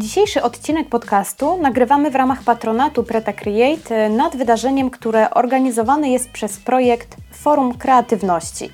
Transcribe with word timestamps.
Dzisiejszy 0.00 0.42
odcinek 0.42 0.88
podcastu 0.88 1.58
nagrywamy 1.62 2.10
w 2.10 2.14
ramach 2.14 2.42
patronatu 2.42 3.04
Preta 3.04 3.32
Create 3.32 4.08
nad 4.08 4.36
wydarzeniem, 4.36 4.90
które 4.90 5.30
organizowane 5.30 6.10
jest 6.10 6.30
przez 6.30 6.56
projekt 6.56 7.16
Forum 7.32 7.78
Kreatywności. 7.78 8.70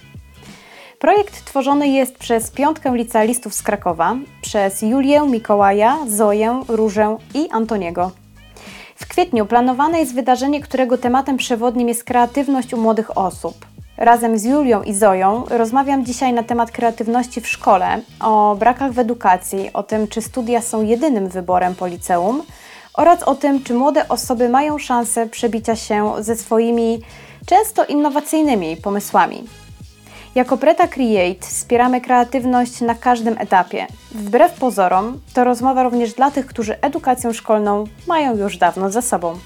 Projekt 0.99 1.45
tworzony 1.45 1.89
jest 1.89 2.18
przez 2.18 2.50
piątkę 2.50 2.96
licealistów 2.96 3.54
z 3.54 3.62
Krakowa, 3.62 4.17
przez 4.43 4.82
Julię, 4.82 5.23
Mikołaja, 5.23 5.99
Zoję, 6.09 6.62
Różę 6.68 7.17
i 7.35 7.49
Antoniego. 7.50 8.11
W 8.96 9.07
kwietniu 9.07 9.46
planowane 9.46 9.99
jest 9.99 10.14
wydarzenie, 10.14 10.61
którego 10.61 10.99
tematem 10.99 11.36
przewodnim 11.36 11.89
jest 11.89 12.04
kreatywność 12.04 12.75
u 12.75 12.77
młodych 12.77 13.18
osób. 13.18 13.67
Razem 13.96 14.39
z 14.39 14.45
Julią 14.45 14.82
i 14.82 14.95
Zoją 14.95 15.45
rozmawiam 15.49 16.04
dzisiaj 16.04 16.32
na 16.32 16.43
temat 16.43 16.71
kreatywności 16.71 17.41
w 17.41 17.49
szkole, 17.49 18.00
o 18.21 18.57
brakach 18.59 18.93
w 18.93 18.99
edukacji, 18.99 19.71
o 19.73 19.82
tym, 19.82 20.09
czy 20.09 20.23
studia 20.23 20.61
są 20.63 20.82
jedynym 20.82 21.29
wyborem 21.29 21.75
po 21.75 21.87
liceum 21.87 22.43
oraz 22.95 23.23
o 23.23 23.35
tym, 23.35 23.63
czy 23.63 23.75
młode 23.75 24.09
osoby 24.09 24.49
mają 24.49 24.79
szansę 24.79 25.27
przebicia 25.27 25.77
się 25.77 26.13
ze 26.18 26.37
swoimi 26.37 27.01
często 27.46 27.85
innowacyjnymi 27.85 28.77
pomysłami. 28.77 29.45
Jako 30.35 30.57
Preta 30.57 30.89
Create 30.89 31.46
wspieramy 31.46 32.01
kreatywność 32.01 32.81
na 32.81 32.95
każdym 32.95 33.39
etapie. 33.39 33.87
Wbrew 34.15 34.53
pozorom, 34.53 35.20
to 35.34 35.45
rozmowa 35.45 35.83
również 35.83 36.15
dla 36.15 36.31
tych, 36.31 36.47
którzy 36.47 36.81
edukację 36.81 37.34
szkolną 37.34 37.84
mają 38.06 38.37
już 38.37 38.59
dawno 38.59 38.91
za 38.91 39.03
sobą. 39.03 39.39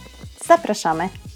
Zapraszamy! 0.47 1.30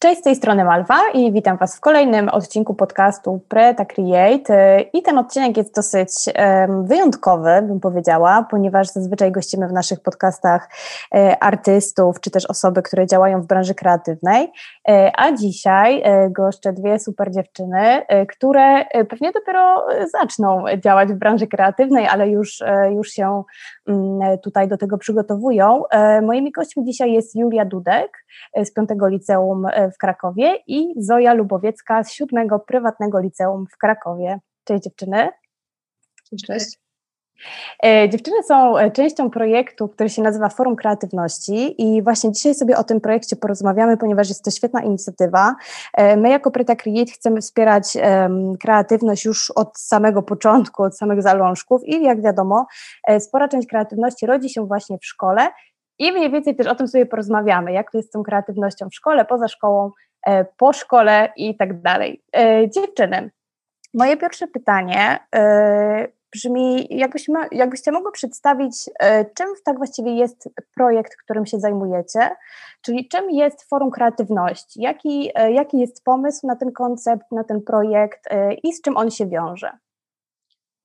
Cześć, 0.00 0.20
z 0.20 0.24
tej 0.24 0.36
strony 0.36 0.64
Malwa 0.64 1.00
i 1.14 1.32
witam 1.32 1.56
Was 1.56 1.76
w 1.76 1.80
kolejnym 1.80 2.28
odcinku 2.28 2.74
podcastu 2.74 3.40
Preta 3.48 3.84
Create. 3.84 4.80
I 4.92 5.02
ten 5.02 5.18
odcinek 5.18 5.56
jest 5.56 5.74
dosyć 5.74 6.10
wyjątkowy, 6.82 7.62
bym 7.62 7.80
powiedziała, 7.80 8.46
ponieważ 8.50 8.88
zazwyczaj 8.88 9.32
gościmy 9.32 9.68
w 9.68 9.72
naszych 9.72 10.00
podcastach 10.00 10.68
e, 11.14 11.42
artystów 11.42 12.20
czy 12.20 12.30
też 12.30 12.46
osoby, 12.46 12.82
które 12.82 13.06
działają 13.06 13.42
w 13.42 13.46
branży 13.46 13.74
kreatywnej. 13.74 14.52
E, 14.88 15.12
a 15.16 15.32
dzisiaj 15.32 16.02
e, 16.04 16.30
goszczę 16.30 16.72
dwie 16.72 16.98
super 16.98 17.30
dziewczyny, 17.30 18.02
które 18.28 18.84
pewnie 18.84 19.32
dopiero 19.32 19.86
zaczną 20.20 20.64
działać 20.84 21.08
w 21.08 21.18
branży 21.18 21.46
kreatywnej, 21.46 22.06
ale 22.06 22.28
już, 22.28 22.62
już 22.90 23.08
się 23.08 23.42
tutaj 24.42 24.68
do 24.68 24.76
tego 24.76 24.98
przygotowują. 24.98 25.82
Moimi 26.22 26.52
gośćmi 26.52 26.84
dzisiaj 26.84 27.12
jest 27.12 27.36
Julia 27.36 27.64
Dudek 27.64 28.24
z 28.64 28.72
Piątego 28.72 29.08
Liceum 29.08 29.66
w 29.94 29.98
Krakowie 29.98 30.58
i 30.66 30.94
Zoja 30.96 31.34
Lubowiecka 31.34 32.04
z 32.04 32.12
siódmego 32.12 32.58
prywatnego 32.58 33.20
liceum 33.20 33.66
w 33.72 33.76
Krakowie. 33.76 34.38
Cześć 34.64 34.84
dziewczyny. 34.84 35.28
Cześć. 36.46 36.87
E, 37.84 38.08
dziewczyny 38.08 38.42
są 38.42 38.78
e, 38.78 38.90
częścią 38.90 39.30
projektu, 39.30 39.88
który 39.88 40.08
się 40.08 40.22
nazywa 40.22 40.48
Forum 40.48 40.76
Kreatywności 40.76 41.82
i 41.82 42.02
właśnie 42.02 42.32
dzisiaj 42.32 42.54
sobie 42.54 42.76
o 42.76 42.84
tym 42.84 43.00
projekcie 43.00 43.36
porozmawiamy, 43.36 43.96
ponieważ 43.96 44.28
jest 44.28 44.44
to 44.44 44.50
świetna 44.50 44.82
inicjatywa. 44.82 45.54
E, 45.94 46.16
my 46.16 46.30
jako 46.30 46.50
Preta 46.50 46.76
Create 46.76 47.12
chcemy 47.12 47.40
wspierać 47.40 47.96
kreatywność 48.60 49.24
już 49.24 49.50
od 49.50 49.78
samego 49.78 50.22
początku, 50.22 50.82
od 50.82 50.96
samych 50.96 51.22
zalążków 51.22 51.84
i 51.84 52.02
jak 52.02 52.22
wiadomo, 52.22 52.66
spora 53.18 53.48
część 53.48 53.68
kreatywności 53.68 54.26
rodzi 54.26 54.50
się 54.50 54.66
właśnie 54.66 54.98
w 54.98 55.06
szkole 55.06 55.48
i 55.98 56.12
mniej 56.12 56.30
więcej 56.30 56.56
też 56.56 56.66
o 56.66 56.74
tym 56.74 56.88
sobie 56.88 57.06
porozmawiamy, 57.06 57.72
jak 57.72 57.90
to 57.90 57.98
jest 57.98 58.08
z 58.08 58.12
tą 58.12 58.22
kreatywnością 58.22 58.88
w 58.90 58.94
szkole, 58.94 59.24
poza 59.24 59.48
szkołą, 59.48 59.90
po 60.56 60.72
szkole 60.72 61.32
i 61.36 61.56
tak 61.56 61.80
dalej. 61.80 62.22
Dziewczyny, 62.68 63.30
moje 63.94 64.16
pierwsze 64.16 64.46
pytanie 64.46 65.18
e, 66.28 66.36
brzmi, 66.36 66.86
jakbyście, 66.90 67.32
jakbyście 67.52 67.92
mogły 67.92 68.12
przedstawić, 68.12 68.90
czym 69.34 69.46
tak 69.64 69.76
właściwie 69.76 70.14
jest 70.14 70.48
projekt, 70.74 71.16
którym 71.24 71.46
się 71.46 71.60
zajmujecie, 71.60 72.36
czyli 72.82 73.08
czym 73.08 73.30
jest 73.30 73.68
Forum 73.68 73.90
Kreatywności, 73.90 74.82
jaki, 74.82 75.30
jaki 75.50 75.78
jest 75.78 76.04
pomysł 76.04 76.46
na 76.46 76.56
ten 76.56 76.72
koncept, 76.72 77.24
na 77.32 77.44
ten 77.44 77.62
projekt 77.62 78.28
i 78.62 78.72
z 78.72 78.82
czym 78.82 78.96
on 78.96 79.10
się 79.10 79.26
wiąże? 79.26 79.70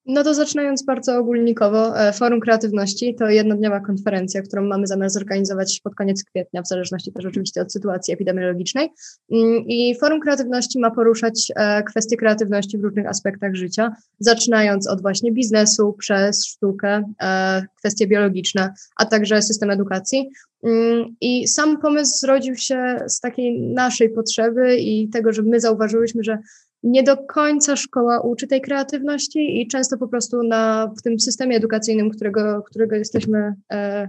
No 0.06 0.24
to 0.24 0.34
zaczynając 0.34 0.86
bardzo 0.86 1.18
ogólnikowo, 1.18 2.00
e, 2.00 2.14
Forum 2.14 2.40
Kreatywności 2.40 3.16
to 3.16 3.30
jednodniowa 3.30 3.80
konferencja, 3.80 4.42
którą 4.42 4.64
mamy 4.64 4.88
zamiar 4.88 5.10
zorganizować 5.10 5.80
pod 5.84 5.96
koniec 5.96 6.24
kwietnia, 6.24 6.62
w 6.62 6.68
zależności 6.68 7.12
też 7.12 7.26
oczywiście 7.26 7.62
od 7.62 7.74
sytuacji 7.74 8.14
epidemiologicznej. 8.14 8.90
Mm, 9.32 9.64
I 9.68 9.96
Forum 10.00 10.22
Kreatywności 10.22 10.80
ma 10.80 10.92
poruszać 10.92 11.52
e, 11.56 11.84
kwestie 11.84 12.18
kreatywności 12.18 12.78
w 12.78 12.84
różnych 12.84 13.08
aspektach 13.08 13.56
życia, 13.56 13.96
zaczynając 14.20 14.88
od 14.88 15.02
właśnie 15.02 15.32
biznesu, 15.32 15.94
przez 16.00 16.46
sztukę, 16.46 17.04
e, 17.22 17.62
kwestie 17.80 18.08
biologiczne, 18.08 18.74
a 18.98 19.06
także 19.06 19.42
system 19.42 19.70
edukacji. 19.72 20.30
Mm, 20.64 21.16
I 21.22 21.48
sam 21.48 21.82
pomysł 21.82 22.18
zrodził 22.20 22.56
się 22.56 23.00
z 23.08 23.20
takiej 23.20 23.62
naszej 23.62 24.10
potrzeby 24.10 24.78
i 24.78 25.10
tego, 25.10 25.34
że 25.34 25.42
my 25.42 25.60
zauważyłyśmy, 25.60 26.24
że 26.24 26.38
nie 26.84 27.04
do 27.04 27.18
końca 27.18 27.76
szkoła 27.76 28.22
uczy 28.22 28.48
tej 28.48 28.62
kreatywności 28.62 29.62
i 29.62 29.68
często 29.68 29.98
po 29.98 30.08
prostu 30.08 30.44
na, 30.44 30.92
w 30.98 31.02
tym 31.02 31.20
systemie 31.20 31.58
edukacyjnym, 31.58 32.10
którego, 32.10 32.64
którego 32.64 32.96
jesteśmy, 32.96 33.54
e, 33.74 34.08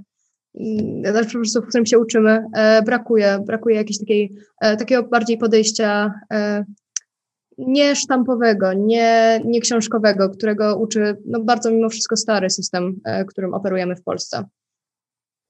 znaczy 1.10 1.26
po 1.26 1.32
prostu 1.32 1.62
w 1.62 1.66
którym 1.68 1.86
się 1.86 1.98
uczymy, 1.98 2.44
e, 2.56 2.82
brakuje, 2.82 3.38
brakuje 3.46 3.76
jakiegoś 3.76 3.98
takiej, 3.98 4.32
e, 4.60 4.76
takiego 4.76 5.02
bardziej 5.02 5.38
podejścia 5.38 6.14
e, 6.32 6.64
nie 7.58 7.96
sztampowego, 7.96 8.72
nie, 8.72 9.40
nie 9.44 9.60
książkowego, 9.60 10.30
którego 10.30 10.76
uczy 10.76 11.16
no, 11.26 11.40
bardzo 11.40 11.70
mimo 11.70 11.88
wszystko 11.88 12.16
stary 12.16 12.50
system, 12.50 13.00
e, 13.04 13.24
którym 13.24 13.54
operujemy 13.54 13.96
w 13.96 14.02
Polsce. 14.02 14.44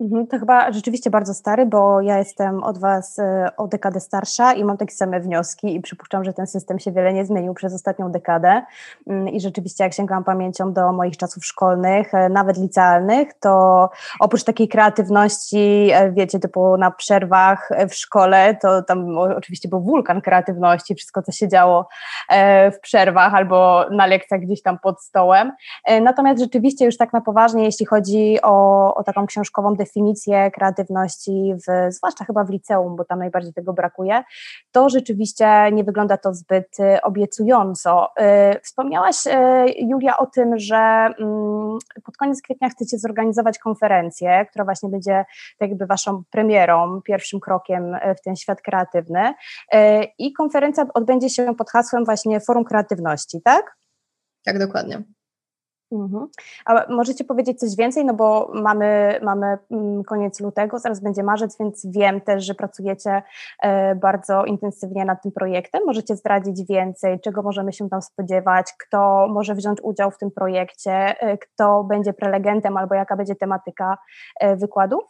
Mhm, 0.00 0.26
to 0.26 0.38
chyba 0.38 0.72
rzeczywiście 0.72 1.10
bardzo 1.10 1.34
stary, 1.34 1.66
bo 1.66 2.00
ja 2.00 2.18
jestem 2.18 2.64
od 2.64 2.78
Was 2.78 3.18
e, 3.18 3.48
o 3.56 3.68
dekadę 3.68 4.00
starsza 4.00 4.52
i 4.52 4.64
mam 4.64 4.76
takie 4.76 4.94
same 4.94 5.20
wnioski 5.20 5.76
i 5.76 5.80
przypuszczam, 5.80 6.24
że 6.24 6.32
ten 6.32 6.46
system 6.46 6.78
się 6.78 6.92
wiele 6.92 7.12
nie 7.12 7.24
zmienił 7.26 7.54
przez 7.54 7.74
ostatnią 7.74 8.12
dekadę 8.12 8.62
mm, 9.06 9.28
i 9.28 9.40
rzeczywiście 9.40 9.84
jak 9.84 9.94
sięgam 9.94 10.24
pamięcią 10.24 10.72
do 10.72 10.92
moich 10.92 11.16
czasów 11.16 11.46
szkolnych, 11.46 12.14
e, 12.14 12.28
nawet 12.28 12.56
licealnych, 12.56 13.34
to 13.40 13.90
oprócz 14.20 14.44
takiej 14.44 14.68
kreatywności, 14.68 15.88
e, 15.92 16.12
wiecie, 16.12 16.38
typu 16.38 16.76
na 16.76 16.90
przerwach 16.90 17.70
w 17.90 17.94
szkole, 17.94 18.56
to 18.62 18.82
tam 18.82 19.18
oczywiście 19.18 19.68
był 19.68 19.80
wulkan 19.80 20.20
kreatywności, 20.20 20.94
wszystko 20.94 21.22
co 21.22 21.32
się 21.32 21.48
działo 21.48 21.88
w 22.72 22.80
przerwach 22.80 23.34
albo 23.34 23.84
na 23.90 24.06
lekcjach 24.06 24.40
gdzieś 24.40 24.62
tam 24.62 24.78
pod 24.78 25.02
stołem. 25.02 25.52
Natomiast 26.02 26.40
rzeczywiście 26.40 26.84
już 26.84 26.96
tak 26.96 27.12
na 27.12 27.20
poważnie, 27.20 27.64
jeśli 27.64 27.86
chodzi 27.86 28.38
o, 28.42 28.94
o 28.94 29.04
taką 29.04 29.26
książkową 29.26 29.74
definicję 29.84 30.50
kreatywności, 30.50 31.54
w, 31.54 31.92
zwłaszcza 31.92 32.24
chyba 32.24 32.44
w 32.44 32.50
liceum, 32.50 32.96
bo 32.96 33.04
tam 33.04 33.18
najbardziej 33.18 33.52
tego 33.52 33.72
brakuje, 33.72 34.22
to 34.72 34.88
rzeczywiście 34.88 35.72
nie 35.72 35.84
wygląda 35.84 36.16
to 36.16 36.34
zbyt 36.34 36.80
y, 36.80 37.02
obiecująco. 37.02 38.08
Y, 38.54 38.60
wspomniałaś, 38.60 39.26
y, 39.26 39.30
Julia, 39.78 40.16
o 40.18 40.26
tym, 40.26 40.58
że 40.58 40.76
mm, 40.76 41.78
pod 42.04 42.16
koniec 42.16 42.42
kwietnia 42.42 42.68
chcecie 42.68 42.98
zorganizować 42.98 43.58
konferencję, 43.58 44.46
która 44.50 44.64
właśnie 44.64 44.88
będzie 44.88 45.24
tak 45.58 45.68
jakby 45.68 45.86
waszą 45.86 46.22
premierą, 46.30 47.02
pierwszym 47.02 47.40
krokiem 47.40 47.96
w 48.18 48.24
ten 48.24 48.36
świat 48.36 48.60
kreatywny. 48.62 49.34
I 50.18 50.32
konferencja 50.32 50.86
odbędzie 50.94 51.30
się 51.30 51.54
pod 51.54 51.70
hasłem 51.70 52.04
właśnie 52.04 52.40
Forum 52.40 52.64
Kreatywności, 52.64 53.42
tak? 53.42 53.76
Tak, 54.44 54.58
dokładnie. 54.58 55.02
Mhm. 55.94 56.28
A 56.64 56.92
możecie 56.92 57.24
powiedzieć 57.24 57.60
coś 57.60 57.76
więcej, 57.76 58.04
no 58.04 58.14
bo 58.14 58.50
mamy, 58.54 59.20
mamy 59.22 59.58
mm, 59.70 60.04
koniec 60.04 60.40
lutego, 60.40 60.78
zaraz 60.78 61.00
będzie 61.00 61.22
marzec, 61.22 61.58
więc 61.60 61.86
wiem 61.86 62.20
też, 62.20 62.44
że 62.44 62.54
pracujecie 62.54 63.22
e, 63.62 63.94
bardzo 63.94 64.44
intensywnie 64.44 65.04
nad 65.04 65.22
tym 65.22 65.32
projektem. 65.32 65.82
Możecie 65.86 66.16
zdradzić 66.16 66.68
więcej, 66.68 67.20
czego 67.20 67.42
możemy 67.42 67.72
się 67.72 67.88
tam 67.88 68.02
spodziewać, 68.02 68.66
kto 68.86 69.28
może 69.28 69.54
wziąć 69.54 69.78
udział 69.82 70.10
w 70.10 70.18
tym 70.18 70.30
projekcie, 70.30 70.92
e, 70.92 71.38
kto 71.38 71.84
będzie 71.84 72.12
prelegentem 72.12 72.76
albo 72.76 72.94
jaka 72.94 73.16
będzie 73.16 73.34
tematyka 73.34 73.98
e, 74.40 74.56
wykładów? 74.56 75.04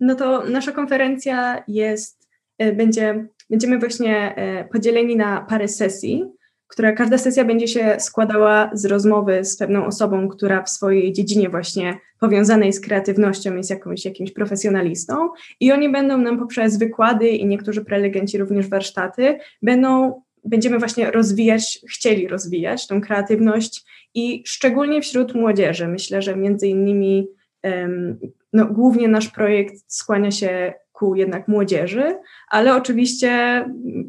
No 0.00 0.14
to 0.14 0.42
nasza 0.44 0.72
konferencja 0.72 1.64
jest, 1.68 2.28
będzie, 2.58 3.26
będziemy 3.50 3.78
właśnie 3.78 4.34
podzieleni 4.72 5.16
na 5.16 5.40
parę 5.40 5.68
sesji 5.68 6.39
która 6.70 6.92
każda 6.92 7.18
sesja 7.18 7.44
będzie 7.44 7.68
się 7.68 7.96
składała 7.98 8.70
z 8.72 8.84
rozmowy 8.84 9.44
z 9.44 9.56
pewną 9.56 9.86
osobą, 9.86 10.28
która 10.28 10.62
w 10.62 10.70
swojej 10.70 11.12
dziedzinie 11.12 11.48
właśnie 11.48 11.98
powiązanej 12.20 12.72
z 12.72 12.80
kreatywnością 12.80 13.56
jest 13.56 13.70
jakąś, 13.70 14.04
jakimś 14.04 14.32
profesjonalistą 14.32 15.14
i 15.60 15.72
oni 15.72 15.92
będą 15.92 16.18
nam 16.18 16.38
poprzez 16.38 16.78
wykłady 16.78 17.28
i 17.28 17.46
niektórzy 17.46 17.84
prelegenci 17.84 18.38
również 18.38 18.68
warsztaty 18.68 19.38
będą 19.62 20.22
będziemy 20.44 20.78
właśnie 20.78 21.10
rozwijać, 21.10 21.80
chcieli 21.90 22.28
rozwijać 22.28 22.86
tą 22.86 23.00
kreatywność 23.00 23.84
i 24.14 24.42
szczególnie 24.46 25.02
wśród 25.02 25.34
młodzieży. 25.34 25.88
Myślę, 25.88 26.22
że 26.22 26.36
między 26.36 26.68
innymi 26.68 27.28
no, 28.52 28.66
głównie 28.66 29.08
nasz 29.08 29.28
projekt 29.28 29.74
skłania 29.86 30.30
się 30.30 30.72
ku 30.92 31.14
jednak 31.14 31.48
młodzieży, 31.48 32.18
ale 32.48 32.76
oczywiście 32.76 33.64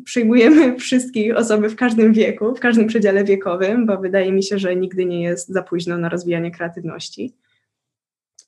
przyjmujemy 0.05 0.75
wszystkich 0.79 1.37
osoby 1.37 1.69
w 1.69 1.75
każdym 1.75 2.13
wieku, 2.13 2.55
w 2.55 2.59
każdym 2.59 2.87
przedziale 2.87 3.23
wiekowym, 3.23 3.85
bo 3.85 3.97
wydaje 3.97 4.31
mi 4.31 4.43
się, 4.43 4.59
że 4.59 4.75
nigdy 4.75 5.05
nie 5.05 5.21
jest 5.21 5.49
za 5.49 5.63
późno 5.63 5.97
na 5.97 6.09
rozwijanie 6.09 6.51
kreatywności. 6.51 7.35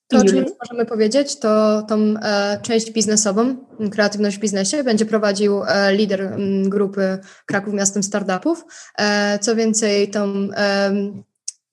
To, 0.07 0.18
o 0.18 0.24
czym 0.24 0.45
możemy 0.62 0.86
powiedzieć, 0.86 1.40
to 1.40 1.81
tą 1.81 1.95
e, 1.95 2.60
część 2.62 2.92
biznesową, 2.92 3.56
kreatywność 3.92 4.38
w 4.38 4.40
biznesie, 4.40 4.84
będzie 4.84 5.06
prowadził 5.06 5.63
e, 5.63 5.95
lider 5.95 6.22
m, 6.22 6.69
grupy 6.69 7.18
Kraków 7.45 7.74
Miastem 7.74 8.04
Startupów. 8.04 8.66
E, 8.98 9.40
co 9.40 9.56
więcej, 9.56 10.10
tą 10.10 10.48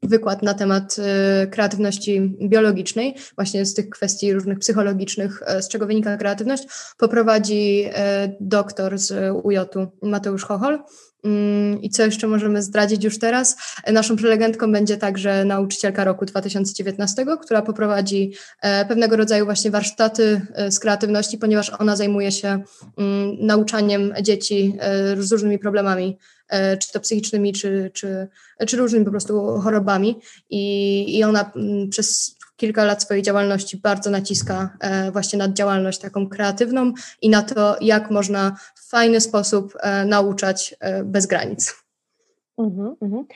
wykład 0.02 0.42
na 0.42 0.54
temat 0.54 0.96
y, 1.44 1.46
kreatywności 1.46 2.36
biologicznej, 2.42 3.14
właśnie 3.34 3.66
z 3.66 3.74
tych 3.74 3.90
kwestii 3.90 4.32
różnych 4.32 4.58
psychologicznych, 4.58 5.42
e, 5.46 5.62
z 5.62 5.68
czego 5.68 5.86
wynika 5.86 6.16
kreatywność, 6.16 6.64
poprowadzi 6.98 7.84
e, 7.94 8.36
doktor 8.40 8.98
z 8.98 9.34
UJ-u 9.44 10.08
Mateusz 10.08 10.44
Chochol. 10.44 10.78
Mm, 11.24 11.82
I 11.82 11.90
co 11.90 12.02
jeszcze 12.02 12.26
możemy 12.26 12.62
zdradzić 12.62 13.04
już 13.04 13.18
teraz? 13.18 13.56
E, 13.84 13.92
naszą 13.92 14.16
prelegentką 14.16 14.72
będzie 14.72 14.96
także 14.96 15.44
nauczycielka 15.44 16.04
roku 16.04 16.24
2019, 16.24 17.26
która 17.42 17.62
poprowadzi 17.62 18.32
pewnego 18.88 19.16
rodzaju 19.16 19.44
właśnie 19.44 19.70
warsztaty 19.70 20.40
z 20.68 20.78
kreatywności, 20.78 21.38
ponieważ 21.38 21.70
ona 21.78 21.96
zajmuje 21.96 22.32
się 22.32 22.48
mm, 22.98 23.36
nauczaniem 23.40 24.14
dzieci 24.22 24.76
z 25.18 25.32
różnymi 25.32 25.58
problemami 25.58 26.18
czy 26.80 26.92
to 26.92 27.00
psychicznymi, 27.00 27.52
czy, 27.52 27.90
czy, 27.94 28.28
czy 28.66 28.76
różnymi 28.76 29.04
po 29.04 29.10
prostu 29.10 29.60
chorobami. 29.60 30.20
I, 30.50 31.18
i 31.18 31.24
ona 31.24 31.52
mm, 31.56 31.88
przez 31.88 32.36
kilka 32.56 32.84
lat 32.84 33.02
swojej 33.02 33.22
działalności 33.22 33.76
bardzo 33.76 34.10
naciska 34.10 34.70
e, 34.80 35.10
właśnie 35.10 35.38
na 35.38 35.52
działalność 35.52 35.98
taką 35.98 36.28
kreatywną 36.28 36.92
i 37.22 37.30
na 37.30 37.42
to, 37.42 37.76
jak 37.80 38.10
można 38.10 38.56
w 38.74 38.90
fajny 38.90 39.20
sposób 39.20 39.72
e, 39.80 40.04
nauczać 40.04 40.74
bez 41.04 41.26
granic. 41.26 41.74
Mhm, 42.58 42.96
mhm. 43.02 43.26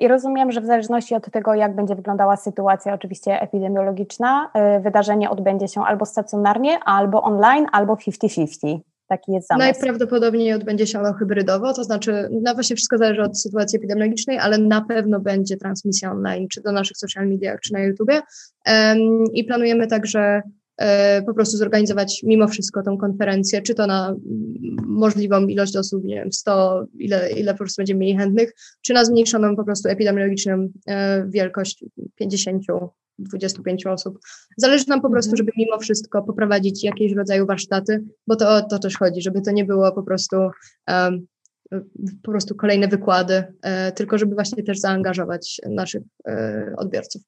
I 0.00 0.08
rozumiem, 0.08 0.52
że 0.52 0.60
w 0.60 0.66
zależności 0.66 1.14
od 1.14 1.30
tego, 1.30 1.54
jak 1.54 1.76
będzie 1.76 1.94
wyglądała 1.94 2.36
sytuacja, 2.36 2.94
oczywiście 2.94 3.40
epidemiologiczna, 3.40 4.50
wydarzenie 4.80 5.30
odbędzie 5.30 5.68
się 5.68 5.84
albo 5.84 6.06
stacjonarnie, 6.06 6.78
albo 6.84 7.22
online, 7.22 7.66
albo 7.72 7.94
50-50. 7.94 8.93
Taki 9.14 9.32
jest 9.32 9.48
zamysł. 9.48 9.66
Najprawdopodobniej 9.66 10.52
odbędzie 10.52 10.86
się 10.86 10.98
ono 10.98 11.12
hybrydowo, 11.12 11.74
to 11.74 11.84
znaczy, 11.84 12.28
no 12.42 12.54
właśnie 12.54 12.76
wszystko 12.76 12.98
zależy 12.98 13.22
od 13.22 13.40
sytuacji 13.40 13.76
epidemiologicznej, 13.76 14.38
ale 14.38 14.58
na 14.58 14.80
pewno 14.80 15.20
będzie 15.20 15.56
transmisja 15.56 16.12
online, 16.12 16.48
czy 16.48 16.60
do 16.60 16.72
naszych 16.72 16.96
social 16.96 17.28
mediach, 17.28 17.60
czy 17.60 17.72
na 17.72 17.80
YouTubie. 17.80 18.20
Um, 18.66 19.24
I 19.32 19.44
planujemy 19.44 19.86
także 19.86 20.42
e, 20.76 21.22
po 21.22 21.34
prostu 21.34 21.56
zorganizować 21.56 22.20
mimo 22.22 22.48
wszystko 22.48 22.82
tą 22.82 22.98
konferencję, 22.98 23.62
czy 23.62 23.74
to 23.74 23.86
na 23.86 24.14
możliwą 24.86 25.46
ilość 25.46 25.76
osób, 25.76 26.04
nie 26.04 26.14
wiem, 26.14 26.32
100, 26.32 26.84
ile, 26.98 27.30
ile 27.32 27.52
po 27.52 27.58
prostu 27.58 27.80
będziemy 27.80 28.00
mieli 28.00 28.18
chętnych, 28.18 28.52
czy 28.82 28.94
na 28.94 29.04
zmniejszoną 29.04 29.56
po 29.56 29.64
prostu 29.64 29.88
epidemiologiczną 29.88 30.68
e, 30.86 31.26
wielkość 31.28 31.84
50 32.14 32.62
25 33.18 33.86
osób. 33.86 34.18
Zależy 34.56 34.84
nam 34.88 35.00
po 35.00 35.10
prostu, 35.10 35.30
mhm. 35.30 35.36
żeby 35.36 35.52
mimo 35.56 35.78
wszystko 35.78 36.22
poprowadzić 36.22 36.84
jakieś 36.84 37.12
rodzaju 37.12 37.46
warsztaty, 37.46 38.04
bo 38.26 38.36
to 38.36 38.56
o 38.56 38.62
to 38.62 38.78
też 38.78 38.98
chodzi, 38.98 39.22
żeby 39.22 39.40
to 39.40 39.50
nie 39.50 39.64
było 39.64 39.92
po 39.92 40.02
prostu 40.02 40.36
um, 40.88 41.26
po 42.22 42.30
prostu 42.30 42.54
kolejne 42.54 42.88
wykłady, 42.88 43.44
e, 43.62 43.92
tylko 43.92 44.18
żeby 44.18 44.34
właśnie 44.34 44.62
też 44.62 44.78
zaangażować 44.78 45.60
naszych 45.68 46.02
e, 46.28 46.74
odbiorców. 46.76 47.22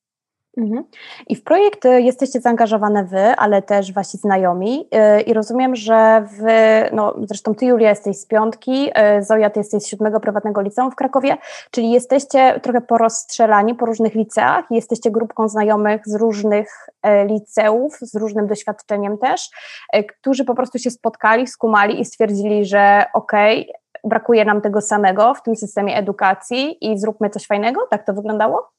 Mhm. 0.57 0.85
I 1.29 1.37
w 1.37 1.45
projekt 1.45 1.85
y, 1.85 2.01
jesteście 2.01 2.41
zaangażowane 2.41 3.05
Wy, 3.05 3.19
ale 3.37 3.63
też 3.63 3.93
Wasi 3.93 4.19
znajomi 4.19 4.89
y, 5.19 5.21
i 5.21 5.33
rozumiem, 5.33 5.77
że 5.77 6.27
Wy, 6.39 6.53
no 6.93 7.15
zresztą 7.23 7.55
Ty 7.55 7.67
Julia 7.67 7.89
jesteś 7.89 8.17
z 8.17 8.27
piątki, 8.27 8.91
y, 9.19 9.23
Zoja 9.23 9.51
Ty 9.51 9.61
jesteś 9.61 9.83
z 9.83 9.87
siódmego 9.87 10.21
prywatnego 10.21 10.61
liceum 10.61 10.91
w 10.91 10.95
Krakowie, 10.95 11.37
czyli 11.71 11.91
jesteście 11.91 12.61
trochę 12.61 12.81
porozstrzelani 12.81 13.75
po 13.75 13.87
różnych 13.87 14.15
liceach, 14.15 14.65
jesteście 14.71 15.11
grupką 15.11 15.49
znajomych 15.49 16.03
z 16.07 16.15
różnych 16.15 16.89
e, 17.03 17.27
liceów, 17.27 17.99
z 18.01 18.17
różnym 18.17 18.47
doświadczeniem 18.47 19.19
też, 19.19 19.51
e, 19.93 20.05
którzy 20.05 20.45
po 20.45 20.55
prostu 20.55 20.79
się 20.79 20.91
spotkali, 20.91 21.47
skumali 21.47 22.01
i 22.01 22.05
stwierdzili, 22.05 22.65
że 22.65 23.05
okej, 23.15 23.63
okay, 23.63 23.75
brakuje 24.05 24.45
nam 24.45 24.61
tego 24.61 24.81
samego 24.81 25.35
w 25.35 25.43
tym 25.43 25.57
systemie 25.57 25.97
edukacji 25.97 26.93
i 26.93 26.99
zróbmy 26.99 27.31
coś 27.31 27.47
fajnego, 27.47 27.87
tak 27.91 28.07
to 28.07 28.13
wyglądało? 28.13 28.76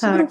Tak. 0.00 0.30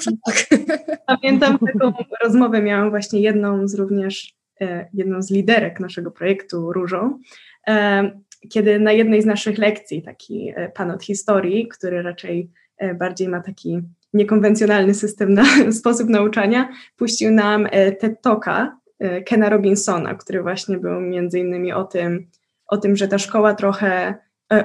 Pamiętam 1.07 1.59
taką 1.59 1.93
rozmowę, 2.23 2.61
miałam 2.61 2.89
właśnie 2.89 3.21
jedną 3.21 3.67
z 3.67 3.75
również, 3.75 4.33
e, 4.61 4.89
jedną 4.93 5.21
z 5.21 5.31
liderek 5.31 5.79
naszego 5.79 6.11
projektu 6.11 6.73
Różą, 6.73 7.19
e, 7.67 8.11
kiedy 8.49 8.79
na 8.79 8.91
jednej 8.91 9.21
z 9.21 9.25
naszych 9.25 9.57
lekcji, 9.57 10.01
taki 10.01 10.53
e, 10.55 10.69
pan 10.69 10.91
od 10.91 11.03
historii, 11.03 11.67
który 11.67 12.01
raczej 12.01 12.51
bardziej 12.99 13.27
ma 13.29 13.41
taki 13.41 13.81
niekonwencjonalny 14.13 14.93
system 14.93 15.33
na 15.33 15.43
sposób 15.79 16.09
nauczania, 16.09 16.69
puścił 16.97 17.31
nam 17.31 17.67
TED 17.99 18.21
Talka 18.21 18.77
Kena 19.25 19.49
Robinsona, 19.49 20.15
który 20.15 20.41
właśnie 20.41 20.77
był 20.77 21.01
między 21.01 21.39
innymi 21.39 21.73
o 21.73 21.83
tym, 21.83 22.27
o 22.67 22.77
tym, 22.77 22.95
że 22.95 23.07
ta 23.07 23.17
szkoła 23.17 23.53
trochę 23.55 24.15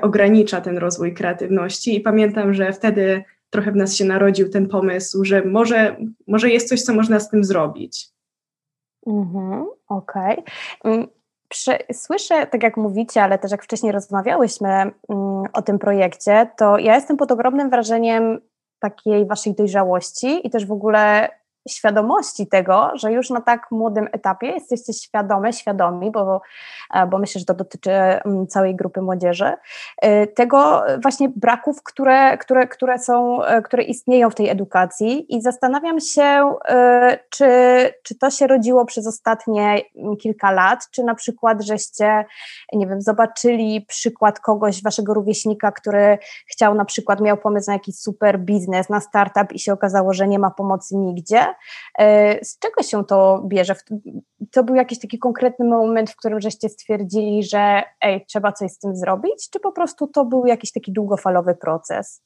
ogranicza 0.02 0.60
ten 0.60 0.78
rozwój 0.78 1.14
kreatywności 1.14 1.96
i 1.96 2.00
pamiętam, 2.00 2.54
że 2.54 2.72
wtedy 2.72 3.24
trochę 3.56 3.72
w 3.72 3.76
nas 3.76 3.96
się 3.96 4.04
narodził 4.04 4.48
ten 4.48 4.68
pomysł, 4.68 5.24
że 5.24 5.44
może, 5.44 5.96
może 6.26 6.50
jest 6.50 6.68
coś, 6.68 6.82
co 6.82 6.94
można 6.94 7.20
z 7.20 7.30
tym 7.30 7.44
zrobić. 7.44 8.08
Mhm, 9.06 9.66
Okej. 9.88 10.44
Okay. 10.80 10.92
Mm, 10.92 11.06
słyszę, 11.92 12.46
tak 12.46 12.62
jak 12.62 12.76
mówicie, 12.76 13.22
ale 13.22 13.38
też 13.38 13.50
jak 13.50 13.64
wcześniej 13.64 13.92
rozmawiałyśmy 13.92 14.68
mm, 14.68 14.92
o 15.52 15.62
tym 15.62 15.78
projekcie, 15.78 16.50
to 16.56 16.78
ja 16.78 16.94
jestem 16.94 17.16
pod 17.16 17.32
ogromnym 17.32 17.70
wrażeniem 17.70 18.40
takiej 18.78 19.26
waszej 19.26 19.54
dojrzałości 19.54 20.46
i 20.46 20.50
też 20.50 20.66
w 20.66 20.72
ogóle 20.72 21.28
świadomości 21.68 22.46
tego, 22.46 22.90
że 22.94 23.12
już 23.12 23.30
na 23.30 23.40
tak 23.40 23.70
młodym 23.70 24.08
etapie 24.12 24.46
jesteście 24.46 24.92
świadome, 24.92 25.52
świadomi, 25.52 26.10
bo, 26.10 26.40
e, 26.94 27.06
bo 27.06 27.18
myślę, 27.18 27.38
że 27.38 27.44
to 27.44 27.54
dotyczy 27.54 27.90
mm, 27.90 28.46
całej 28.46 28.76
grupy 28.76 29.02
młodzieży, 29.02 29.52
e, 30.02 30.26
tego 30.26 30.82
właśnie 31.02 31.28
braków, 31.28 31.82
które, 31.82 32.38
które, 32.38 32.66
które 32.66 32.98
są, 32.98 33.44
e, 33.44 33.62
które 33.62 33.82
istnieją 33.82 34.30
w 34.30 34.34
tej 34.34 34.48
edukacji. 34.48 35.36
I 35.36 35.42
zastanawiam 35.42 36.00
się, 36.00 36.54
czy, 37.30 37.46
czy 38.02 38.18
to 38.18 38.30
się 38.30 38.46
rodziło 38.46 38.84
przez 38.84 39.06
ostatnie 39.06 39.82
mm, 39.96 40.16
kilka 40.16 40.50
lat, 40.50 40.88
czy 40.90 41.04
na 41.04 41.14
przykład 41.14 41.64
żeście, 41.64 42.24
nie 42.72 42.86
wiem, 42.86 43.00
zobaczyli 43.00 43.86
przykład 43.88 44.40
kogoś, 44.40 44.82
waszego 44.82 45.14
rówieśnika, 45.14 45.72
który 45.72 46.18
chciał 46.46 46.74
na 46.74 46.84
przykład, 46.84 47.20
miał 47.20 47.36
pomysł 47.36 47.70
na 47.70 47.74
jakiś 47.74 47.96
super 47.96 48.38
biznes, 48.38 48.88
na 48.88 49.00
startup 49.00 49.52
i 49.52 49.58
się 49.58 49.72
okazało, 49.72 50.12
że 50.12 50.28
nie 50.28 50.38
ma 50.38 50.50
pomocy 50.50 50.96
nigdzie, 50.96 51.46
z 52.42 52.58
czego 52.58 52.82
się 52.82 53.04
to 53.04 53.42
bierze? 53.48 53.74
To 54.52 54.64
był 54.64 54.74
jakiś 54.74 55.00
taki 55.00 55.18
konkretny 55.18 55.66
moment, 55.66 56.10
w 56.10 56.16
którym 56.16 56.40
żeście 56.40 56.68
stwierdzili, 56.68 57.42
że 57.44 57.82
ej, 58.00 58.24
trzeba 58.28 58.52
coś 58.52 58.70
z 58.70 58.78
tym 58.78 58.96
zrobić, 58.96 59.50
czy 59.50 59.60
po 59.60 59.72
prostu 59.72 60.06
to 60.06 60.24
był 60.24 60.46
jakiś 60.46 60.72
taki 60.72 60.92
długofalowy 60.92 61.54
proces? 61.54 62.22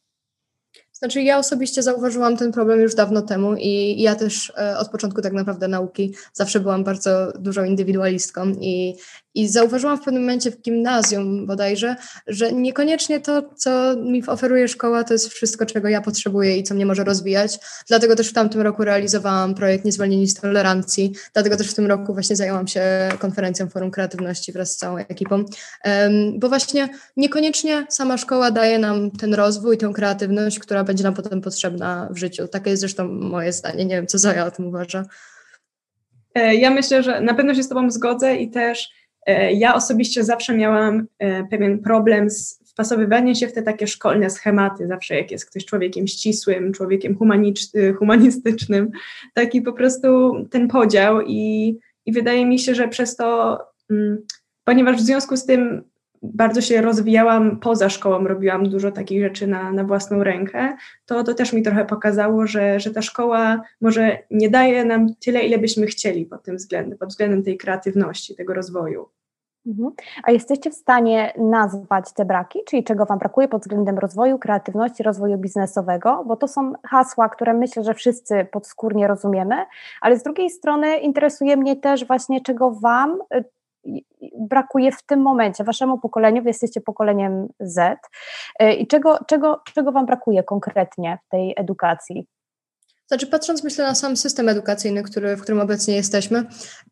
Znaczy, 1.01 1.23
ja 1.23 1.39
osobiście 1.39 1.83
zauważyłam 1.83 2.37
ten 2.37 2.53
problem 2.53 2.81
już 2.81 2.95
dawno 2.95 3.23
temu 3.23 3.55
i 3.59 4.03
ja 4.03 4.15
też 4.15 4.53
e, 4.59 4.79
od 4.79 4.89
początku 4.89 5.23
tak 5.23 5.33
naprawdę 5.33 5.69
nauki 5.69 6.15
zawsze 6.33 6.61
byłam 6.61 6.85
bardzo 6.85 7.33
dużą 7.39 7.65
indywidualistką 7.65 8.47
i 8.61 8.95
i 9.35 9.49
zauważyłam 9.49 9.99
w 9.99 10.05
pewnym 10.05 10.23
momencie 10.23 10.51
w 10.51 10.63
gimnazjum 10.63 11.47
bodajże, 11.47 11.97
że 12.27 12.53
niekoniecznie 12.53 13.21
to, 13.21 13.43
co 13.57 13.97
mi 13.97 14.27
oferuje 14.27 14.69
szkoła, 14.69 15.05
to 15.05 15.15
jest 15.15 15.29
wszystko, 15.29 15.67
czego 15.67 15.89
ja 15.89 16.01
potrzebuję 16.01 16.57
i 16.57 16.63
co 16.63 16.75
mnie 16.75 16.87
może 16.87 17.05
rozwijać. 17.05 17.59
Dlatego 17.89 18.17
też 18.17 18.29
w 18.29 18.33
tamtym 18.33 18.61
roku 18.61 18.85
realizowałam 18.85 19.55
projekt 19.55 19.85
Niezwolnieni 19.85 20.29
z 20.29 20.35
Tolerancji. 20.35 21.13
Dlatego 21.33 21.57
też 21.57 21.71
w 21.71 21.75
tym 21.75 21.87
roku 21.87 22.13
właśnie 22.15 22.37
zajęłam 22.37 22.69
się 22.69 22.83
konferencją 23.19 23.69
Forum 23.69 23.91
Kreatywności 23.91 24.53
wraz 24.53 24.73
z 24.73 24.77
całą 24.77 24.97
ekipą. 24.97 25.45
Bo 26.39 26.49
właśnie 26.49 26.89
niekoniecznie 27.17 27.87
sama 27.89 28.17
szkoła 28.17 28.51
daje 28.51 28.79
nam 28.79 29.11
ten 29.11 29.35
rozwój, 29.35 29.79
tę 29.79 29.93
kreatywność, 29.95 30.59
która 30.59 30.85
będzie 30.91 31.05
nam 31.05 31.15
potem 31.15 31.41
potrzebna 31.41 32.09
w 32.11 32.17
życiu. 32.17 32.49
Takie 32.49 32.71
jest 32.71 32.81
zresztą 32.81 33.09
moje 33.09 33.53
zdanie. 33.53 33.85
Nie 33.85 33.97
wiem, 33.97 34.07
co 34.07 34.19
Zoja 34.19 34.47
o 34.47 34.51
tym 34.51 34.67
uważa. 34.67 35.05
E, 36.35 36.55
ja 36.55 36.71
myślę, 36.71 37.03
że 37.03 37.21
na 37.21 37.35
pewno 37.35 37.55
się 37.55 37.63
z 37.63 37.69
Tobą 37.69 37.91
zgodzę 37.91 38.37
i 38.37 38.51
też 38.51 38.91
E, 39.27 39.53
ja 39.53 39.75
osobiście 39.75 40.25
zawsze 40.25 40.57
miałam 40.57 41.07
e, 41.19 41.45
pewien 41.45 41.79
problem 41.79 42.31
z 42.31 42.61
wpasowywaniem 42.71 43.35
się 43.35 43.49
w 43.49 43.53
te 43.53 43.63
takie 43.63 43.87
szkolne 43.87 44.31
schematy, 44.31 44.87
zawsze 44.87 45.15
jak 45.17 45.31
jest 45.31 45.51
ktoś 45.51 45.65
człowiekiem 45.65 46.07
ścisłym, 46.07 46.73
człowiekiem 46.73 47.17
humanistycznym, 47.99 48.91
taki 49.35 49.63
po 49.63 49.73
prostu 49.73 50.33
ten 50.51 50.69
podział 50.69 51.21
i, 51.27 51.79
i 52.07 52.13
wydaje 52.13 52.47
mi 52.47 52.59
się, 52.59 52.75
że 52.75 52.89
przez 52.89 53.17
to, 53.17 53.59
mm, 53.91 54.19
ponieważ 54.65 54.97
w 54.97 55.05
związku 55.05 55.37
z 55.37 55.47
tym 55.47 55.83
bardzo 56.23 56.61
się 56.61 56.81
rozwijałam 56.81 57.61
poza 57.61 57.89
szkołą, 57.89 58.25
robiłam 58.25 58.69
dużo 58.69 58.93
takich 58.93 59.23
rzeczy 59.23 59.47
na, 59.47 59.73
na 59.73 59.85
własną 59.85 60.25
rękę, 60.25 60.77
to 61.07 61.25
to 61.25 61.35
też 61.35 61.53
mi 61.53 61.63
trochę 61.63 61.85
pokazało, 61.85 62.47
że, 62.47 62.81
że 62.81 62.91
ta 62.91 63.03
szkoła 63.03 63.63
może 63.81 64.19
nie 64.31 64.51
daje 64.51 64.85
nam 64.85 65.15
tyle, 65.15 65.41
ile 65.41 65.59
byśmy 65.59 65.87
chcieli 65.87 66.27
pod 66.27 66.43
tym 66.43 66.57
względem, 66.57 66.99
pod 66.99 67.09
względem 67.09 67.43
tej 67.43 67.59
kreatywności, 67.59 68.37
tego 68.37 68.55
rozwoju. 68.55 69.09
Mhm. 69.67 69.93
A 70.23 70.31
jesteście 70.31 70.71
w 70.71 70.75
stanie 70.75 71.33
nazwać 71.39 72.13
te 72.13 72.25
braki, 72.25 72.59
czyli 72.67 72.85
czego 72.85 73.07
Wam 73.07 73.19
brakuje 73.19 73.49
pod 73.49 73.63
względem 73.63 73.99
rozwoju, 73.99 74.39
kreatywności, 74.39 75.03
rozwoju 75.03 75.39
biznesowego? 75.39 76.25
Bo 76.27 76.37
to 76.37 76.49
są 76.49 76.73
hasła, 76.87 77.29
które 77.29 77.55
myślę, 77.55 77.85
że 77.85 77.95
wszyscy 77.95 78.47
podskórnie 78.53 79.07
rozumiemy, 79.07 79.55
ale 80.01 80.19
z 80.19 80.23
drugiej 80.23 80.51
strony 80.51 80.99
interesuje 80.99 81.57
mnie 81.57 81.77
też 81.77 82.07
właśnie, 82.07 82.41
czego 82.41 82.71
Wam 82.71 83.19
brakuje 84.39 84.93
w 84.93 85.03
tym 85.07 85.21
momencie, 85.21 85.65
Waszemu 85.65 85.99
pokoleniu, 85.99 86.43
Wy 86.43 86.49
jesteście 86.49 86.81
pokoleniem 86.81 87.49
Z 87.61 87.99
y, 88.63 88.73
i 88.73 88.87
czego, 88.87 89.19
czego, 89.27 89.63
czego 89.75 89.93
Wam 89.93 90.07
brakuje 90.07 90.43
konkretnie 90.43 91.19
w 91.27 91.29
tej 91.29 91.55
edukacji? 91.57 92.27
Znaczy, 93.11 93.27
patrząc 93.27 93.65
myślę 93.65 93.85
na 93.85 93.95
sam 93.95 94.17
system 94.17 94.49
edukacyjny, 94.49 95.03
który, 95.03 95.37
w 95.37 95.43
którym 95.43 95.61
obecnie 95.61 95.97
jesteśmy, 95.97 96.45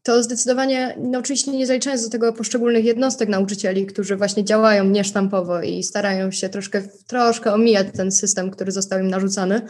to 0.02 0.22
zdecydowanie, 0.22 0.94
no 0.98 1.18
oczywiście 1.18 1.50
nie 1.50 1.66
zaliczając 1.66 2.04
do 2.04 2.10
tego 2.10 2.32
poszczególnych 2.32 2.84
jednostek 2.84 3.28
nauczycieli, 3.28 3.86
którzy 3.86 4.16
właśnie 4.16 4.44
działają 4.44 4.84
niesztampowo 4.84 5.62
i 5.62 5.82
starają 5.82 6.30
się 6.30 6.48
troszkę, 6.48 6.82
troszkę 7.06 7.52
omijać 7.52 7.86
ten 7.96 8.12
system, 8.12 8.50
który 8.50 8.72
został 8.72 8.98
im 8.98 9.08
narzucany, 9.08 9.62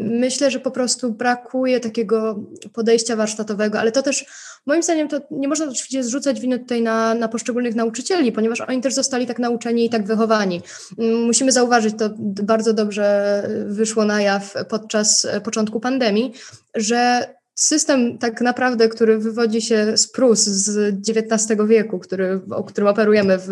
Myślę, 0.00 0.50
że 0.50 0.60
po 0.60 0.70
prostu 0.70 1.12
brakuje 1.12 1.80
takiego 1.80 2.40
podejścia 2.72 3.16
warsztatowego, 3.16 3.78
ale 3.80 3.92
to 3.92 4.02
też 4.02 4.26
moim 4.66 4.82
zdaniem 4.82 5.08
to 5.08 5.20
nie 5.30 5.48
można 5.48 5.66
oczywiście 5.66 6.04
zrzucać 6.04 6.40
winy 6.40 6.58
tutaj 6.58 6.82
na, 6.82 7.14
na 7.14 7.28
poszczególnych 7.28 7.74
nauczycieli, 7.74 8.32
ponieważ 8.32 8.60
oni 8.60 8.80
też 8.80 8.94
zostali 8.94 9.26
tak 9.26 9.38
nauczeni 9.38 9.84
i 9.84 9.90
tak 9.90 10.06
wychowani. 10.06 10.62
Musimy 11.26 11.52
zauważyć, 11.52 11.94
to 11.98 12.10
bardzo 12.18 12.72
dobrze 12.72 13.42
wyszło 13.66 14.04
na 14.04 14.22
jaw 14.22 14.54
podczas 14.68 15.26
początku 15.44 15.80
pandemii, 15.80 16.32
że 16.74 17.28
system 17.56 18.18
tak 18.18 18.40
naprawdę, 18.40 18.88
który 18.88 19.18
wywodzi 19.18 19.62
się 19.62 19.96
z 19.96 20.08
Prus 20.08 20.44
z 20.44 20.94
XIX 21.08 21.60
wieku, 21.68 21.98
który, 21.98 22.40
o 22.50 22.64
którym 22.64 22.88
operujemy 22.88 23.38
w, 23.38 23.48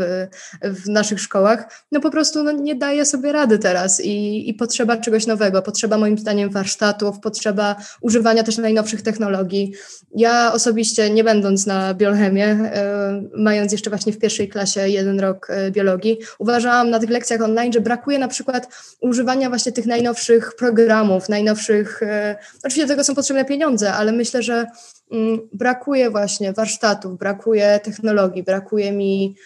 w 0.62 0.88
naszych 0.88 1.20
szkołach, 1.20 1.84
no 1.92 2.00
po 2.00 2.10
prostu 2.10 2.42
no, 2.42 2.52
nie 2.52 2.74
daje 2.74 3.04
sobie 3.04 3.32
rady 3.32 3.58
teraz 3.58 4.00
i, 4.00 4.48
i 4.48 4.54
potrzeba 4.54 4.96
czegoś 4.96 5.26
nowego, 5.26 5.62
potrzeba 5.62 5.98
moim 5.98 6.18
zdaniem 6.18 6.50
warsztatów, 6.50 7.20
potrzeba 7.20 7.76
używania 8.00 8.42
też 8.42 8.58
najnowszych 8.58 9.02
technologii. 9.02 9.72
Ja 10.16 10.52
osobiście, 10.52 11.10
nie 11.10 11.24
będąc 11.24 11.66
na 11.66 11.94
biochemię, 11.94 12.46
e, 12.46 13.22
mając 13.36 13.72
jeszcze 13.72 13.90
właśnie 13.90 14.12
w 14.12 14.18
pierwszej 14.18 14.48
klasie 14.48 14.88
jeden 14.88 15.20
rok 15.20 15.46
e, 15.50 15.70
biologii, 15.70 16.18
uważałam 16.38 16.90
na 16.90 16.98
tych 16.98 17.10
lekcjach 17.10 17.40
online, 17.40 17.72
że 17.72 17.80
brakuje 17.80 18.18
na 18.18 18.28
przykład 18.28 18.68
używania 19.00 19.48
właśnie 19.48 19.72
tych 19.72 19.86
najnowszych 19.86 20.52
programów, 20.58 21.28
najnowszych, 21.28 22.02
e, 22.02 22.36
oczywiście 22.58 22.82
do 22.82 22.88
tego 22.88 23.04
są 23.04 23.14
potrzebne 23.14 23.44
pieniądze, 23.44 23.93
ale 23.96 24.12
myślę, 24.12 24.42
że 24.42 24.66
mm, 25.10 25.48
brakuje 25.52 26.10
właśnie 26.10 26.52
warsztatów, 26.52 27.18
brakuje 27.18 27.80
technologii, 27.84 28.42
brakuje 28.42 28.92
mi, 28.92 29.36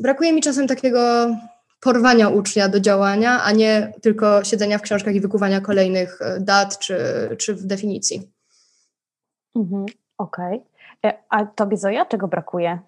brakuje 0.00 0.32
mi 0.32 0.42
czasem 0.42 0.66
takiego 0.66 1.30
porwania 1.80 2.28
ucznia 2.28 2.68
do 2.68 2.80
działania, 2.80 3.42
a 3.42 3.52
nie 3.52 3.92
tylko 4.02 4.44
siedzenia 4.44 4.78
w 4.78 4.82
książkach 4.82 5.14
i 5.14 5.20
wykuwania 5.20 5.60
kolejnych 5.60 6.22
e, 6.22 6.40
dat 6.40 6.78
czy, 6.78 6.96
czy 7.38 7.54
definicji. 7.54 8.30
Mhm, 9.56 9.86
Okej. 10.18 10.56
Okay. 10.56 11.10
E, 11.12 11.22
a 11.28 11.46
tobie 11.46 11.76
Zoja, 11.76 12.06
czego 12.06 12.28
brakuje? 12.28 12.78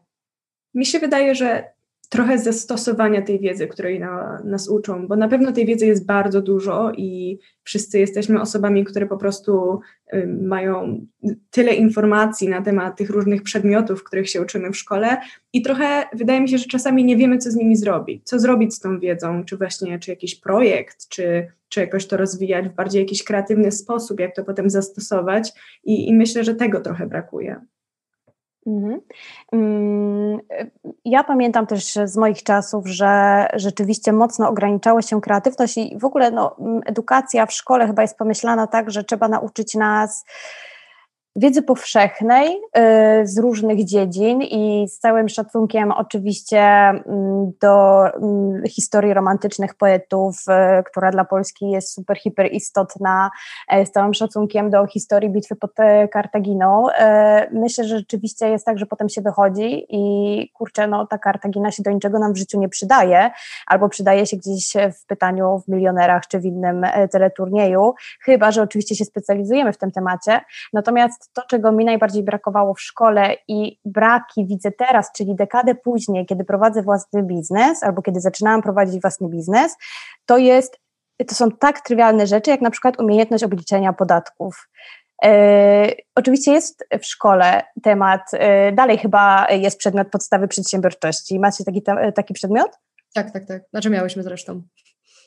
Mi 0.75 0.87
się 0.87 0.99
wydaje, 0.99 1.35
że 1.35 1.74
trochę 2.15 2.39
zastosowania 2.39 3.23
tej 3.23 3.41
wiedzy, 3.41 3.67
której 3.67 4.01
na, 4.01 4.43
nas 4.45 4.69
uczą, 4.69 5.07
bo 5.07 5.17
na 5.17 5.29
pewno 5.29 5.53
tej 5.53 5.67
wiedzy 5.67 5.87
jest 5.87 6.07
bardzo 6.07 6.43
dużo 6.43 6.93
i 6.97 7.39
wszyscy 7.65 7.99
jesteśmy 7.99 8.41
osobami, 8.41 8.85
które 8.85 9.07
po 9.07 9.17
prostu 9.17 9.81
y, 10.15 10.27
mają 10.43 11.07
tyle 11.51 11.75
informacji 11.75 12.49
na 12.49 12.63
temat 12.63 12.97
tych 12.97 13.11
różnych 13.11 13.43
przedmiotów, 13.43 14.05
których 14.05 14.31
się 14.31 14.43
uczymy 14.43 14.71
w 14.71 14.77
szkole 14.77 15.17
i 15.53 15.63
trochę 15.63 16.05
wydaje 16.13 16.41
mi 16.41 16.49
się, 16.49 16.59
że 16.59 16.65
czasami 16.65 17.05
nie 17.05 17.17
wiemy, 17.17 17.39
co 17.39 17.51
z 17.51 17.57
nimi 17.57 17.77
zrobić, 17.77 18.23
co 18.25 18.39
zrobić 18.39 18.75
z 18.75 18.81
tą 18.81 18.99
wiedzą, 19.01 19.45
czy 19.45 19.57
właśnie, 19.57 19.99
czy 19.99 20.11
jakiś 20.11 20.41
projekt, 20.41 21.09
czy, 21.09 21.47
czy 21.69 21.81
jakoś 21.81 22.07
to 22.07 22.17
rozwijać 22.17 22.69
w 22.69 22.75
bardziej 22.75 23.03
jakiś 23.03 23.25
kreatywny 23.25 23.73
sposób, 23.73 24.21
jak 24.21 24.37
to 24.37 24.45
potem 24.45 24.71
zastosować? 24.71 25.53
I, 25.85 26.09
i 26.09 26.15
myślę, 26.15 26.45
że 26.45 26.55
tego 26.55 26.81
trochę 26.81 27.07
brakuje. 27.07 27.61
Mhm. 28.67 29.01
Mm, 29.53 30.41
ja 31.05 31.25
pamiętam 31.25 31.67
też 31.67 31.99
z 32.05 32.17
moich 32.17 32.43
czasów, 32.43 32.87
że 32.87 33.47
rzeczywiście 33.55 34.13
mocno 34.13 34.49
ograniczała 34.49 35.03
się 35.03 35.21
kreatywność 35.21 35.79
i 35.79 35.99
w 35.99 36.05
ogóle 36.05 36.31
no, 36.31 36.57
edukacja 36.87 37.47
w 37.47 37.53
szkole 37.53 37.87
chyba 37.87 38.03
jest 38.03 38.19
pomyślana 38.19 38.67
tak, 38.67 38.91
że 38.91 39.05
trzeba 39.05 39.29
nauczyć 39.29 39.75
nas 39.75 40.25
wiedzy 41.37 41.63
powszechnej 41.63 42.49
y, 42.49 43.27
z 43.27 43.39
różnych 43.39 43.85
dziedzin 43.85 44.43
i 44.43 44.89
z 44.89 44.99
całym 44.99 45.29
szacunkiem 45.29 45.93
oczywiście 45.93 46.61
mm, 46.61 47.53
do 47.61 48.05
mm, 48.07 48.63
historii 48.67 49.15
romantycznych 49.15 49.75
poetów, 49.75 50.37
y, 50.49 50.83
która 50.83 51.11
dla 51.11 51.25
Polski 51.25 51.71
jest 51.71 51.95
super, 51.95 52.19
hiper 52.19 52.53
istotna, 52.53 53.31
y, 53.75 53.87
z 53.87 53.91
całym 53.91 54.15
szacunkiem 54.15 54.71
do 54.71 54.87
historii 54.87 55.31
bitwy 55.31 55.57
pod 55.57 55.71
Kartaginą. 56.13 56.87
Myślę, 57.53 57.85
że 57.85 57.99
rzeczywiście 57.99 58.49
jest 58.49 58.67
tak, 58.67 58.79
że 58.79 58.87
potem 58.87 59.09
się 59.09 59.21
wychodzi 59.21 59.87
i 59.89 60.51
kurczę, 60.53 60.87
no 60.87 61.07
ta 61.07 61.19
Kartagina 61.19 61.71
się 61.71 61.83
do 61.83 61.91
niczego 61.91 62.19
nam 62.19 62.33
w 62.33 62.37
życiu 62.37 62.61
nie 62.61 62.69
przydaje, 62.69 63.31
albo 63.67 63.89
przydaje 63.89 64.27
się 64.27 64.37
gdzieś 64.37 64.73
w 65.01 65.07
pytaniu 65.07 65.59
w 65.59 65.69
milionerach 65.69 66.27
czy 66.27 66.41
w 66.41 66.45
innym 66.45 66.87
teleturnieju, 67.13 67.95
chyba, 68.25 68.51
że 68.51 68.63
oczywiście 68.63 68.95
się 68.95 69.05
specjalizujemy 69.05 69.73
w 69.73 69.79
tym 69.79 69.91
temacie. 69.91 70.41
Natomiast 70.73 71.24
to, 71.33 71.43
czego 71.51 71.73
mi 71.73 71.85
najbardziej 71.85 72.23
brakowało 72.23 72.75
w 72.75 72.81
szkole 72.81 73.37
i 73.49 73.79
braki 73.85 74.47
widzę 74.47 74.71
teraz, 74.73 75.13
czyli 75.13 75.35
dekadę 75.35 75.75
później, 75.75 76.27
kiedy 76.27 76.45
prowadzę 76.45 76.83
własny 76.83 77.23
biznes 77.23 77.83
albo 77.83 78.03
kiedy 78.03 78.21
zaczynałam 78.21 78.63
prowadzić 78.63 79.01
własny 79.01 79.29
biznes, 79.29 79.77
to 80.27 80.39
jest, 80.39 80.81
to 81.29 81.35
są 81.35 81.51
tak 81.51 81.81
trywialne 81.81 82.27
rzeczy, 82.27 82.51
jak 82.51 82.61
na 82.61 82.71
przykład 82.71 83.01
umiejętność 83.01 83.45
obliczenia 83.45 83.93
podatków. 83.93 84.69
E, 85.25 85.93
oczywiście 86.15 86.53
jest 86.53 86.85
w 87.01 87.07
szkole 87.07 87.63
temat, 87.83 88.21
e, 88.33 88.73
dalej 88.73 88.99
chyba 88.99 89.47
jest 89.51 89.79
przedmiot 89.79 90.09
podstawy 90.09 90.49
przedsiębiorczości. 90.49 91.41
Macie 91.41 91.65
taki, 91.65 91.83
taki 92.15 92.35
przedmiot? 92.35 92.71
Tak, 93.15 93.31
tak, 93.31 93.45
tak. 93.45 93.63
Znaczy 93.71 93.91
miałyśmy 93.91 94.23
zresztą. 94.23 94.63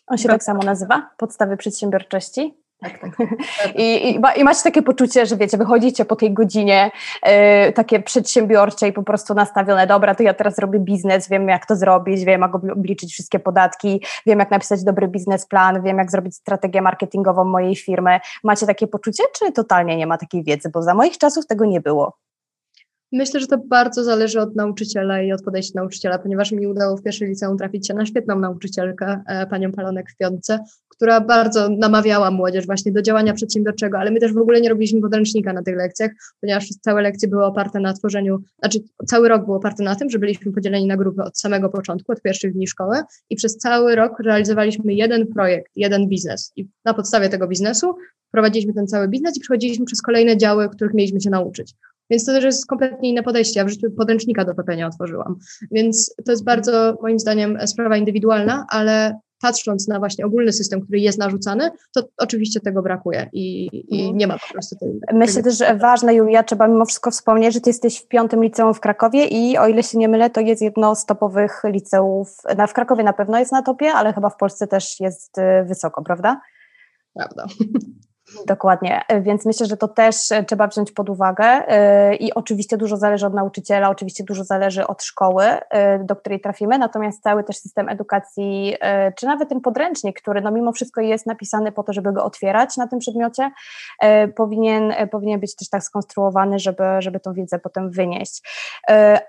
On 0.08 0.18
się 0.18 0.30
tak 0.30 0.44
samo 0.44 0.63
nazywa? 0.63 1.10
Podstawy 1.18 1.58
przedsiębiorczości? 1.58 2.67
Tak, 2.82 3.00
tak. 3.00 3.12
I, 3.76 4.10
i, 4.10 4.20
I, 4.36 4.44
macie 4.44 4.64
takie 4.64 4.82
poczucie, 4.82 5.26
że 5.26 5.38
wiecie, 5.38 5.58
wychodzicie 5.58 6.06
po 6.06 6.16
tej 6.16 6.34
godzinie 6.34 6.92
yy, 7.26 7.74
takie 7.74 8.00
przedsiębiorcze 8.00 8.88
i 8.88 8.94
po 8.94 9.04
prostu 9.04 9.34
nastawione, 9.34 9.88
dobra, 9.88 10.16
to 10.16 10.24
ja 10.24 10.34
teraz 10.34 10.60
robię 10.60 10.80
biznes, 10.80 11.30
wiem 11.30 11.48
jak 11.48 11.66
to 11.66 11.76
zrobić, 11.76 12.26
wiem 12.26 12.42
jak 12.42 12.56
obliczyć 12.56 13.14
wszystkie 13.14 13.40
podatki, 13.40 14.02
wiem 14.26 14.40
jak 14.40 14.52
napisać 14.52 14.84
dobry 14.84 15.08
biznesplan, 15.08 15.84
wiem 15.84 15.98
jak 15.98 16.12
zrobić 16.12 16.36
strategię 16.36 16.82
marketingową 16.82 17.44
mojej 17.44 17.76
firmy. 17.76 18.20
Macie 18.44 18.66
takie 18.66 18.88
poczucie, 18.88 19.24
czy 19.40 19.52
totalnie 19.52 19.98
nie 19.98 20.08
ma 20.08 20.18
takiej 20.18 20.44
wiedzy? 20.44 20.70
Bo 20.70 20.82
za 20.82 20.94
moich 20.94 21.18
czasów 21.18 21.48
tego 21.48 21.66
nie 21.66 21.82
było. 21.82 22.27
Myślę, 23.12 23.40
że 23.40 23.48
to 23.48 23.58
bardzo 23.58 24.04
zależy 24.04 24.42
od 24.42 24.56
nauczyciela 24.56 25.22
i 25.22 25.32
od 25.32 25.44
podejścia 25.44 25.72
nauczyciela, 25.76 26.20
ponieważ 26.20 26.52
mi 26.52 26.68
udało 26.68 26.98
w 26.98 27.04
pierwszej 27.04 27.28
liceum 27.28 27.58
trafić 27.58 27.88
się 27.88 27.94
na 27.94 28.06
świetną 28.06 28.40
nauczycielkę, 28.40 29.22
e, 29.28 29.48
panią 29.48 29.72
Palonek 29.72 30.12
w 30.12 30.18
piątce, 30.18 30.60
która 30.90 31.22
bardzo 31.22 31.70
namawiała 31.70 32.32
młodzież 32.32 32.66
właśnie 32.66 32.92
do 32.92 33.02
działania 33.02 33.34
przedsiębiorczego, 33.34 34.00
ale 34.00 34.12
my 34.12 34.20
też 34.20 34.34
w 34.34 34.38
ogóle 34.38 34.62
nie 34.62 34.70
robiliśmy 34.70 35.02
podręcznika 35.02 35.54
na 35.54 35.64
tych 35.64 35.76
lekcjach, 35.76 36.12
ponieważ 36.42 36.70
całe 36.70 37.02
lekcje 37.02 37.28
były 37.28 37.46
oparte 37.46 37.80
na 37.80 37.94
tworzeniu, 37.94 38.38
znaczy 38.60 38.80
cały 39.06 39.30
rok 39.30 39.46
był 39.46 39.54
oparty 39.54 39.84
na 39.84 39.96
tym, 39.96 40.10
że 40.10 40.20
byliśmy 40.20 40.52
podzieleni 40.52 40.88
na 40.88 40.98
grupy 40.98 41.24
od 41.24 41.40
samego 41.40 41.70
początku, 41.70 42.12
od 42.12 42.22
pierwszych 42.22 42.54
dni 42.54 42.68
szkoły 42.68 42.98
i 43.30 43.36
przez 43.36 43.58
cały 43.58 43.96
rok 43.96 44.20
realizowaliśmy 44.20 44.94
jeden 44.94 45.28
projekt, 45.28 45.72
jeden 45.76 46.08
biznes 46.08 46.52
i 46.56 46.68
na 46.86 46.94
podstawie 46.94 47.30
tego 47.30 47.48
biznesu 47.48 47.96
prowadziliśmy 48.32 48.74
ten 48.74 48.88
cały 48.88 49.08
biznes 49.08 49.38
i 49.38 49.40
przechodziliśmy 49.40 49.86
przez 49.86 50.02
kolejne 50.02 50.38
działy, 50.38 50.70
których 50.70 50.94
mieliśmy 50.94 51.22
się 51.22 51.30
nauczyć. 51.30 51.74
Więc 52.10 52.26
to 52.26 52.32
też 52.32 52.44
jest 52.44 52.66
kompletnie 52.66 53.10
inne 53.10 53.24
podejście. 53.24 53.60
Ja 53.60 53.66
w 53.66 53.70
życiu 53.70 53.92
podręcznika 53.92 54.46
do 54.46 54.56
PP 54.56 54.76
nie 54.76 54.88
otworzyłam. 54.88 55.36
Więc 55.72 56.16
to 56.26 56.32
jest 56.32 56.44
bardzo, 56.44 56.98
moim 57.02 57.20
zdaniem, 57.20 57.58
sprawa 57.68 57.98
indywidualna, 57.98 58.66
ale 58.70 59.20
patrząc 59.42 59.88
na 59.88 60.00
właśnie 60.00 60.26
ogólny 60.26 60.54
system, 60.54 60.82
który 60.82 61.00
jest 61.00 61.20
narzucany, 61.20 61.70
to 61.96 62.04
oczywiście 62.18 62.60
tego 62.60 62.82
brakuje 62.82 63.30
i, 63.34 63.70
i 63.74 64.00
mhm. 64.00 64.18
nie 64.18 64.28
ma 64.28 64.40
po 64.40 64.54
prostu 64.54 64.76
tej. 64.76 65.00
Myślę 65.14 65.44
też, 65.44 65.58
że 65.58 65.76
ważne, 65.76 66.16
Julia, 66.16 66.44
trzeba 66.44 66.68
mimo 66.68 66.86
wszystko 66.86 67.12
wspomnieć, 67.12 67.54
że 67.54 67.62
ty 67.62 67.70
jesteś 67.70 67.98
w 67.98 68.08
piątym 68.08 68.44
liceum 68.44 68.74
w 68.74 68.80
Krakowie 68.80 69.26
i 69.26 69.58
o 69.58 69.68
ile 69.68 69.84
się 69.84 69.98
nie 69.98 70.08
mylę, 70.08 70.30
to 70.30 70.42
jest 70.42 70.62
jedno 70.62 70.96
z 70.96 71.06
topowych 71.06 71.62
liceów. 71.64 72.38
Na, 72.58 72.68
w 72.68 72.74
Krakowie 72.74 73.04
na 73.04 73.14
pewno 73.14 73.40
jest 73.40 73.52
na 73.52 73.62
topie, 73.62 73.94
ale 73.94 74.14
chyba 74.14 74.30
w 74.30 74.38
Polsce 74.38 74.68
też 74.68 75.00
jest 75.00 75.38
y, 75.38 75.42
wysoko, 75.66 76.04
prawda? 76.04 76.42
Prawda. 77.14 77.46
Dokładnie, 78.48 79.02
więc 79.22 79.46
myślę, 79.46 79.66
że 79.66 79.78
to 79.78 79.88
też 79.88 80.16
trzeba 80.48 80.68
wziąć 80.68 80.92
pod 80.92 81.10
uwagę 81.10 81.46
e, 81.46 82.16
i 82.16 82.34
oczywiście 82.34 82.78
dużo 82.78 82.98
zależy 82.98 83.28
od 83.28 83.34
nauczyciela, 83.34 83.90
oczywiście 83.90 84.24
dużo 84.24 84.44
zależy 84.44 84.88
od 84.88 85.04
szkoły, 85.04 85.44
e, 85.44 86.00
do 86.00 86.16
której 86.16 86.42
trafimy, 86.42 86.78
natomiast 86.78 87.24
cały 87.24 87.44
też 87.44 87.58
system 87.58 87.90
edukacji, 87.90 88.76
e, 88.80 89.12
czy 89.12 89.26
nawet 89.26 89.50
ten 89.50 89.62
podręcznik, 89.62 90.22
który 90.22 90.42
no 90.42 90.52
mimo 90.52 90.72
wszystko 90.72 91.02
jest 91.02 91.26
napisany 91.26 91.72
po 91.72 91.84
to, 91.84 91.94
żeby 91.94 92.14
go 92.14 92.24
otwierać 92.24 92.78
na 92.78 92.88
tym 92.88 93.00
przedmiocie, 93.00 93.52
powinien, 94.36 94.94
powinien 95.12 95.40
być 95.40 95.56
też 95.56 95.70
tak 95.70 95.84
skonstruowany, 95.84 96.60
żeby, 96.60 96.84
żeby 97.00 97.20
tą 97.20 97.34
wiedzę 97.34 97.60
potem 97.60 97.92
wynieść. 97.92 98.42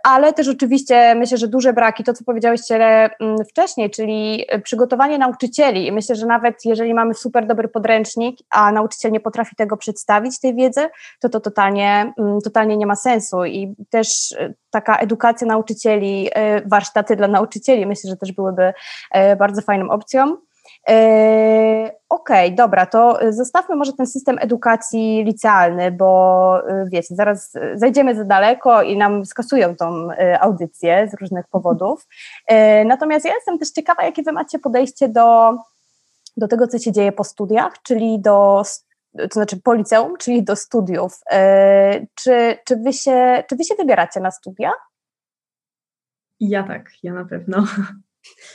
Ale 0.04 0.32
też 0.32 0.48
oczywiście 0.48 1.14
myślę, 1.14 1.38
że 1.38 1.48
duże 1.48 1.72
braki, 1.72 2.04
to 2.04 2.12
co 2.12 2.24
powiedziałyście 2.24 2.76
mm, 3.20 3.44
wcześniej, 3.50 3.90
czyli 3.90 4.46
przygotowanie 4.62 5.18
nauczycieli. 5.18 5.92
Myślę, 5.92 6.14
że 6.14 6.26
nawet 6.26 6.64
jeżeli 6.64 6.94
mamy 6.94 7.14
super 7.14 7.46
dobry 7.46 7.68
podręcznik, 7.68 8.38
a 8.50 8.72
nauczyciel 8.72 8.87
nauczyciel 8.88 9.12
nie 9.12 9.20
potrafi 9.20 9.56
tego 9.56 9.76
przedstawić, 9.76 10.40
tej 10.40 10.54
wiedzy, 10.54 10.88
to 11.20 11.28
to 11.28 11.40
totalnie, 11.40 12.12
mm, 12.18 12.40
totalnie 12.40 12.76
nie 12.76 12.86
ma 12.86 12.96
sensu 12.96 13.44
i 13.44 13.74
też 13.90 14.32
e, 14.32 14.54
taka 14.70 14.96
edukacja 14.96 15.46
nauczycieli, 15.46 16.30
e, 16.34 16.68
warsztaty 16.68 17.16
dla 17.16 17.28
nauczycieli 17.28 17.86
myślę, 17.86 18.10
że 18.10 18.16
też 18.16 18.32
byłyby 18.32 18.72
e, 19.12 19.36
bardzo 19.36 19.62
fajną 19.62 19.90
opcją. 19.90 20.36
Okej, 22.08 22.46
okay, 22.46 22.50
dobra, 22.50 22.86
to 22.86 23.18
zostawmy 23.30 23.76
może 23.76 23.92
ten 23.92 24.06
system 24.06 24.36
edukacji 24.40 25.24
licealny, 25.24 25.90
bo 25.90 26.62
wiecie, 26.92 27.14
zaraz 27.14 27.52
zajdziemy 27.74 28.14
za 28.14 28.24
daleko 28.24 28.82
i 28.82 28.96
nam 28.96 29.26
skasują 29.26 29.76
tą 29.76 30.08
audycję 30.40 31.08
z 31.10 31.20
różnych 31.20 31.48
powodów. 31.48 32.06
Natomiast 32.84 33.24
ja 33.26 33.34
jestem 33.34 33.58
też 33.58 33.70
ciekawa, 33.70 34.04
jakie 34.04 34.22
wy 34.22 34.32
macie 34.32 34.58
podejście 34.58 35.08
do 35.08 35.56
do 36.38 36.48
tego, 36.48 36.66
co 36.66 36.78
się 36.78 36.92
dzieje 36.92 37.12
po 37.12 37.24
studiach, 37.24 37.72
czyli 37.82 38.20
do, 38.20 38.62
to 39.16 39.28
znaczy 39.32 39.60
po 39.64 39.74
liceum, 39.74 40.16
czyli 40.16 40.42
do 40.42 40.56
studiów. 40.56 41.20
E, 41.30 42.06
czy, 42.14 42.58
czy, 42.66 42.76
wy 42.76 42.92
się, 42.92 43.44
czy 43.48 43.56
wy 43.56 43.64
się 43.64 43.74
wybieracie 43.74 44.20
na 44.20 44.30
studia? 44.30 44.72
Ja 46.40 46.62
tak, 46.62 46.90
ja 47.02 47.12
na 47.12 47.24
pewno. 47.24 47.66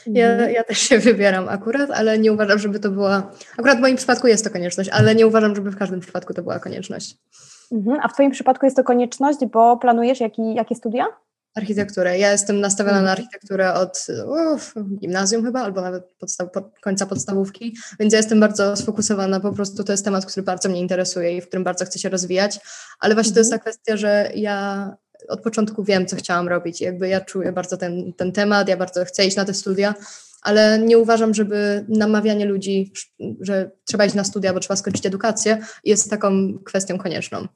Ja, 0.06 0.30
mhm. 0.30 0.52
ja 0.52 0.64
też 0.64 0.78
się 0.78 0.98
wybieram 0.98 1.48
akurat, 1.48 1.90
ale 1.90 2.18
nie 2.18 2.32
uważam, 2.32 2.58
żeby 2.58 2.80
to 2.80 2.90
była. 2.90 3.30
Akurat 3.58 3.78
w 3.78 3.80
moim 3.80 3.96
przypadku 3.96 4.26
jest 4.26 4.44
to 4.44 4.50
konieczność, 4.50 4.90
ale 4.90 5.14
nie 5.14 5.26
uważam, 5.26 5.54
żeby 5.54 5.70
w 5.70 5.78
każdym 5.78 6.00
przypadku 6.00 6.34
to 6.34 6.42
była 6.42 6.58
konieczność. 6.58 7.16
Mhm. 7.72 8.00
A 8.02 8.08
w 8.08 8.12
Twoim 8.12 8.30
przypadku 8.30 8.66
jest 8.66 8.76
to 8.76 8.84
konieczność, 8.84 9.38
bo 9.52 9.76
planujesz 9.76 10.20
jaki, 10.20 10.54
jakie 10.54 10.74
studia? 10.74 11.06
Architekturę. 11.54 12.18
Ja 12.18 12.32
jestem 12.32 12.60
nastawiona 12.60 13.02
na 13.02 13.12
architekturę 13.12 13.74
od 13.74 14.06
uf, 14.54 14.74
gimnazjum 15.00 15.44
chyba, 15.44 15.60
albo 15.60 15.80
nawet 15.80 16.04
podstaw, 16.18 16.50
pod, 16.50 16.78
końca 16.80 17.06
podstawówki, 17.06 17.76
więc 18.00 18.12
ja 18.12 18.18
jestem 18.18 18.40
bardzo 18.40 18.76
sfokusowana, 18.76 19.40
po 19.40 19.52
prostu 19.52 19.84
to 19.84 19.92
jest 19.92 20.04
temat, 20.04 20.26
który 20.26 20.44
bardzo 20.44 20.68
mnie 20.68 20.80
interesuje 20.80 21.36
i 21.36 21.40
w 21.40 21.46
którym 21.46 21.64
bardzo 21.64 21.84
chcę 21.84 21.98
się 21.98 22.08
rozwijać, 22.08 22.60
ale 23.00 23.14
właśnie 23.14 23.32
to 23.32 23.40
jest 23.40 23.50
ta 23.50 23.56
mhm. 23.56 23.72
kwestia, 23.72 23.96
że 23.96 24.30
ja 24.34 24.96
od 25.28 25.40
początku 25.42 25.84
wiem, 25.84 26.06
co 26.06 26.16
chciałam 26.16 26.48
robić. 26.48 26.80
Jakby 26.80 27.08
ja 27.08 27.20
czuję 27.20 27.52
bardzo 27.52 27.76
ten, 27.76 28.12
ten 28.12 28.32
temat, 28.32 28.68
ja 28.68 28.76
bardzo 28.76 29.04
chcę 29.04 29.26
iść 29.26 29.36
na 29.36 29.44
te 29.44 29.54
studia, 29.54 29.94
ale 30.42 30.78
nie 30.78 30.98
uważam, 30.98 31.34
żeby 31.34 31.84
namawianie 31.88 32.44
ludzi, 32.44 32.92
że 33.40 33.70
trzeba 33.84 34.04
iść 34.04 34.14
na 34.14 34.24
studia, 34.24 34.54
bo 34.54 34.60
trzeba 34.60 34.76
skończyć 34.76 35.06
edukację, 35.06 35.58
jest 35.84 36.10
taką 36.10 36.58
kwestią 36.64 36.98
konieczną. 36.98 37.48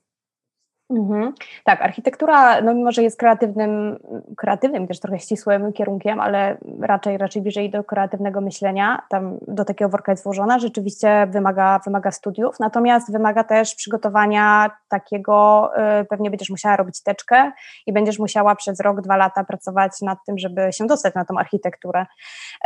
Mhm. 0.91 1.33
Tak, 1.65 1.83
architektura, 1.83 2.61
no 2.61 2.75
mimo 2.75 2.93
że 2.93 3.03
jest 3.03 3.19
kreatywnym, 3.19 3.99
kreatywnym 4.37 4.87
też 4.87 5.01
trochę 5.01 5.19
ścisłym 5.19 5.73
kierunkiem, 5.73 6.21
ale 6.21 6.59
raczej, 6.81 7.19
raczej 7.19 7.43
bliżej 7.43 7.71
do 7.71 7.85
kreatywnego 7.85 8.41
myślenia, 8.41 9.03
tam 9.09 9.39
do 9.49 9.65
takiego 9.65 9.89
worka 9.89 10.13
jest 10.13 10.25
włożona, 10.25 10.59
rzeczywiście 10.59 11.27
wymaga, 11.31 11.81
wymaga 11.85 12.11
studiów, 12.11 12.61
natomiast 12.61 13.13
wymaga 13.13 13.45
też 13.45 13.75
przygotowania 13.75 14.71
takiego, 14.89 15.71
y, 16.01 16.05
pewnie 16.05 16.31
będziesz 16.31 16.51
musiała 16.51 16.77
robić 16.77 17.03
teczkę 17.03 17.53
i 17.87 17.93
będziesz 17.93 18.19
musiała 18.19 18.55
przez 18.55 18.81
rok, 18.81 19.01
dwa 19.01 19.17
lata 19.17 19.45
pracować 19.45 19.93
nad 20.03 20.19
tym, 20.27 20.39
żeby 20.39 20.73
się 20.73 20.87
dostać 20.87 21.15
na 21.15 21.25
tą 21.25 21.39
architekturę. 21.39 22.07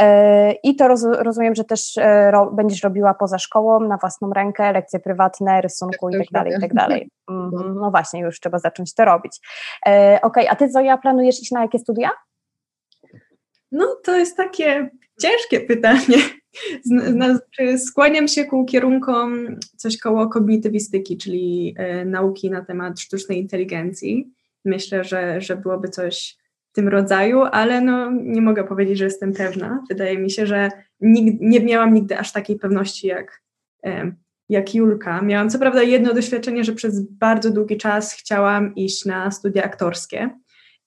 Y, 0.00 0.04
I 0.62 0.76
to 0.76 0.88
roz, 0.88 1.04
rozumiem, 1.04 1.54
że 1.54 1.64
też 1.64 1.96
y, 1.96 2.02
będziesz 2.52 2.82
robiła 2.82 3.14
poza 3.14 3.38
szkołą, 3.38 3.80
na 3.80 3.96
własną 3.96 4.30
rękę, 4.30 4.72
lekcje 4.72 5.00
prywatne, 5.00 5.60
rysunku 5.60 6.10
tak, 6.10 6.20
i 6.20 6.24
tak 6.24 6.32
dalej, 6.32 6.54
i 6.58 6.60
tak 6.60 6.74
dalej. 6.74 7.10
Mhm, 7.30 7.74
no 7.80 7.90
właśnie, 7.90 8.11
już 8.20 8.40
trzeba 8.40 8.58
zacząć 8.58 8.94
to 8.94 9.04
robić. 9.04 9.40
E, 9.86 10.18
ok, 10.22 10.36
a 10.48 10.56
ty 10.56 10.70
Zoja 10.70 10.98
planujesz 10.98 11.42
iść 11.42 11.50
na 11.50 11.62
jakie 11.62 11.78
studia? 11.78 12.10
No 13.72 13.96
to 14.04 14.16
jest 14.16 14.36
takie 14.36 14.90
ciężkie 15.22 15.60
pytanie. 15.60 16.16
Znaczy, 16.84 17.78
skłaniam 17.78 18.28
się 18.28 18.44
ku 18.44 18.64
kierunkom 18.64 19.56
coś 19.76 19.98
koło 19.98 20.28
kognitywistyki, 20.28 21.16
czyli 21.16 21.74
e, 21.78 22.04
nauki 22.04 22.50
na 22.50 22.64
temat 22.64 23.00
sztucznej 23.00 23.38
inteligencji. 23.38 24.32
Myślę, 24.64 25.04
że, 25.04 25.40
że 25.40 25.56
byłoby 25.56 25.88
coś 25.88 26.36
w 26.70 26.74
tym 26.74 26.88
rodzaju, 26.88 27.42
ale 27.42 27.80
no, 27.80 28.10
nie 28.10 28.42
mogę 28.42 28.64
powiedzieć, 28.64 28.98
że 28.98 29.04
jestem 29.04 29.32
pewna. 29.32 29.84
Wydaje 29.88 30.18
mi 30.18 30.30
się, 30.30 30.46
że 30.46 30.70
nie 31.00 31.60
miałam 31.60 31.94
nigdy 31.94 32.18
aż 32.18 32.32
takiej 32.32 32.58
pewności 32.58 33.06
jak, 33.06 33.42
e, 33.84 34.12
jak 34.48 34.74
Julka. 34.74 35.22
Miałam 35.22 35.50
co 35.50 35.58
prawda 35.58 35.82
jedno 35.82 36.14
doświadczenie, 36.14 36.64
że 36.64 36.72
przez 36.72 37.00
bardzo 37.10 37.50
długi 37.50 37.76
czas 37.76 38.12
chciałam 38.12 38.74
iść 38.74 39.04
na 39.04 39.30
studia 39.30 39.64
aktorskie 39.64 40.30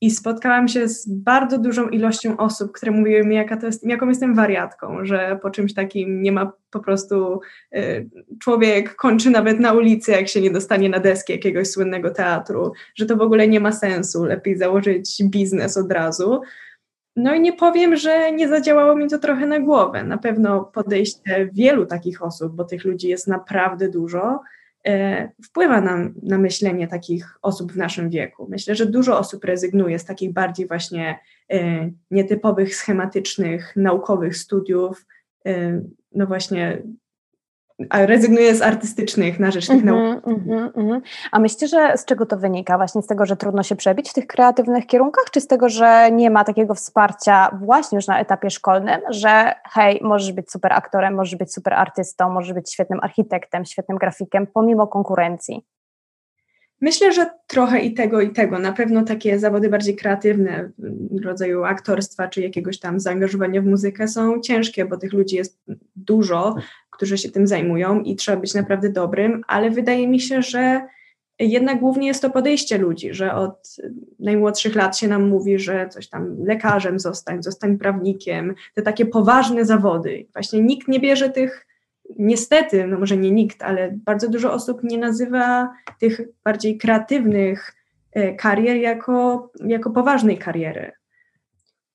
i 0.02 0.12
spotkałam 0.12 0.68
się 0.68 0.88
z 0.88 1.10
bardzo 1.10 1.58
dużą 1.58 1.90
ilością 1.90 2.38
osób, 2.38 2.72
które 2.72 2.92
mówiły 2.92 3.26
mi, 3.26 3.36
jaka 3.36 3.58
to 3.58 3.66
jest, 3.66 3.88
jaką 3.88 4.10
jestem 4.10 4.36
wariatką, 4.36 5.06
że 5.06 5.40
po 5.42 5.50
czymś 5.50 5.74
takim 5.74 6.22
nie 6.22 6.32
ma 6.32 6.52
po 6.70 6.80
prostu 6.80 7.40
y, 7.76 8.10
człowiek 8.42 8.96
kończy 8.96 9.30
nawet 9.30 9.60
na 9.60 9.74
ulicy, 9.74 10.12
jak 10.12 10.28
się 10.28 10.42
nie 10.42 10.52
dostanie 10.52 10.90
na 10.90 11.00
deski 11.00 11.34
jakiegoś 11.34 11.68
słynnego 11.68 12.12
teatru, 12.12 12.72
że 12.96 13.06
to 13.06 13.18
w 13.18 13.22
ogóle 13.22 13.48
nie 13.48 13.60
ma 13.60 13.72
sensu, 13.72 14.24
lepiej 14.26 14.58
założyć 14.58 15.24
biznes 15.24 15.78
od 15.78 15.92
razu. 15.92 16.42
No 17.16 17.36
i 17.36 17.42
nie 17.42 17.54
powiem, 17.54 17.96
że 17.96 18.32
nie 18.32 18.48
zadziałało 18.48 18.96
mi 18.96 19.10
to 19.10 19.20
trochę 19.20 19.48
na 19.48 19.60
głowę. 19.60 20.04
Na 20.04 20.18
pewno 20.18 20.64
podejście 20.64 21.50
wielu 21.54 21.86
takich 21.86 22.24
osób, 22.24 22.56
bo 22.56 22.64
tych 22.64 22.86
ludzi 22.86 23.08
jest 23.08 23.28
naprawdę 23.28 23.90
dużo, 23.90 24.40
e, 24.88 25.30
wpływa 25.44 25.82
na, 25.82 26.10
na 26.24 26.38
myślenie 26.38 26.88
takich 26.88 27.38
osób 27.42 27.72
w 27.72 27.78
naszym 27.78 28.10
wieku. 28.10 28.48
Myślę, 28.50 28.76
że 28.76 28.86
dużo 28.86 29.20
osób 29.20 29.44
rezygnuje 29.44 30.00
z 30.00 30.06
takich 30.06 30.34
bardziej 30.34 30.68
właśnie 30.68 31.20
e, 31.52 31.90
nietypowych, 32.12 32.76
schematycznych, 32.76 33.76
naukowych 33.76 34.38
studiów, 34.38 35.06
e, 35.46 35.82
no 36.12 36.28
właśnie 36.28 36.82
rezygnuje 37.92 38.56
z 38.56 38.62
artystycznych 38.62 39.40
na 39.40 39.52
rzecz 39.52 39.68
tych 39.68 39.84
mm 39.84 39.96
-hmm, 39.96 40.12
nauk. 40.14 40.28
Mm 40.28 40.70
-hmm. 40.70 41.02
A 41.32 41.40
myślicie, 41.40 41.68
że 41.68 41.98
z 41.98 42.06
czego 42.06 42.26
to 42.26 42.38
wynika? 42.38 42.78
Właśnie 42.78 43.02
z 43.02 43.08
tego, 43.08 43.26
że 43.26 43.38
trudno 43.38 43.64
się 43.64 43.76
przebić 43.76 44.10
w 44.10 44.14
tych 44.14 44.28
kreatywnych 44.28 44.88
kierunkach, 44.88 45.26
czy 45.32 45.42
z 45.42 45.48
tego, 45.48 45.70
że 45.70 46.12
nie 46.12 46.30
ma 46.30 46.44
takiego 46.44 46.74
wsparcia 46.74 47.60
właśnie 47.62 47.96
już 47.96 48.08
na 48.08 48.20
etapie 48.20 48.50
szkolnym, 48.50 49.02
że 49.10 49.54
hej, 49.74 50.00
możesz 50.04 50.32
być 50.32 50.52
super 50.52 50.74
aktorem, 50.74 51.14
możesz 51.14 51.36
być 51.36 51.54
super 51.54 51.74
artystą, 51.74 52.30
możesz 52.30 52.54
być 52.54 52.74
świetnym 52.74 53.00
architektem, 53.02 53.66
świetnym 53.66 53.98
grafikiem, 53.98 54.48
pomimo 54.48 54.88
konkurencji? 54.88 55.66
Myślę, 56.82 57.14
że 57.14 57.30
trochę 57.48 57.80
i 57.80 57.94
tego, 57.94 58.22
i 58.22 58.30
tego. 58.30 58.60
Na 58.60 58.74
pewno 58.74 59.04
takie 59.04 59.40
zawody 59.40 59.70
bardziej 59.70 59.96
kreatywne, 59.96 60.72
rodzaju 61.24 61.64
aktorstwa 61.64 62.28
czy 62.28 62.42
jakiegoś 62.42 62.80
tam 62.80 63.00
zaangażowania 63.00 63.62
w 63.62 63.66
muzykę 63.66 64.08
są 64.08 64.42
ciężkie, 64.42 64.86
bo 64.86 64.98
tych 64.98 65.14
ludzi 65.14 65.36
jest 65.36 65.62
dużo, 65.96 66.56
którzy 66.96 67.18
się 67.18 67.32
tym 67.32 67.48
zajmują 67.48 68.02
i 68.02 68.16
trzeba 68.16 68.38
być 68.38 68.54
naprawdę 68.54 68.90
dobrym, 68.90 69.42
ale 69.48 69.72
wydaje 69.72 70.08
mi 70.08 70.20
się, 70.20 70.42
że 70.42 70.82
jednak 71.40 71.80
głównie 71.80 72.08
jest 72.08 72.22
to 72.22 72.30
podejście 72.30 72.78
ludzi, 72.78 73.14
że 73.14 73.34
od 73.34 73.78
najmłodszych 74.20 74.76
lat 74.76 74.98
się 74.98 75.08
nam 75.08 75.28
mówi, 75.28 75.60
że 75.60 75.90
coś 75.90 76.08
tam 76.08 76.44
lekarzem 76.46 77.00
zostań, 77.00 77.44
zostań 77.44 77.78
prawnikiem, 77.78 78.56
te 78.74 78.82
takie 78.82 79.06
poważne 79.06 79.66
zawody. 79.66 80.26
Właśnie 80.34 80.62
nikt 80.62 80.88
nie 80.88 81.00
bierze 81.00 81.30
tych 81.30 81.68
niestety, 82.20 82.88
no 82.88 83.00
może 83.00 83.18
nie 83.18 83.32
nikt, 83.32 83.64
ale 83.64 83.92
bardzo 84.06 84.30
dużo 84.30 84.54
osób 84.54 84.84
nie 84.84 84.98
nazywa 84.98 85.74
tych 86.00 86.22
bardziej 86.44 86.78
kreatywnych 86.78 87.76
e, 88.12 88.36
karier 88.36 88.78
jako, 88.78 89.50
jako 89.68 89.92
poważnej 89.92 90.38
kariery. 90.38 90.92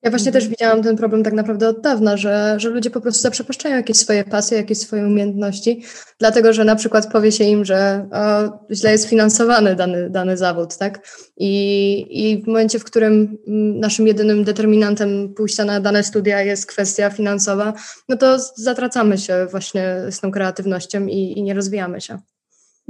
Ja 0.03 0.11
właśnie 0.11 0.33
też 0.33 0.49
widziałam 0.49 0.83
ten 0.83 0.97
problem 0.97 1.23
tak 1.23 1.33
naprawdę 1.33 1.69
od 1.69 1.81
dawna, 1.81 2.17
że, 2.17 2.55
że 2.59 2.69
ludzie 2.69 2.91
po 2.91 3.01
prostu 3.01 3.23
zaprzepaszczają 3.23 3.77
jakieś 3.77 3.97
swoje 3.97 4.25
pasje, 4.25 4.57
jakieś 4.57 4.79
swoje 4.79 5.07
umiejętności, 5.07 5.83
dlatego 6.19 6.53
że 6.53 6.65
na 6.65 6.77
przykład 6.77 7.13
powie 7.13 7.33
się 7.33 7.45
im, 7.45 7.65
że 7.65 8.09
o, 8.13 8.59
źle 8.75 8.93
jest 8.93 9.09
finansowany 9.09 9.77
dany, 9.77 10.11
dany 10.11 10.37
zawód, 10.37 10.77
tak? 10.77 11.09
I, 11.37 12.07
I 12.11 12.43
w 12.43 12.47
momencie, 12.47 12.79
w 12.79 12.85
którym 12.85 13.39
naszym 13.81 14.07
jedynym 14.07 14.45
determinantem 14.45 15.35
pójścia 15.35 15.65
na 15.65 15.81
dane 15.81 16.05
studia 16.05 16.43
jest 16.43 16.67
kwestia 16.67 17.11
finansowa, 17.11 17.73
no 18.09 18.17
to 18.17 18.39
zatracamy 18.57 19.19
się 19.19 19.47
właśnie 19.51 19.97
z 20.11 20.21
tą 20.21 20.31
kreatywnością 20.31 21.07
i, 21.07 21.39
i 21.39 21.43
nie 21.43 21.55
rozwijamy 21.55 22.01
się. 22.01 22.19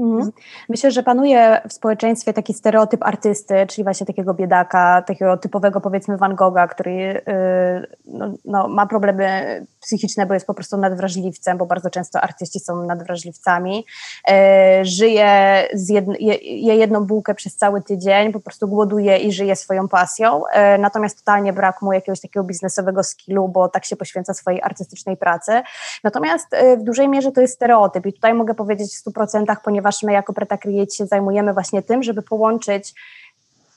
Mhm. 0.01 0.33
Myślę, 0.69 0.91
że 0.91 1.03
panuje 1.03 1.61
w 1.69 1.73
społeczeństwie 1.73 2.33
taki 2.33 2.55
stereotyp 2.55 3.03
artysty, 3.03 3.67
czyli 3.67 3.85
właśnie 3.85 4.07
takiego 4.07 4.35
biedaka, 4.35 5.03
takiego 5.03 5.37
typowego 5.37 5.81
powiedzmy 5.81 6.17
Van 6.17 6.35
Gogha, 6.35 6.69
który 6.69 6.93
yy, 6.93 7.97
no, 8.07 8.33
no, 8.45 8.69
ma 8.69 8.87
problemy 8.87 9.67
psychiczne, 9.81 10.27
bo 10.27 10.35
jest 10.35 10.47
po 10.47 10.55
prostu 10.55 10.77
nadwrażliwcem, 10.77 11.59
bo 11.59 11.67
bardzo 11.67 11.91
często 11.91 12.21
artyści 12.21 12.61
są 12.61 12.87
nadwrażliwcami. 12.87 13.87
Yy, 14.29 14.35
żyje, 14.83 15.65
jedn, 15.89 16.13
je, 16.21 16.35
je, 16.35 16.77
jedną 16.77 17.07
bułkę 17.07 17.35
przez 17.35 17.57
cały 17.57 17.83
tydzień, 17.83 18.33
po 18.33 18.41
prostu 18.41 18.69
głoduje 18.69 19.19
i 19.19 19.33
żyje 19.33 19.57
swoją 19.57 19.89
pasją, 19.89 20.43
yy, 20.55 20.79
natomiast 20.79 21.19
totalnie 21.19 21.53
brak 21.53 21.83
mu 21.83 21.93
jakiegoś 21.93 22.21
takiego 22.21 22.45
biznesowego 22.45 23.03
skillu, 23.03 23.49
bo 23.49 23.69
tak 23.69 23.85
się 23.85 23.97
poświęca 23.97 24.35
swojej 24.35 24.63
artystycznej 24.63 25.17
pracy. 25.17 25.63
Natomiast 26.05 26.47
yy, 26.53 26.77
w 26.77 26.83
dużej 26.83 27.09
mierze 27.09 27.33
to 27.33 27.41
jest 27.41 27.55
stereotyp 27.55 28.07
i 28.07 28.13
tutaj 28.13 28.35
mogę 28.35 28.55
powiedzieć 28.55 28.97
w 28.97 29.11
100%, 29.11 29.57
ponieważ 29.65 29.90
ponieważ 29.91 30.03
my 30.03 30.13
jako 30.13 30.33
Preta 30.33 30.57
Create 30.59 30.95
się 30.95 31.07
zajmujemy 31.07 31.53
właśnie 31.53 31.83
tym, 31.83 32.03
żeby 32.03 32.23
połączyć 32.23 32.95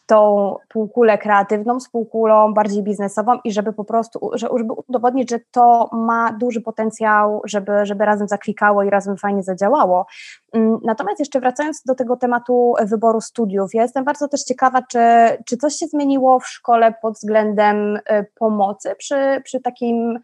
tą 0.06 0.56
półkulę 0.70 1.18
kreatywną 1.18 1.80
z 1.80 1.90
półkulą 1.90 2.54
bardziej 2.54 2.84
biznesową 2.84 3.40
i 3.44 3.52
żeby 3.52 3.74
po 3.74 3.84
prostu, 3.84 4.32
żeby 4.34 4.74
udowodnić, 4.88 5.30
że 5.30 5.40
to 5.52 5.90
ma 5.92 6.34
duży 6.40 6.62
potencjał, 6.62 7.42
żeby, 7.46 7.86
żeby 7.86 8.06
razem 8.06 8.28
zaklikało 8.28 8.84
i 8.84 8.90
razem 8.90 9.18
fajnie 9.18 9.44
zadziałało. 9.44 10.06
Mm, 10.54 10.80
natomiast 10.84 11.20
jeszcze 11.20 11.40
wracając 11.40 11.84
do 11.84 11.96
tego 11.96 12.18
tematu 12.18 12.74
wyboru 12.86 13.22
studiów, 13.22 13.74
ja 13.74 13.82
jestem 13.82 14.04
bardzo 14.04 14.28
też 14.28 14.44
ciekawa, 14.44 14.82
czy, 14.82 15.00
czy 15.46 15.58
coś 15.58 15.76
się 15.76 15.88
zmieniło 15.88 16.40
w 16.40 16.48
szkole 16.48 16.94
pod 17.02 17.14
względem 17.14 17.96
y, 17.96 18.02
pomocy 18.36 18.96
przy, 18.98 19.42
przy 19.44 19.62
takim 19.62 20.20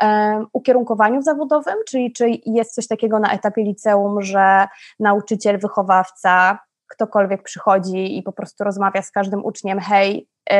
um, 0.00 0.46
ukierunkowaniu 0.52 1.22
zawodowym, 1.22 1.74
czyli 1.86 2.12
czy 2.12 2.26
jest 2.46 2.74
coś 2.74 2.86
takiego 2.86 3.18
na 3.18 3.32
etapie 3.32 3.62
liceum, 3.62 4.22
że 4.22 4.68
nauczyciel, 5.00 5.58
wychowawca 5.58 6.58
ktokolwiek 6.94 7.42
przychodzi 7.42 8.18
i 8.18 8.22
po 8.22 8.32
prostu 8.32 8.64
rozmawia 8.64 9.02
z 9.02 9.10
każdym 9.10 9.44
uczniem, 9.44 9.80
hej, 9.80 10.28
y, 10.52 10.54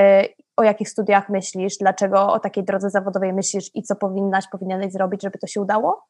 o 0.57 0.63
jakich 0.63 0.89
studiach 0.89 1.29
myślisz, 1.29 1.77
dlaczego 1.81 2.33
o 2.33 2.41
takiej 2.41 2.65
drodze 2.65 2.91
zawodowej 2.91 3.33
myślisz 3.33 3.71
i 3.75 3.83
co 3.83 3.97
powinnaś, 3.97 4.45
powinieneś 4.53 4.93
zrobić, 4.93 5.23
żeby 5.23 5.39
to 5.39 5.47
się 5.47 5.61
udało? 5.61 6.07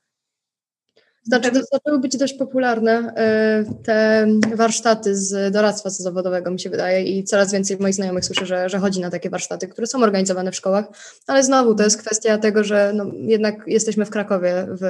Znaczy, 1.27 1.51
to 1.51 1.61
zaczęły 1.73 1.99
być 1.99 2.17
dość 2.17 2.35
popularne 2.35 3.15
e, 3.17 3.65
te 3.85 4.27
warsztaty 4.55 5.17
z 5.17 5.53
doradztwa 5.53 5.91
zawodowego, 5.91 6.51
mi 6.51 6.61
się 6.61 6.71
wydaje, 6.71 7.03
i 7.03 7.25
coraz 7.25 7.53
więcej 7.53 7.77
moich 7.81 7.95
znajomych 7.95 8.25
słyszę, 8.25 8.47
że, 8.47 8.69
że 8.69 8.79
chodzi 8.79 9.01
na 9.01 9.11
takie 9.11 9.31
warsztaty, 9.31 9.69
które 9.69 9.87
są 9.87 10.03
organizowane 10.03 10.53
w 10.53 10.57
szkołach, 10.57 10.85
ale 11.27 11.43
znowu 11.43 11.75
to 11.75 11.83
jest 11.83 11.99
kwestia 11.99 12.39
tego, 12.39 12.65
że 12.65 12.93
no, 12.95 13.05
jednak 13.15 13.55
jesteśmy 13.67 14.05
w 14.05 14.11
Krakowie, 14.11 14.67
w, 14.69 14.81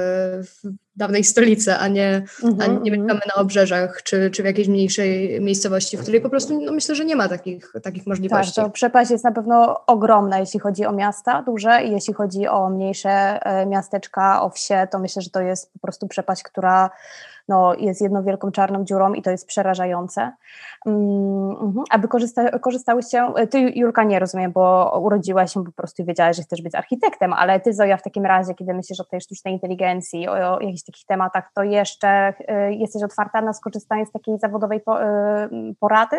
w 0.45 0.84
dawnej 0.97 1.23
stolicy, 1.23 1.75
a 1.75 1.87
nie, 1.87 2.07
mm 2.43 2.55
-hmm, 2.55 2.63
a 2.63 2.67
nie 2.67 2.73
mhm, 2.73 2.83
mieszkamy 2.83 3.21
na 3.35 3.41
obrzeżach 3.41 4.03
czy, 4.03 4.31
czy 4.31 4.43
w 4.43 4.45
jakiejś 4.45 4.67
mniejszej 4.67 5.41
miejscowości, 5.41 5.97
w 5.97 6.01
której 6.01 6.21
po 6.21 6.29
prostu 6.29 6.61
no, 6.61 6.71
myślę, 6.71 6.95
że 6.95 7.05
nie 7.05 7.15
ma 7.15 7.29
takich, 7.29 7.73
takich 7.83 8.07
możliwości. 8.07 8.55
Tak, 8.55 8.65
to 8.65 8.71
przepaść 8.71 9.11
jest 9.11 9.23
na 9.23 9.31
pewno 9.31 9.85
ogromna, 9.85 10.39
jeśli 10.39 10.59
chodzi 10.59 10.85
o 10.85 10.91
miasta 10.91 11.41
duże 11.41 11.83
i 11.83 11.91
jeśli 11.91 12.13
chodzi 12.13 12.47
o 12.47 12.69
mniejsze 12.69 13.09
e, 13.45 13.65
miasteczka, 13.65 14.41
o 14.41 14.49
wsie, 14.49 14.87
to 14.91 14.99
myślę, 14.99 15.21
że 15.21 15.29
to 15.29 15.41
jest 15.41 15.73
po 15.73 15.79
prostu 15.79 16.07
przepaść, 16.07 16.43
która 16.43 16.89
no, 17.47 17.75
jest 17.75 18.01
jedną 18.01 18.23
wielką 18.23 18.51
czarną 18.51 18.85
dziurą 18.85 19.13
i 19.13 19.21
to 19.21 19.31
jest 19.31 19.47
przerażające. 19.47 20.31
Um, 20.85 21.83
aby 21.89 22.07
korzysta, 22.07 22.59
korzystałyście, 22.59 23.27
ty 23.49 23.59
Julka 23.59 24.03
nie 24.03 24.19
rozumiem, 24.19 24.51
bo 24.51 24.99
urodziłaś 25.03 25.53
się 25.53 25.63
po 25.63 25.71
prostu 25.71 26.01
i 26.01 26.05
wiedziałaś, 26.05 26.35
że 26.35 26.43
chcesz 26.43 26.61
być 26.61 26.75
architektem, 26.75 27.33
ale 27.33 27.59
ty 27.59 27.73
Zoja 27.73 27.97
w 27.97 28.03
takim 28.03 28.25
razie, 28.25 28.53
kiedy 28.53 28.73
myślisz 28.73 28.99
o 28.99 29.03
tej 29.03 29.21
sztucznej 29.21 29.53
inteligencji, 29.53 30.27
o, 30.27 30.31
o 30.31 30.59
jakichś 30.59 30.83
takich 30.83 31.05
tematach, 31.05 31.51
to 31.53 31.63
jeszcze 31.63 32.33
y, 32.69 32.73
jesteś 32.73 33.03
otwarta 33.03 33.41
na 33.41 33.53
skorzystanie 33.53 34.05
z 34.05 34.11
takiej 34.11 34.39
zawodowej 34.39 34.81
po, 34.81 35.03
y, 35.03 35.05
porady? 35.79 36.17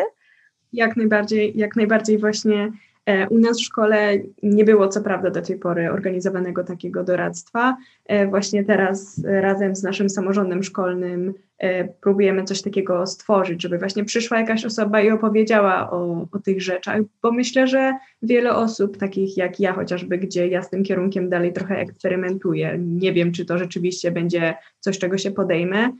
Jak 0.73 0.97
najbardziej, 0.97 1.57
jak 1.57 1.75
najbardziej 1.75 2.17
właśnie 2.17 2.71
E, 2.71 2.86
u 3.29 3.39
nas 3.39 3.57
w 3.57 3.63
szkole 3.63 4.13
nie 4.43 4.63
było 4.63 4.87
co 4.87 5.01
prawda 5.01 5.29
do 5.29 5.41
tej 5.41 5.59
pory 5.59 5.91
organizowanego 5.91 6.63
takiego 6.63 7.03
doradztwa. 7.03 7.77
E, 8.05 8.27
właśnie 8.27 8.63
teraz 8.63 9.21
razem 9.25 9.75
z 9.75 9.83
naszym 9.83 10.09
samorządem 10.09 10.63
szkolnym 10.63 11.33
e, 11.57 11.87
próbujemy 11.87 12.43
coś 12.43 12.61
takiego 12.61 13.07
stworzyć, 13.07 13.61
żeby 13.61 13.77
właśnie 13.77 14.05
przyszła 14.05 14.39
jakaś 14.39 14.65
osoba 14.65 15.01
i 15.01 15.11
opowiedziała 15.11 15.91
o, 15.91 16.27
o 16.31 16.39
tych 16.39 16.61
rzeczach, 16.61 17.01
bo 17.21 17.31
myślę, 17.31 17.67
że 17.67 17.93
wiele 18.21 18.55
osób, 18.55 18.97
takich 18.97 19.37
jak 19.37 19.59
ja 19.59 19.73
chociażby, 19.73 20.17
gdzie 20.17 20.47
ja 20.47 20.63
z 20.63 20.69
tym 20.69 20.83
kierunkiem 20.83 21.29
dalej 21.29 21.53
trochę 21.53 21.77
eksperymentuję, 21.77 22.77
nie 22.79 23.13
wiem, 23.13 23.31
czy 23.31 23.45
to 23.45 23.57
rzeczywiście 23.57 24.11
będzie 24.11 24.55
coś, 24.79 24.99
czego 24.99 25.17
się 25.17 25.31
podejmę. 25.31 25.91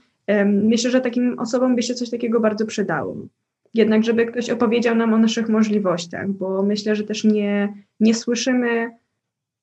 Myślę, 0.45 0.91
że 0.91 1.01
takim 1.01 1.39
osobom 1.39 1.75
by 1.75 1.83
się 1.83 1.93
coś 1.93 2.09
takiego 2.09 2.39
bardzo 2.39 2.65
przydało 2.65 3.15
jednak 3.77 4.03
żeby 4.03 4.25
ktoś 4.25 4.49
opowiedział 4.49 4.95
nam 4.95 5.13
o 5.13 5.17
naszych 5.17 5.49
możliwościach, 5.49 6.29
bo 6.29 6.63
myślę, 6.63 6.95
że 6.95 7.03
też 7.03 7.23
nie, 7.23 7.73
nie 7.99 8.13
słyszymy 8.13 8.91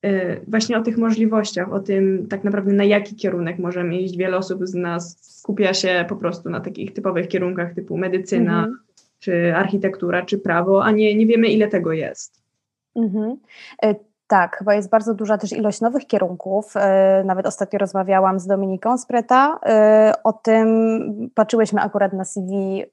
y, 0.05 0.41
właśnie 0.47 0.77
o 0.77 0.81
tych 0.81 0.97
możliwościach, 0.97 1.73
o 1.73 1.79
tym 1.79 2.27
tak 2.29 2.43
naprawdę 2.43 2.73
na 2.73 2.83
jaki 2.83 3.15
kierunek 3.15 3.59
możemy 3.59 3.97
iść. 3.97 4.17
Wiele 4.17 4.37
osób 4.37 4.67
z 4.67 4.73
nas 4.73 5.17
skupia 5.21 5.73
się 5.73 6.05
po 6.09 6.15
prostu 6.15 6.49
na 6.49 6.59
takich 6.59 6.93
typowych 6.93 7.27
kierunkach 7.27 7.73
typu 7.73 7.97
medycyna, 7.97 8.57
mhm. 8.57 8.79
czy 9.19 9.55
architektura, 9.55 10.25
czy 10.25 10.37
prawo, 10.37 10.83
a 10.83 10.91
nie, 10.91 11.15
nie 11.15 11.25
wiemy 11.25 11.47
ile 11.47 11.67
tego 11.67 11.93
jest. 11.93 12.41
Mhm. 12.95 13.37
E, 13.83 13.95
tak, 14.27 14.57
chyba 14.57 14.75
jest 14.75 14.89
bardzo 14.89 15.13
duża 15.13 15.37
też 15.37 15.53
ilość 15.53 15.81
nowych 15.81 16.07
kierunków. 16.07 16.73
E, 16.75 17.23
nawet 17.25 17.45
ostatnio 17.45 17.79
rozmawiałam 17.79 18.39
z 18.39 18.47
Dominiką 18.47 18.97
Spreta 18.97 19.59
e, 19.65 20.13
o 20.23 20.33
tym, 20.33 21.29
patrzyłyśmy 21.35 21.81
akurat 21.81 22.13
na 22.13 22.25
CV 22.25 22.83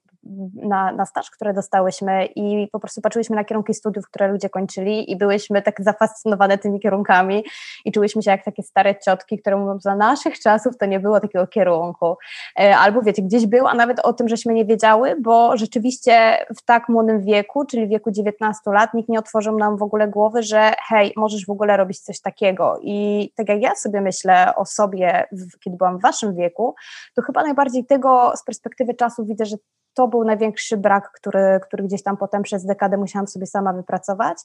na, 0.55 0.91
na 0.91 1.05
staż, 1.05 1.31
które 1.31 1.53
dostałyśmy 1.53 2.25
i 2.25 2.67
po 2.71 2.79
prostu 2.79 3.01
patrzyłyśmy 3.01 3.35
na 3.35 3.43
kierunki 3.43 3.73
studiów, 3.73 4.07
które 4.07 4.27
ludzie 4.27 4.49
kończyli 4.49 5.11
i 5.11 5.15
byłyśmy 5.15 5.61
tak 5.61 5.81
zafascynowane 5.81 6.57
tymi 6.57 6.79
kierunkami 6.79 7.43
i 7.85 7.91
czułyśmy 7.91 8.23
się 8.23 8.31
jak 8.31 8.45
takie 8.45 8.63
stare 8.63 8.95
ciotki, 8.99 9.39
które 9.39 9.57
mówią, 9.57 9.79
za 9.79 9.95
naszych 9.95 10.39
czasów 10.39 10.77
to 10.77 10.85
nie 10.85 10.99
było 10.99 11.19
takiego 11.19 11.47
kierunku. 11.47 12.17
E, 12.59 12.77
albo 12.77 13.01
wiecie, 13.01 13.21
gdzieś 13.21 13.47
było, 13.47 13.69
a 13.69 13.73
nawet 13.73 13.99
o 13.99 14.13
tym, 14.13 14.27
żeśmy 14.27 14.53
nie 14.53 14.65
wiedziały, 14.65 15.15
bo 15.21 15.57
rzeczywiście 15.57 16.45
w 16.57 16.61
tak 16.65 16.89
młodym 16.89 17.21
wieku, 17.21 17.65
czyli 17.65 17.87
wieku 17.87 18.11
19 18.11 18.71
lat, 18.71 18.93
nikt 18.93 19.09
nie 19.09 19.19
otworzył 19.19 19.57
nam 19.57 19.77
w 19.77 19.83
ogóle 19.83 20.07
głowy, 20.07 20.43
że 20.43 20.73
hej, 20.87 21.13
możesz 21.17 21.45
w 21.45 21.49
ogóle 21.49 21.77
robić 21.77 21.99
coś 21.99 22.21
takiego. 22.21 22.79
I 22.81 23.29
tak 23.35 23.49
jak 23.49 23.61
ja 23.61 23.75
sobie 23.75 24.01
myślę 24.01 24.55
o 24.55 24.65
sobie, 24.65 25.27
kiedy 25.63 25.77
byłam 25.77 25.97
w 25.97 26.01
waszym 26.01 26.35
wieku, 26.35 26.75
to 27.15 27.21
chyba 27.21 27.43
najbardziej 27.43 27.85
tego 27.85 28.33
z 28.35 28.43
perspektywy 28.43 28.93
czasu 28.93 29.25
widzę, 29.25 29.45
że 29.45 29.55
to 29.93 30.07
był 30.07 30.23
największy 30.23 30.77
brak, 30.77 31.11
który, 31.11 31.59
który 31.63 31.83
gdzieś 31.83 32.03
tam 32.03 32.17
potem 32.17 32.43
przez 32.43 32.65
dekadę 32.65 32.97
musiałam 32.97 33.27
sobie 33.27 33.45
sama 33.45 33.73
wypracować, 33.73 34.37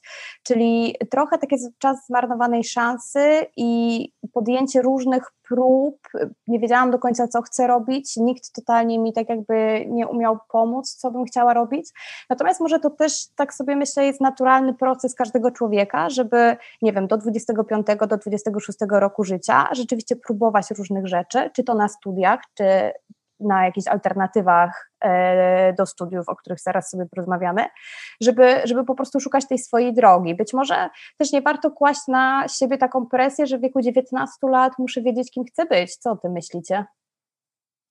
czyli 0.43 0.95
trochę 1.11 1.37
taki 1.37 1.55
czas 1.77 2.05
zmarnowanej 2.07 2.63
szansy 2.63 3.45
i 3.57 4.11
podjęcie 4.33 4.81
różnych 4.81 5.31
prób, 5.49 5.97
nie 6.47 6.59
wiedziałam 6.59 6.91
do 6.91 6.99
końca, 6.99 7.27
co 7.27 7.41
chcę 7.41 7.67
robić, 7.67 8.17
nikt 8.17 8.53
totalnie 8.53 8.99
mi 8.99 9.13
tak 9.13 9.29
jakby 9.29 9.85
nie 9.87 10.07
umiał 10.07 10.37
pomóc, 10.51 10.95
co 10.95 11.11
bym 11.11 11.25
chciała 11.25 11.53
robić, 11.53 11.89
natomiast 12.29 12.61
może 12.61 12.79
to 12.79 12.89
też, 12.89 13.27
tak 13.35 13.53
sobie 13.53 13.75
myślę, 13.75 14.05
jest 14.05 14.21
naturalny 14.21 14.73
proces 14.73 15.15
każdego 15.15 15.51
człowieka, 15.51 16.09
żeby, 16.09 16.57
nie 16.81 16.93
wiem, 16.93 17.07
do 17.07 17.17
25, 17.17 17.87
do 18.09 18.17
26 18.17 18.79
roku 18.91 19.23
życia 19.23 19.69
rzeczywiście 19.71 20.15
próbować 20.15 20.71
różnych 20.71 21.07
rzeczy, 21.07 21.49
czy 21.55 21.63
to 21.63 21.75
na 21.75 21.87
studiach, 21.87 22.39
czy 22.53 22.91
na 23.39 23.65
jakichś 23.65 23.87
alternatywach 23.87 24.91
e, 25.01 25.73
do 25.73 25.85
studiów, 25.85 26.29
o 26.29 26.35
których 26.35 26.59
zaraz 26.59 26.89
sobie 26.89 27.05
porozmawiamy, 27.05 27.65
żeby, 28.21 28.61
żeby 28.63 28.85
po 28.85 28.95
prostu 28.95 29.19
szukać 29.19 29.47
tej 29.47 29.57
swojej 29.57 29.93
drogi. 29.93 30.35
Być 30.35 30.53
może 30.53 30.89
też 31.17 31.31
nie 31.31 31.41
warto 31.41 31.71
kłaść 31.71 32.01
na 32.07 32.45
siebie 32.47 32.77
taką 32.77 33.05
presję, 33.05 33.47
że 33.47 33.57
w 33.57 33.61
wieku 33.61 33.81
19 33.81 34.31
lat 34.49 34.73
muszę 34.79 35.01
wiedzieć, 35.01 35.31
kim 35.31 35.43
chcę 35.45 35.65
być. 35.65 35.95
Co 35.95 36.11
o 36.11 36.17
tym 36.17 36.31
myślicie? 36.31 36.85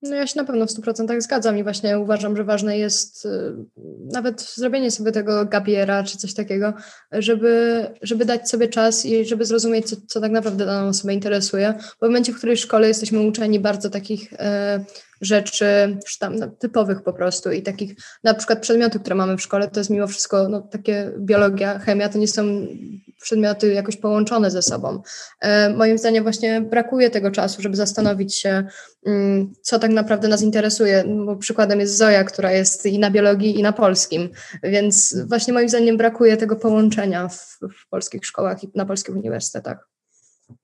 No 0.02 0.16
ja 0.16 0.26
się 0.26 0.40
na 0.40 0.44
pewno 0.44 0.66
w 0.66 0.70
100% 0.70 1.20
zgadzam 1.20 1.58
i 1.58 1.62
właśnie 1.62 1.98
uważam, 1.98 2.37
że 2.37 2.44
ważne 2.44 2.78
jest 2.78 3.24
y, 3.24 3.28
nawet 4.12 4.42
zrobienie 4.42 4.90
sobie 4.90 5.12
tego 5.12 5.44
gabiera 5.44 6.04
czy 6.04 6.18
coś 6.18 6.34
takiego, 6.34 6.72
żeby, 7.12 7.87
żeby 8.02 8.24
dać 8.24 8.50
sobie 8.50 8.68
czas 8.68 9.06
i 9.06 9.24
żeby 9.24 9.44
zrozumieć, 9.44 9.90
co, 9.90 9.96
co 10.08 10.20
tak 10.20 10.32
naprawdę 10.32 10.66
daną 10.66 10.88
osobę 10.88 11.14
interesuje. 11.14 11.74
Bo 12.00 12.06
w 12.06 12.11
momencie, 12.11 12.32
w 12.32 12.37
której 12.37 12.56
w 12.56 12.61
szkole 12.61 12.88
jesteśmy 12.88 13.20
uczeni 13.20 13.61
bardzo 13.61 13.90
takich 13.90 14.32
e, 14.32 14.84
rzeczy 15.20 15.98
tam, 16.20 16.37
no, 16.37 16.48
typowych 16.48 17.02
po 17.02 17.12
prostu 17.12 17.50
i 17.50 17.62
takich 17.62 17.94
na 18.24 18.35
przykład 18.35 18.61
przedmioty, 18.61 19.00
które 19.00 19.16
mamy 19.16 19.37
w 19.37 19.42
szkole, 19.42 19.68
to 19.68 19.81
jest 19.81 19.90
mimo 19.90 20.07
wszystko 20.07 20.48
no, 20.48 20.61
takie 20.61 21.12
biologia, 21.18 21.78
chemia, 21.78 22.09
to 22.09 22.18
nie 22.18 22.28
są 22.28 22.66
przedmioty 23.20 23.72
jakoś 23.72 23.96
połączone 23.96 24.50
ze 24.50 24.62
sobą. 24.62 25.02
E, 25.40 25.70
moim 25.70 25.98
zdaniem 25.98 26.22
właśnie 26.22 26.61
brakuje 26.61 27.11
tego 27.11 27.31
czasu, 27.31 27.62
żeby 27.62 27.76
zastanowić 27.76 28.35
się, 28.35 28.64
mm, 29.07 29.52
co 29.62 29.78
tak 29.78 29.90
naprawdę 29.90 30.28
nas 30.28 30.42
interesuje, 30.42 31.04
bo 31.26 31.37
przykładem 31.37 31.81
jest 31.81 31.96
Zoja, 31.96 32.24
która 32.24 32.52
jest 32.52 32.87
i 32.87 32.98
na 32.98 33.11
biologii, 33.11 33.59
i 33.59 33.62
na 33.62 33.72
polskim, 33.72 34.31
więc 34.62 35.16
właśnie 35.28 35.52
moim 35.52 35.68
zdaniem 35.68 35.96
brakuje 35.96 36.37
tego 36.37 36.57
połączenia 36.57 37.28
w, 37.28 37.59
w 37.61 37.88
polskich 37.90 38.26
szkołach 38.26 38.64
i 38.64 38.70
na 38.74 38.87
polskich 38.87 39.16
uniwersytetach. 39.16 39.88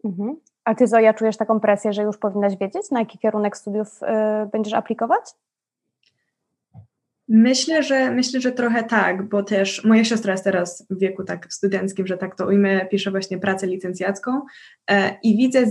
Mhm. 0.05 0.37
A 0.65 0.75
ty 0.75 0.87
Zoja 0.87 1.15
czujesz 1.15 1.37
taką 1.37 1.61
presję, 1.61 1.93
że 1.93 2.03
już 2.03 2.19
powinnaś 2.19 2.57
wiedzieć, 2.57 2.91
na 2.91 3.01
jaki 3.01 3.19
kierunek 3.19 3.57
studiów 3.57 4.03
y, 4.03 4.07
będziesz 4.47 4.75
aplikować? 4.75 5.25
Myślę, 7.29 7.83
że 7.83 8.11
myślę, 8.11 8.41
że 8.41 8.53
trochę 8.53 8.83
tak, 8.83 9.29
bo 9.29 9.43
też 9.43 9.85
moja 9.85 10.05
siostra 10.05 10.33
jest 10.33 10.45
teraz 10.45 10.87
w 10.91 10.99
wieku 10.99 11.25
tak 11.25 11.47
studenckim, 11.53 12.07
że 12.07 12.17
tak 12.17 12.37
to 12.37 12.47
ujmę, 12.47 12.87
pisze 12.87 13.11
właśnie 13.11 13.39
pracę 13.39 13.67
licencjacką 13.67 14.41
e, 14.91 15.17
i 15.23 15.37
widzę, 15.37 15.67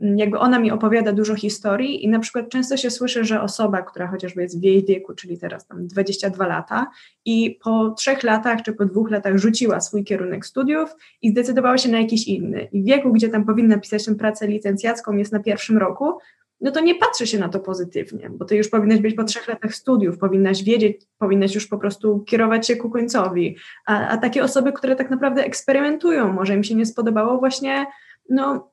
jakby 0.00 0.38
ona 0.38 0.58
mi 0.58 0.70
opowiada 0.70 1.12
dużo 1.12 1.34
historii 1.34 2.04
i 2.04 2.08
na 2.08 2.18
przykład 2.18 2.48
często 2.48 2.76
się 2.76 2.90
słyszy, 2.90 3.24
że 3.24 3.42
osoba, 3.42 3.82
która 3.82 4.06
chociażby 4.06 4.42
jest 4.42 4.60
w 4.60 4.62
jej 4.62 4.84
wieku, 4.84 5.14
czyli 5.14 5.38
teraz 5.38 5.66
tam 5.66 5.86
22 5.86 6.46
lata 6.46 6.86
i 7.24 7.58
po 7.64 7.90
trzech 7.90 8.22
latach 8.22 8.62
czy 8.62 8.72
po 8.72 8.84
dwóch 8.84 9.10
latach 9.10 9.38
rzuciła 9.38 9.80
swój 9.80 10.04
kierunek 10.04 10.46
studiów 10.46 10.90
i 11.22 11.30
zdecydowała 11.30 11.78
się 11.78 11.88
na 11.88 12.00
jakiś 12.00 12.28
inny. 12.28 12.68
I 12.72 12.82
w 12.82 12.86
wieku, 12.86 13.12
gdzie 13.12 13.28
tam 13.28 13.44
powinna 13.44 13.78
pisać 13.78 14.04
tę 14.04 14.14
pracę 14.14 14.46
licencjacką 14.46 15.16
jest 15.16 15.32
na 15.32 15.40
pierwszym 15.40 15.78
roku, 15.78 16.18
no 16.60 16.70
to 16.70 16.80
nie 16.80 16.94
patrzy 16.94 17.26
się 17.26 17.38
na 17.38 17.48
to 17.48 17.60
pozytywnie, 17.60 18.30
bo 18.30 18.44
ty 18.44 18.56
już 18.56 18.68
powinnaś 18.68 19.00
być 19.00 19.14
po 19.14 19.24
trzech 19.24 19.48
latach 19.48 19.74
studiów, 19.74 20.18
powinnaś 20.18 20.62
wiedzieć, 20.62 21.00
powinnaś 21.18 21.54
już 21.54 21.66
po 21.66 21.78
prostu 21.78 22.20
kierować 22.20 22.66
się 22.66 22.76
ku 22.76 22.90
końcowi. 22.90 23.56
A, 23.86 24.08
a 24.08 24.16
takie 24.16 24.44
osoby, 24.44 24.72
które 24.72 24.96
tak 24.96 25.10
naprawdę 25.10 25.44
eksperymentują, 25.44 26.32
może 26.32 26.54
im 26.54 26.64
się 26.64 26.74
nie 26.74 26.86
spodobało, 26.86 27.38
właśnie 27.38 27.86
no, 28.30 28.72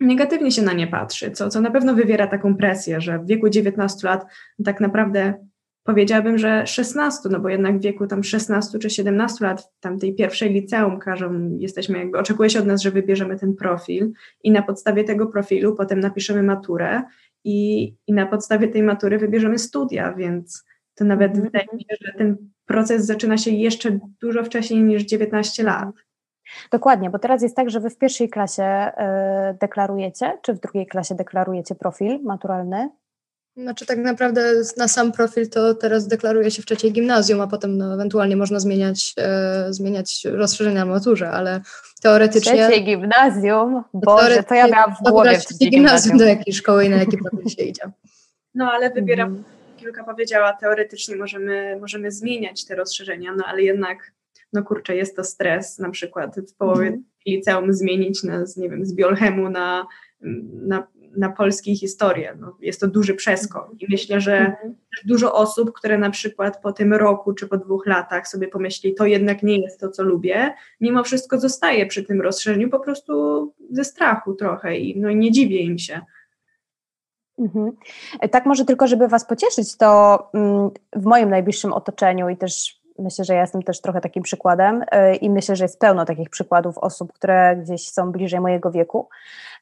negatywnie 0.00 0.52
się 0.52 0.62
na 0.62 0.72
nie 0.72 0.86
patrzy, 0.86 1.30
co, 1.30 1.48
co 1.48 1.60
na 1.60 1.70
pewno 1.70 1.94
wywiera 1.94 2.26
taką 2.26 2.56
presję, 2.56 3.00
że 3.00 3.18
w 3.18 3.26
wieku 3.26 3.48
19 3.48 4.08
lat 4.08 4.26
tak 4.64 4.80
naprawdę 4.80 5.34
powiedziałabym, 5.84 6.38
że 6.38 6.66
16, 6.66 7.28
no 7.28 7.40
bo 7.40 7.48
jednak 7.48 7.78
w 7.78 7.82
wieku 7.82 8.06
tam 8.06 8.24
16 8.24 8.78
czy 8.78 8.90
17 8.90 9.44
lat, 9.44 9.70
tam 9.80 9.98
tej 9.98 10.14
pierwszej 10.14 10.52
liceum 10.52 10.98
każą, 10.98 11.56
jesteśmy 11.58 11.98
jakby, 11.98 12.18
oczekuje 12.18 12.50
się 12.50 12.58
od 12.58 12.66
nas, 12.66 12.82
że 12.82 12.90
wybierzemy 12.90 13.38
ten 13.38 13.54
profil 13.54 14.12
i 14.42 14.50
na 14.50 14.62
podstawie 14.62 15.04
tego 15.04 15.26
profilu 15.26 15.74
potem 15.74 16.00
napiszemy 16.00 16.42
maturę 16.42 17.02
i, 17.44 17.84
i 18.06 18.12
na 18.12 18.26
podstawie 18.26 18.68
tej 18.68 18.82
matury 18.82 19.18
wybierzemy 19.18 19.58
studia, 19.58 20.12
więc 20.12 20.64
to 20.94 21.04
nawet 21.04 21.32
mm 21.32 21.44
wydaje 21.44 21.66
mi 21.72 21.80
się, 21.80 21.96
że 22.00 22.12
ten 22.18 22.36
proces 22.66 23.06
zaczyna 23.06 23.38
się 23.38 23.50
jeszcze 23.50 23.98
dużo 24.20 24.44
wcześniej 24.44 24.82
niż 24.82 25.02
19 25.02 25.62
lat. 25.62 25.88
Dokładnie, 26.72 27.10
bo 27.10 27.18
teraz 27.18 27.42
jest 27.42 27.56
tak, 27.56 27.70
że 27.70 27.80
wy 27.80 27.90
w 27.90 27.98
pierwszej 27.98 28.28
klasie 28.28 28.92
y, 29.52 29.58
deklarujecie, 29.60 30.38
czy 30.42 30.54
w 30.54 30.60
drugiej 30.60 30.86
klasie 30.86 31.14
deklarujecie 31.14 31.74
profil 31.74 32.22
maturalny? 32.22 32.90
Znaczy 33.56 33.86
tak 33.86 33.98
naprawdę 33.98 34.54
na 34.76 34.88
sam 34.88 35.12
profil 35.12 35.50
to 35.50 35.74
teraz 35.74 36.08
deklaruje 36.08 36.50
się 36.50 36.62
w 36.62 36.66
trzeciej 36.66 36.92
gimnazjum, 36.92 37.40
a 37.40 37.46
potem 37.46 37.78
no, 37.78 37.94
ewentualnie 37.94 38.36
można 38.36 38.60
zmieniać, 38.60 39.14
e, 39.18 39.72
zmieniać 39.72 40.24
rozszerzenia 40.24 40.84
na 40.84 40.92
maturze, 40.92 41.30
ale 41.30 41.60
teoretycznie... 42.02 42.52
Trzeciej 42.52 42.84
gimnazjum? 42.84 43.82
Boże, 43.94 44.42
to 44.42 44.54
ja 44.54 44.68
miałam 44.68 44.94
w 44.94 45.10
głowie 45.10 45.38
w 45.38 45.46
trzeciej 45.46 45.70
gimnazjum. 45.70 46.18
do 46.18 46.24
jakiej 46.24 46.54
szkoły 46.54 46.84
i 46.84 46.88
na 46.88 46.96
jaki 46.96 47.18
profil 47.18 47.48
się 47.48 47.62
idzie. 47.62 47.82
No 48.54 48.72
ale 48.72 48.90
wybieram, 48.90 49.28
mm. 49.28 49.44
kilka 49.76 50.04
powiedziała, 50.04 50.52
teoretycznie 50.52 51.16
możemy, 51.16 51.78
możemy 51.80 52.10
zmieniać 52.10 52.64
te 52.64 52.74
rozszerzenia, 52.74 53.34
no 53.36 53.44
ale 53.46 53.62
jednak 53.62 54.12
no 54.52 54.62
kurczę, 54.62 54.96
jest 54.96 55.16
to 55.16 55.24
stres, 55.24 55.78
na 55.78 55.90
przykład 55.90 56.36
w 56.52 56.56
połowie 56.56 56.86
mm. 56.86 57.04
liceum 57.26 57.72
zmienić 57.72 58.22
nas, 58.22 58.56
nie 58.56 58.70
wiem, 58.70 58.86
z 58.86 58.94
biolchemu 58.94 59.50
na, 59.50 59.86
na 60.66 60.86
na 61.16 61.28
polskiej 61.28 61.76
historię. 61.76 62.36
No, 62.40 62.56
jest 62.60 62.80
to 62.80 62.88
duży 62.88 63.14
przeskok 63.14 63.70
i 63.78 63.86
myślę, 63.90 64.20
że 64.20 64.38
mhm. 64.38 64.74
dużo 65.04 65.34
osób, 65.34 65.72
które 65.72 65.98
na 65.98 66.10
przykład 66.10 66.62
po 66.62 66.72
tym 66.72 66.94
roku 66.94 67.32
czy 67.32 67.48
po 67.48 67.56
dwóch 67.56 67.86
latach 67.86 68.28
sobie 68.28 68.48
pomyśli, 68.48 68.94
to 68.94 69.06
jednak 69.06 69.42
nie 69.42 69.60
jest 69.60 69.80
to, 69.80 69.88
co 69.88 70.02
lubię, 70.02 70.54
mimo 70.80 71.04
wszystko 71.04 71.40
zostaje 71.40 71.86
przy 71.86 72.02
tym 72.02 72.20
rozszerzeniu 72.20 72.70
po 72.70 72.80
prostu 72.80 73.12
ze 73.70 73.84
strachu 73.84 74.34
trochę 74.34 74.76
i 74.76 75.00
no, 75.00 75.10
nie 75.10 75.30
dziwię 75.30 75.62
im 75.62 75.78
się. 75.78 76.00
Mhm. 77.38 77.72
Tak 78.30 78.46
może 78.46 78.64
tylko, 78.64 78.86
żeby 78.86 79.08
Was 79.08 79.26
pocieszyć, 79.26 79.76
to 79.76 80.18
mm, 80.34 80.70
w 80.96 81.04
moim 81.04 81.30
najbliższym 81.30 81.72
otoczeniu 81.72 82.28
i 82.28 82.36
też 82.36 82.81
myślę, 82.98 83.24
że 83.24 83.34
ja 83.34 83.40
jestem 83.40 83.62
też 83.62 83.80
trochę 83.80 84.00
takim 84.00 84.22
przykładem 84.22 84.82
y, 84.82 85.14
i 85.16 85.30
myślę, 85.30 85.56
że 85.56 85.64
jest 85.64 85.80
pełno 85.80 86.04
takich 86.04 86.30
przykładów 86.30 86.78
osób, 86.78 87.12
które 87.12 87.56
gdzieś 87.56 87.88
są 87.88 88.12
bliżej 88.12 88.40
mojego 88.40 88.70
wieku, 88.70 89.08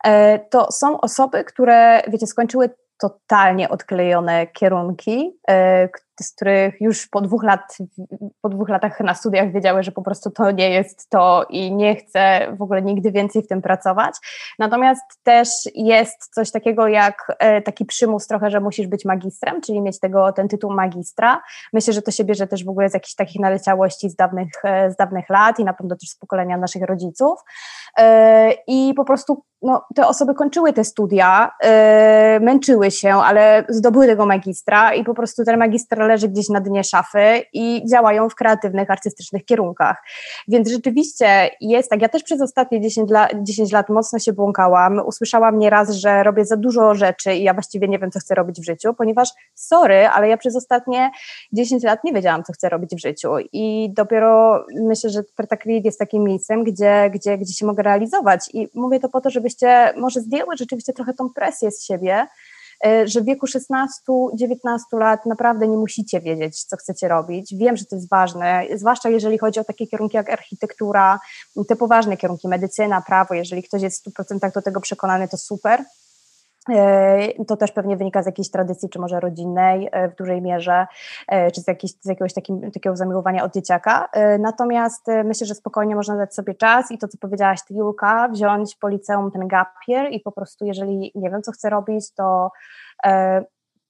E, 0.05 0.38
to 0.38 0.73
są 0.73 1.01
osoby, 1.01 1.45
które, 1.45 2.03
wiecie, 2.09 2.27
skończyły 2.27 2.71
totalnie 2.99 3.69
odklejone 3.69 4.47
kierunki, 4.47 5.38
e, 5.49 5.88
z 6.22 6.35
których 6.35 6.80
już 6.80 7.09
po 7.09 7.20
dwóch, 7.20 7.42
lat, 7.42 7.78
po 8.40 8.48
dwóch 8.48 8.68
latach 8.68 9.00
na 9.00 9.14
studiach 9.14 9.52
wiedziały, 9.52 9.83
że 9.83 9.92
po 9.92 10.02
prostu 10.02 10.30
to 10.30 10.50
nie 10.50 10.70
jest 10.70 11.11
to 11.11 11.46
i 11.50 11.72
nie 11.72 11.96
chcę 11.96 12.46
w 12.59 12.62
ogóle 12.62 12.83
nigdy 12.83 13.12
więcej 13.12 13.42
w 13.42 13.48
tym 13.48 13.62
pracować. 13.62 14.14
Natomiast 14.59 15.02
też 15.22 15.48
jest 15.74 16.35
coś 16.35 16.50
takiego 16.50 16.88
jak 16.88 17.37
e, 17.38 17.62
taki 17.62 17.85
przymus 17.85 18.26
trochę, 18.26 18.50
że 18.50 18.61
musisz 18.61 18.87
być 18.87 19.04
magistrem, 19.04 19.61
czyli 19.61 19.80
mieć 19.80 20.00
tego, 20.00 20.33
ten 20.33 20.48
tytuł 20.48 20.72
magistra. 20.72 21.42
Myślę, 21.72 21.92
że 21.92 22.02
to 22.02 22.11
się 22.11 22.24
bierze 22.24 22.46
też 22.46 22.64
w 22.64 22.68
ogóle 22.68 22.90
z 22.90 22.94
jakichś 22.94 23.14
takich 23.14 23.40
naleciałości 23.40 24.11
z 24.11 24.16
dawnych, 24.16 24.52
z 24.88 24.96
dawnych 24.96 25.28
lat 25.28 25.59
i 25.59 25.64
na 25.64 25.74
pewno 25.74 25.96
też 25.96 26.09
z 26.09 26.16
pokolenia 26.16 26.56
naszych 26.56 26.83
rodziców. 26.83 27.40
I 28.66 28.94
po 28.96 29.04
prostu 29.04 29.44
no, 29.62 29.85
te 29.94 30.06
osoby 30.06 30.35
kończyły 30.35 30.72
te 30.72 30.85
studia, 30.85 31.50
męczyły 32.40 32.90
się, 32.90 33.14
ale 33.14 33.64
zdobyły 33.68 34.06
tego 34.06 34.26
magistra 34.26 34.94
i 34.94 35.04
po 35.04 35.14
prostu 35.14 35.44
ten 35.44 35.59
magister 35.59 35.98
leży 36.11 36.29
gdzieś 36.29 36.49
na 36.49 36.61
dnie 36.61 36.85
szafy 36.85 37.42
i 37.53 37.83
działają 37.90 38.29
w 38.29 38.35
kreatywnych, 38.35 38.90
artystycznych 38.90 39.44
kierunkach. 39.44 39.96
Więc 40.49 40.70
rzeczywiście 40.70 41.51
jest 41.61 41.90
tak, 41.90 42.03
ja 42.03 42.09
też 42.09 42.23
przez 42.23 42.40
ostatnie 42.40 42.81
10 42.81 43.11
lat, 43.11 43.33
10 43.42 43.73
lat 43.73 43.88
mocno 43.88 44.18
się 44.18 44.33
błąkałam, 44.33 45.01
usłyszałam 45.07 45.59
nieraz, 45.59 45.90
że 45.90 46.23
robię 46.23 46.44
za 46.44 46.57
dużo 46.57 46.94
rzeczy 46.94 47.35
i 47.35 47.42
ja 47.42 47.55
właściwie 47.55 47.88
nie 47.88 47.99
wiem, 47.99 48.11
co 48.11 48.20
chcę 48.20 48.35
robić 48.35 48.61
w 48.61 48.64
życiu, 48.64 48.94
ponieważ 48.94 49.29
sorry, 49.55 50.07
ale 50.07 50.29
ja 50.29 50.37
przez 50.37 50.57
ostatnie 50.57 51.11
10 51.53 51.83
lat 51.83 52.05
nie 52.05 52.12
wiedziałam, 52.12 52.44
co 52.44 52.53
chcę 52.53 52.68
robić 52.68 52.90
w 52.94 53.01
życiu. 53.01 53.31
I 53.53 53.92
dopiero 53.96 54.64
myślę, 54.83 55.11
że 55.11 55.23
Pertakrid 55.37 55.85
jest 55.85 55.99
takim 55.99 56.25
miejscem, 56.25 56.64
gdzie, 56.64 57.11
gdzie, 57.14 57.38
gdzie 57.38 57.55
się 57.55 57.66
mogę 57.66 57.83
realizować. 57.83 58.51
I 58.53 58.68
mówię 58.75 59.01
to 59.01 59.09
po 59.09 59.20
to, 59.20 59.31
żeby 59.31 59.51
żebyście 59.51 60.01
może 60.01 60.20
zdjęły 60.20 60.57
rzeczywiście 60.57 60.92
trochę 60.92 61.14
tą 61.14 61.31
presję 61.31 61.70
z 61.70 61.85
siebie, 61.85 62.27
że 63.05 63.21
w 63.21 63.25
wieku 63.25 63.47
16-19 63.47 64.79
lat 64.93 65.27
naprawdę 65.27 65.69
nie 65.69 65.77
musicie 65.77 66.21
wiedzieć, 66.21 66.64
co 66.64 66.77
chcecie 66.77 67.09
robić. 67.09 67.55
Wiem, 67.55 67.77
że 67.77 67.85
to 67.85 67.97
jest 67.97 68.09
ważne, 68.09 68.64
zwłaszcza 68.75 69.09
jeżeli 69.09 69.38
chodzi 69.38 69.61
o 69.61 69.64
takie 69.64 69.87
kierunki 69.87 70.16
jak 70.16 70.31
architektura, 70.31 71.21
te 71.69 71.77
poważne 71.77 72.16
kierunki, 72.16 72.49
medycyna, 72.49 73.03
prawo. 73.03 73.35
Jeżeli 73.35 73.62
ktoś 73.62 73.83
jest 73.83 74.05
w 74.05 74.11
100% 74.11 74.53
do 74.53 74.62
tego 74.62 74.81
przekonany, 74.81 75.29
to 75.29 75.37
super. 75.37 75.85
E, 76.74 77.44
to 77.44 77.56
też 77.56 77.72
pewnie 77.72 77.96
wynika 77.96 78.22
z 78.22 78.26
jakiejś 78.26 78.50
tradycji, 78.50 78.88
czy 78.88 78.98
może 78.98 79.20
rodzinnej 79.20 79.88
e, 79.92 80.09
w 80.09 80.16
dużej 80.16 80.42
mierze, 80.42 80.87
e, 81.28 81.50
czy 81.50 81.61
z, 81.61 81.68
jakiejś, 81.68 81.92
z 82.00 82.06
jakiegoś 82.06 82.35
takim, 82.35 82.70
takiego 82.70 82.96
zamiłowania 82.96 83.44
od 83.44 83.54
dzieciaka. 83.54 84.09
Natomiast 84.38 85.06
myślę, 85.24 85.46
że 85.46 85.54
spokojnie 85.54 85.96
można 85.96 86.16
dać 86.16 86.35
sobie 86.35 86.54
czas 86.54 86.90
i 86.90 86.98
to, 86.98 87.09
co 87.09 87.18
powiedziałaś 87.18 87.59
Ty, 87.68 87.74
Julka, 87.74 88.28
wziąć 88.28 88.76
po 88.76 88.88
liceum 88.88 89.30
ten 89.30 89.48
gapier 89.48 90.12
i 90.12 90.20
po 90.20 90.33
prostu, 90.33 90.64
jeżeli 90.64 91.12
nie 91.14 91.30
wiem, 91.30 91.42
co 91.42 91.52
chcę 91.52 91.70
robić, 91.70 92.14
to 92.14 92.50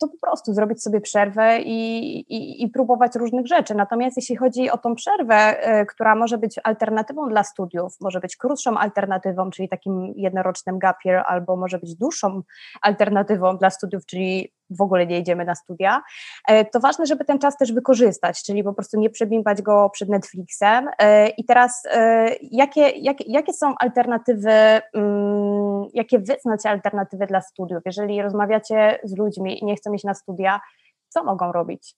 to 0.00 0.08
po 0.08 0.18
prostu 0.26 0.54
zrobić 0.54 0.82
sobie 0.82 1.00
przerwę 1.00 1.60
i, 1.60 2.18
i, 2.18 2.62
i, 2.62 2.68
próbować 2.68 3.14
różnych 3.14 3.46
rzeczy. 3.46 3.74
Natomiast 3.74 4.16
jeśli 4.16 4.36
chodzi 4.36 4.70
o 4.70 4.78
tą 4.78 4.94
przerwę, 4.94 5.68
y, 5.80 5.86
która 5.86 6.14
może 6.14 6.38
być 6.38 6.60
alternatywą 6.64 7.28
dla 7.28 7.44
studiów, 7.44 7.96
może 8.00 8.20
być 8.20 8.36
krótszą 8.36 8.78
alternatywą, 8.78 9.50
czyli 9.50 9.68
takim 9.68 10.12
jednorocznym 10.16 10.78
gap 10.78 10.96
year, 11.04 11.24
albo 11.26 11.56
może 11.56 11.78
być 11.78 11.94
dłuższą 11.94 12.42
alternatywą 12.82 13.58
dla 13.58 13.70
studiów, 13.70 14.06
czyli 14.06 14.52
w 14.70 14.82
ogóle 14.82 15.06
nie 15.06 15.18
idziemy 15.18 15.44
na 15.44 15.54
studia, 15.54 16.02
e, 16.48 16.64
to 16.64 16.80
ważne, 16.80 17.06
żeby 17.06 17.24
ten 17.24 17.38
czas 17.38 17.56
też 17.56 17.72
wykorzystać, 17.72 18.42
czyli 18.42 18.64
po 18.64 18.72
prostu 18.72 19.00
nie 19.00 19.10
przebimbać 19.10 19.62
go 19.62 19.90
przed 19.90 20.08
Netflixem. 20.08 20.88
E, 20.98 21.28
I 21.28 21.44
teraz 21.44 21.82
e, 21.90 22.30
jakie, 22.42 22.88
jakie, 22.88 23.24
jakie 23.26 23.52
są 23.52 23.74
alternatywy, 23.78 24.50
mm, 24.94 25.69
jakie 25.94 26.18
wyznacie 26.18 26.70
alternatywy 26.70 27.26
dla 27.26 27.40
studiów? 27.40 27.82
Jeżeli 27.86 28.22
rozmawiacie 28.22 29.00
z 29.04 29.16
ludźmi 29.16 29.62
i 29.62 29.64
nie 29.64 29.76
chcą 29.76 29.92
iść 29.92 30.04
na 30.04 30.14
studia, 30.14 30.60
co 31.08 31.24
mogą 31.24 31.52
robić? 31.52 31.94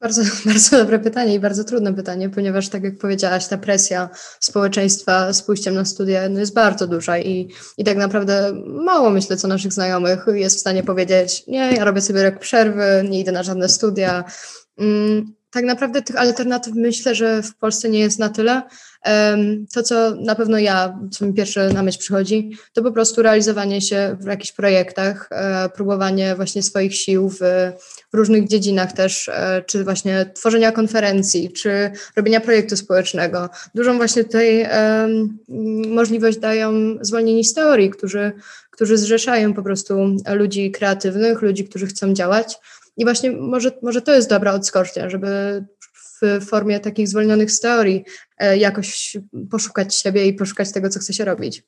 Bardzo, 0.00 0.22
bardzo 0.46 0.78
dobre 0.78 0.98
pytanie 0.98 1.34
i 1.34 1.40
bardzo 1.40 1.64
trudne 1.64 1.94
pytanie, 1.94 2.30
ponieważ 2.30 2.68
tak 2.68 2.84
jak 2.84 2.98
powiedziałaś, 2.98 3.46
ta 3.46 3.58
presja 3.58 4.08
społeczeństwa 4.40 5.32
z 5.32 5.42
pójściem 5.42 5.74
na 5.74 5.84
studia 5.84 6.28
no 6.28 6.40
jest 6.40 6.54
bardzo 6.54 6.86
duża 6.86 7.18
i, 7.18 7.50
i 7.78 7.84
tak 7.84 7.96
naprawdę 7.96 8.52
mało 8.66 9.10
myślę, 9.10 9.36
co 9.36 9.48
naszych 9.48 9.72
znajomych 9.72 10.26
jest 10.34 10.56
w 10.56 10.60
stanie 10.60 10.82
powiedzieć, 10.82 11.46
nie, 11.46 11.72
ja 11.72 11.84
robię 11.84 12.00
sobie 12.00 12.22
rok 12.22 12.38
przerwy, 12.38 13.04
nie 13.10 13.20
idę 13.20 13.32
na 13.32 13.42
żadne 13.42 13.68
studia. 13.68 14.24
Mm, 14.78 15.34
tak 15.56 15.64
naprawdę 15.64 16.02
tych 16.02 16.16
alternatyw 16.16 16.74
myślę, 16.74 17.14
że 17.14 17.42
w 17.42 17.54
Polsce 17.54 17.88
nie 17.88 17.98
jest 17.98 18.18
na 18.18 18.28
tyle. 18.28 18.62
To, 19.74 19.82
co 19.82 20.14
na 20.14 20.34
pewno 20.34 20.58
ja, 20.58 20.98
co 21.10 21.26
mi 21.26 21.34
pierwsze 21.34 21.68
na 21.68 21.82
myśl 21.82 21.98
przychodzi, 21.98 22.50
to 22.72 22.82
po 22.82 22.92
prostu 22.92 23.22
realizowanie 23.22 23.80
się 23.80 24.16
w 24.20 24.26
jakichś 24.26 24.52
projektach, 24.52 25.28
e, 25.30 25.68
próbowanie 25.68 26.34
właśnie 26.34 26.62
swoich 26.62 26.94
sił 26.94 27.28
w, 27.28 27.38
w 28.12 28.14
różnych 28.14 28.48
dziedzinach 28.48 28.92
też, 28.92 29.28
e, 29.28 29.62
czy 29.66 29.84
właśnie 29.84 30.30
tworzenia 30.34 30.72
konferencji, 30.72 31.52
czy 31.52 31.90
robienia 32.16 32.40
projektu 32.40 32.76
społecznego. 32.76 33.50
Dużą 33.74 33.96
właśnie 33.96 34.24
tutaj 34.24 34.68
możliwość 35.88 36.38
dają 36.38 36.72
zwolnieni 37.00 37.44
z 37.44 37.54
teorii, 37.54 37.90
którzy, 37.90 38.32
którzy 38.70 38.98
zrzeszają 38.98 39.54
po 39.54 39.62
prostu 39.62 40.16
ludzi 40.34 40.70
kreatywnych, 40.70 41.42
ludzi, 41.42 41.64
którzy 41.64 41.86
chcą 41.86 42.14
działać 42.14 42.58
I 42.96 43.04
właśnie 43.04 43.32
może, 43.32 43.70
może 43.82 44.02
to 44.02 44.14
jest 44.14 44.28
dobra 44.28 44.52
odskocznia, 44.52 45.10
żeby 45.10 45.64
w 46.22 46.46
formie 46.46 46.80
takich 46.80 47.08
zwolnionych 47.08 47.50
z 47.50 47.60
teorii 47.60 48.04
e, 48.38 48.56
jakoś 48.56 49.16
poszukać 49.50 49.94
siebie 49.94 50.26
i 50.26 50.34
poszukać 50.34 50.72
tego, 50.72 50.88
co 50.88 51.00
chce 51.00 51.12
się 51.12 51.24
robić. 51.24 51.62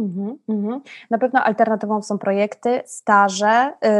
Mhm, 0.00 0.38
mhm. 0.48 0.80
Na 1.10 1.18
pewno 1.18 1.44
alternatywą 1.44 2.02
są 2.02 2.18
projekty, 2.18 2.80
staże, 2.86 3.72
yy, 3.82 3.90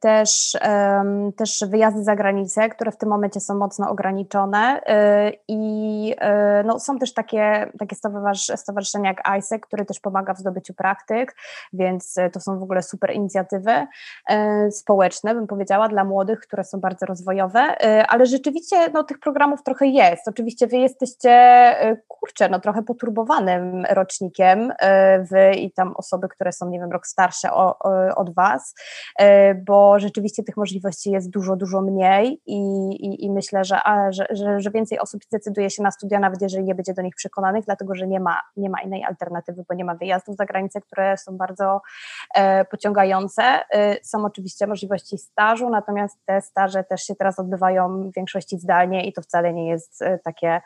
też, 0.00 0.54
yy, 0.54 1.32
też 1.32 1.64
wyjazdy 1.68 2.04
za 2.04 2.16
granicę, 2.16 2.68
które 2.68 2.92
w 2.92 2.96
tym 2.96 3.08
momencie 3.08 3.40
są 3.40 3.54
mocno 3.54 3.90
ograniczone 3.90 4.80
yy, 4.86 5.38
i 5.48 6.06
yy, 6.08 6.16
no, 6.64 6.80
są 6.80 6.98
też 6.98 7.14
takie, 7.14 7.72
takie 7.78 7.96
stowarzyszenia 8.56 9.10
jak 9.10 9.38
ISEC, 9.38 9.62
które 9.62 9.84
też 9.84 10.00
pomaga 10.00 10.34
w 10.34 10.38
zdobyciu 10.38 10.74
praktyk, 10.74 11.36
więc 11.72 12.16
yy, 12.16 12.30
to 12.30 12.40
są 12.40 12.58
w 12.58 12.62
ogóle 12.62 12.82
super 12.82 13.14
inicjatywy 13.14 13.86
yy, 14.30 14.72
społeczne, 14.72 15.34
bym 15.34 15.46
powiedziała, 15.46 15.88
dla 15.88 16.04
młodych, 16.04 16.40
które 16.40 16.64
są 16.64 16.80
bardzo 16.80 17.06
rozwojowe, 17.06 17.60
ale 18.08 18.26
rzeczywiście 18.26 18.76
no, 18.94 19.04
tych 19.04 19.18
programów 19.18 19.62
trochę 19.62 19.86
jest. 19.86 20.28
Oczywiście 20.28 20.66
wy 20.66 20.76
jesteście, 20.76 21.74
kurczę, 22.08 22.48
no, 22.48 22.60
trochę 22.60 22.82
poturbowanym 22.82 23.84
rocznikiem, 23.90 24.72
wy 25.30 25.52
i 25.52 25.72
tam 25.72 25.94
osoby, 25.96 26.28
które 26.28 26.52
są, 26.52 26.68
nie 26.68 26.78
wiem, 26.78 26.92
rok 26.92 27.06
starsze 27.06 27.52
o, 27.52 27.78
o, 27.78 28.14
od 28.16 28.34
was, 28.34 28.74
e, 29.18 29.54
bo 29.54 29.98
rzeczywiście 29.98 30.42
tych 30.42 30.56
możliwości 30.56 31.10
jest 31.10 31.30
dużo, 31.30 31.56
dużo 31.56 31.80
mniej 31.80 32.42
i, 32.46 32.58
i, 32.90 33.24
i 33.24 33.30
myślę, 33.30 33.64
że, 33.64 33.80
a, 33.84 34.12
że, 34.12 34.26
że, 34.30 34.60
że, 34.60 34.70
więcej 34.70 34.98
osób 34.98 35.24
zdecyduje 35.24 35.70
się 35.70 35.82
na 35.82 35.90
studia, 35.90 36.20
nawet 36.20 36.42
jeżeli 36.42 36.64
nie 36.64 36.74
będzie 36.74 36.94
do 36.94 37.02
nich 37.02 37.14
przekonanych, 37.14 37.64
dlatego 37.64 37.94
że 37.94 38.06
nie 38.06 38.20
ma, 38.20 38.40
nie 38.56 38.70
ma 38.70 38.82
innej 38.82 39.04
alternatywy, 39.04 39.64
bo 39.68 39.74
nie 39.74 39.84
ma 39.84 39.94
wyjazdów 39.94 40.36
za 40.36 40.44
granicę, 40.44 40.80
które 40.80 41.16
są 41.16 41.36
bardzo 41.36 41.80
e, 42.34 42.64
pociągające. 42.64 43.42
E, 43.72 43.96
są 44.04 44.24
oczywiście 44.24 44.66
możliwości 44.66 45.18
stażu, 45.18 45.70
natomiast 45.70 46.18
te 46.26 46.40
staże 46.40 46.84
też 46.84 47.02
się 47.02 47.14
teraz 47.14 47.38
odbywają 47.38 48.10
w 48.10 48.14
większości 48.14 48.58
zdalnie 48.58 49.06
i 49.06 49.12
to 49.12 49.22
wcale 49.22 49.52
nie 49.52 49.68
jest 49.68 50.02
e, 50.02 50.18
takie, 50.18 50.60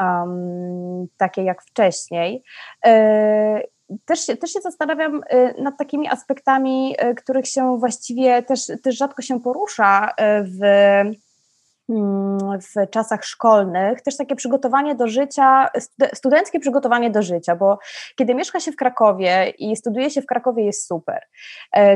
um, 0.00 1.06
takie 1.16 1.42
jak 1.42 1.62
wcześniej. 1.62 2.42
E, 2.86 3.60
też 4.04 4.26
się, 4.26 4.36
też 4.36 4.52
się 4.52 4.60
zastanawiam 4.60 5.22
y, 5.32 5.62
nad 5.62 5.78
takimi 5.78 6.08
aspektami, 6.08 6.96
y, 7.10 7.14
których 7.14 7.46
się 7.46 7.78
właściwie 7.78 8.42
też, 8.42 8.60
też 8.82 8.96
rzadko 8.96 9.22
się 9.22 9.40
porusza 9.40 10.08
y, 10.08 10.14
w, 10.44 10.62
mm, 11.88 12.38
w 12.60 12.90
czasach 12.90 13.24
szkolnych, 13.24 14.02
też 14.02 14.16
takie 14.16 14.36
przygotowanie 14.36 14.94
do 14.94 15.08
życia, 15.08 15.68
studenckie 16.14 16.60
przygotowanie 16.60 17.10
do 17.10 17.22
życia, 17.22 17.56
bo 17.56 17.78
kiedy 18.16 18.34
mieszka 18.34 18.60
się 18.60 18.72
w 18.72 18.76
Krakowie 18.76 19.52
i 19.58 19.76
studiuje 19.76 20.10
się 20.10 20.22
w 20.22 20.26
Krakowie 20.26 20.64
jest 20.64 20.86
super, 20.86 21.20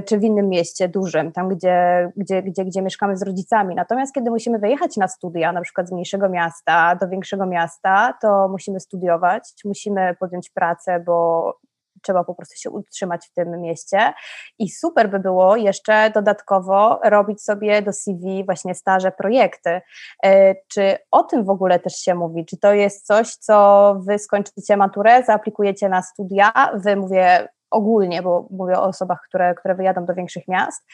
czy 0.07 0.19
w 0.19 0.23
innym 0.23 0.49
mieście 0.49 0.89
dużym, 0.89 1.33
tam 1.33 1.49
gdzie, 1.49 2.09
gdzie, 2.17 2.43
gdzie, 2.43 2.65
gdzie 2.65 2.83
mieszkamy 2.83 3.17
z 3.17 3.23
rodzicami, 3.23 3.75
natomiast 3.75 4.15
kiedy 4.15 4.31
musimy 4.31 4.59
wyjechać 4.59 4.97
na 4.97 5.09
studia, 5.09 5.53
na 5.53 5.61
przykład 5.61 5.89
z 5.89 5.93
mniejszego 5.93 6.29
miasta 6.29 6.97
do 6.97 7.09
większego 7.09 7.47
miasta, 7.47 8.15
to 8.23 8.49
musimy 8.49 8.81
studiować, 8.81 9.53
musimy 9.65 10.17
podjąć 10.21 10.51
pracę, 10.51 11.03
bo 11.07 11.55
trzeba 12.03 12.25
po 12.25 12.35
prostu 12.35 12.57
się 12.57 12.71
utrzymać 12.71 13.27
w 13.27 13.33
tym 13.33 13.61
mieście 13.61 14.13
i 14.59 14.71
super 14.71 15.11
by 15.11 15.19
było 15.19 15.57
jeszcze 15.57 16.11
dodatkowo 16.11 17.01
robić 17.05 17.43
sobie 17.43 17.83
do 17.83 17.93
CV 17.93 18.45
właśnie 18.45 18.75
staże, 18.75 19.13
projekty. 19.13 19.81
E, 20.25 20.55
czy 20.55 20.97
o 21.11 21.23
tym 21.23 21.45
w 21.45 21.51
ogóle 21.51 21.79
też 21.79 21.97
się 21.97 22.15
mówi? 22.15 22.47
Czy 22.47 22.59
to 22.59 22.73
jest 22.73 23.07
coś, 23.07 23.35
co 23.35 23.97
wy 24.07 24.19
skończycie 24.19 24.77
maturę, 24.77 25.23
zaaplikujecie 25.23 25.89
na 25.89 26.03
studia, 26.03 26.53
wy 26.75 26.97
mówię 26.97 27.49
ogólnie, 27.71 28.23
bo 28.23 28.49
mówię 28.51 28.79
o 28.79 28.85
osobach, 28.85 29.21
które, 29.29 29.55
które 29.55 29.75
wyjadą 29.75 30.05
do 30.05 30.15
większych 30.15 30.49
miast, 30.49 30.87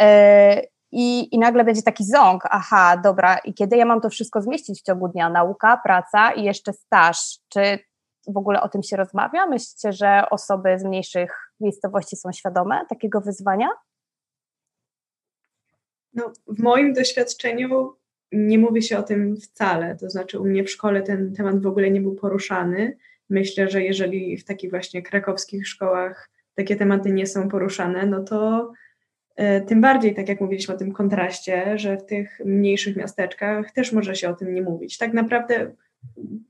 e, 0.00 0.62
i, 0.92 1.34
I 1.34 1.38
nagle 1.38 1.64
będzie 1.64 1.82
taki 1.82 2.04
ząg, 2.04 2.44
aha, 2.50 2.96
dobra, 2.96 3.38
i 3.38 3.54
kiedy 3.54 3.76
ja 3.76 3.84
mam 3.84 4.00
to 4.00 4.10
wszystko 4.10 4.42
zmieścić 4.42 4.80
w 4.80 4.84
ciągu 4.84 5.08
dnia? 5.08 5.28
Nauka, 5.28 5.80
praca 5.84 6.32
i 6.32 6.42
jeszcze 6.42 6.72
staż. 6.72 7.38
Czy 7.48 7.78
w 8.26 8.36
ogóle 8.36 8.60
o 8.60 8.68
tym 8.68 8.82
się 8.82 8.96
rozmawia? 8.96 9.46
Myślicie, 9.46 9.92
że 9.92 10.22
osoby 10.30 10.78
z 10.78 10.84
mniejszych 10.84 11.52
miejscowości 11.60 12.16
są 12.16 12.32
świadome 12.32 12.80
takiego 12.88 13.20
wyzwania? 13.20 13.68
No, 16.14 16.32
w 16.46 16.62
moim 16.62 16.92
doświadczeniu 16.92 17.96
nie 18.32 18.58
mówi 18.58 18.82
się 18.82 18.98
o 18.98 19.02
tym 19.02 19.36
wcale. 19.36 19.96
To 19.96 20.10
znaczy, 20.10 20.38
u 20.38 20.44
mnie 20.44 20.64
w 20.64 20.70
szkole 20.70 21.02
ten 21.02 21.34
temat 21.34 21.62
w 21.62 21.66
ogóle 21.66 21.90
nie 21.90 22.00
był 22.00 22.14
poruszany. 22.14 22.96
Myślę, 23.30 23.68
że 23.68 23.82
jeżeli 23.82 24.36
w 24.36 24.44
takich 24.44 24.70
właśnie 24.70 25.02
krakowskich 25.02 25.68
szkołach 25.68 26.30
takie 26.54 26.76
tematy 26.76 27.12
nie 27.12 27.26
są 27.26 27.48
poruszane, 27.48 28.06
no 28.06 28.24
to 28.24 28.72
y, 29.40 29.60
tym 29.66 29.80
bardziej, 29.80 30.14
tak 30.14 30.28
jak 30.28 30.40
mówiliśmy 30.40 30.74
o 30.74 30.78
tym 30.78 30.92
kontraście, 30.92 31.78
że 31.78 31.96
w 31.96 32.04
tych 32.04 32.40
mniejszych 32.44 32.96
miasteczkach 32.96 33.72
też 33.72 33.92
może 33.92 34.16
się 34.16 34.28
o 34.28 34.34
tym 34.34 34.54
nie 34.54 34.62
mówić. 34.62 34.98
Tak 34.98 35.12
naprawdę 35.12 35.72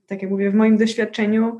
tak 0.07 0.21
jak 0.21 0.31
mówię, 0.31 0.51
w 0.51 0.55
moim 0.55 0.77
doświadczeniu 0.77 1.57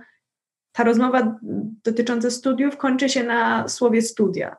ta 0.71 0.83
rozmowa 0.83 1.39
dotycząca 1.83 2.29
studiów 2.29 2.77
kończy 2.77 3.09
się 3.09 3.23
na 3.23 3.67
słowie 3.67 4.01
studia. 4.01 4.55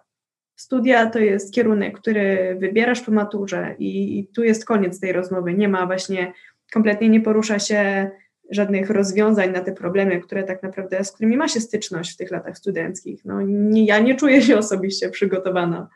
Studia 0.56 1.10
to 1.10 1.18
jest 1.18 1.54
kierunek, 1.54 2.00
który 2.00 2.56
wybierasz 2.60 3.00
po 3.00 3.12
maturze 3.12 3.74
i, 3.78 4.18
i 4.18 4.26
tu 4.26 4.44
jest 4.44 4.64
koniec 4.64 5.00
tej 5.00 5.12
rozmowy. 5.12 5.54
Nie 5.54 5.68
ma 5.68 5.86
właśnie, 5.86 6.32
kompletnie 6.72 7.08
nie 7.08 7.20
porusza 7.20 7.58
się 7.58 8.10
żadnych 8.50 8.90
rozwiązań 8.90 9.52
na 9.52 9.60
te 9.60 9.72
problemy, 9.72 10.20
które 10.20 10.44
tak 10.44 10.62
naprawdę, 10.62 11.04
z 11.04 11.12
którymi 11.12 11.36
ma 11.36 11.48
się 11.48 11.60
styczność 11.60 12.14
w 12.14 12.16
tych 12.16 12.30
latach 12.30 12.58
studenckich. 12.58 13.24
No, 13.24 13.42
nie, 13.42 13.84
ja 13.84 13.98
nie 13.98 14.14
czuję 14.14 14.42
się 14.42 14.58
osobiście 14.58 15.08
przygotowana, 15.08 15.88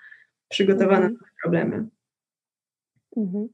przygotowana 0.49 0.97
mhm. 0.97 1.13
na 1.13 1.19
te 1.19 1.33
problemy. 1.43 1.89
Mhm. 3.17 3.49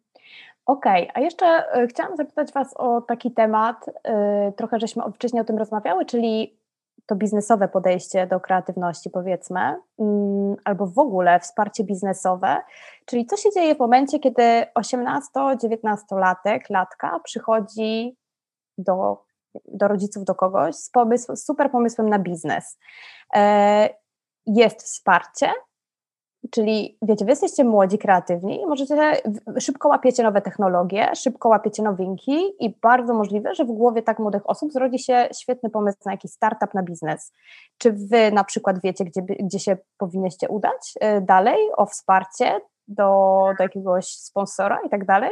Okej, 0.66 1.02
okay. 1.10 1.14
a 1.14 1.20
jeszcze 1.20 1.76
y, 1.82 1.86
chciałam 1.86 2.16
zapytać 2.16 2.52
Was 2.52 2.74
o 2.76 3.00
taki 3.00 3.32
temat, 3.32 3.88
y, 3.88 4.52
trochę 4.52 4.80
żeśmy 4.80 5.02
wcześniej 5.14 5.42
o 5.42 5.44
tym 5.44 5.58
rozmawiały, 5.58 6.04
czyli 6.04 6.58
to 7.06 7.16
biznesowe 7.16 7.68
podejście 7.68 8.26
do 8.26 8.40
kreatywności, 8.40 9.10
powiedzmy, 9.10 9.60
mm, 9.98 10.56
albo 10.64 10.86
w 10.86 10.98
ogóle 10.98 11.40
wsparcie 11.40 11.84
biznesowe, 11.84 12.56
czyli 13.06 13.26
co 13.26 13.36
się 13.36 13.50
dzieje 13.50 13.74
w 13.74 13.78
momencie, 13.78 14.18
kiedy 14.18 14.66
18-19-latek, 14.74 16.60
latka 16.70 17.20
przychodzi 17.24 18.16
do, 18.78 19.24
do 19.68 19.88
rodziców, 19.88 20.24
do 20.24 20.34
kogoś 20.34 20.74
z, 20.74 20.90
pomysł, 20.90 21.36
z 21.36 21.44
super 21.44 21.70
pomysłem 21.70 22.08
na 22.08 22.18
biznes. 22.18 22.78
E, 23.34 23.88
jest 24.46 24.82
wsparcie, 24.82 25.52
Czyli 26.50 26.98
wiecie, 27.02 27.24
wy 27.24 27.30
jesteście 27.30 27.64
młodzi, 27.64 27.98
kreatywni 27.98 28.62
i 28.62 28.66
możecie, 28.66 29.12
szybko 29.60 29.88
łapiecie 29.88 30.22
nowe 30.22 30.42
technologie, 30.42 31.10
szybko 31.14 31.48
łapiecie 31.48 31.82
nowinki 31.82 32.64
i 32.64 32.76
bardzo 32.82 33.14
możliwe, 33.14 33.54
że 33.54 33.64
w 33.64 33.72
głowie 33.72 34.02
tak 34.02 34.18
młodych 34.18 34.50
osób 34.50 34.72
zrodzi 34.72 34.98
się 34.98 35.28
świetny 35.40 35.70
pomysł 35.70 35.98
na 36.06 36.12
jakiś 36.12 36.30
startup, 36.30 36.74
na 36.74 36.82
biznes. 36.82 37.32
Czy 37.78 37.92
wy 37.92 38.32
na 38.32 38.44
przykład 38.44 38.80
wiecie, 38.82 39.04
gdzie, 39.04 39.22
gdzie 39.22 39.58
się 39.58 39.76
powinniście 39.98 40.48
udać 40.48 40.94
y, 41.18 41.20
dalej, 41.20 41.58
o 41.76 41.86
wsparcie 41.86 42.60
do, 42.88 43.40
do 43.58 43.62
jakiegoś 43.62 44.06
sponsora 44.06 44.80
i 44.86 44.88
tak 44.88 45.04
dalej? 45.04 45.30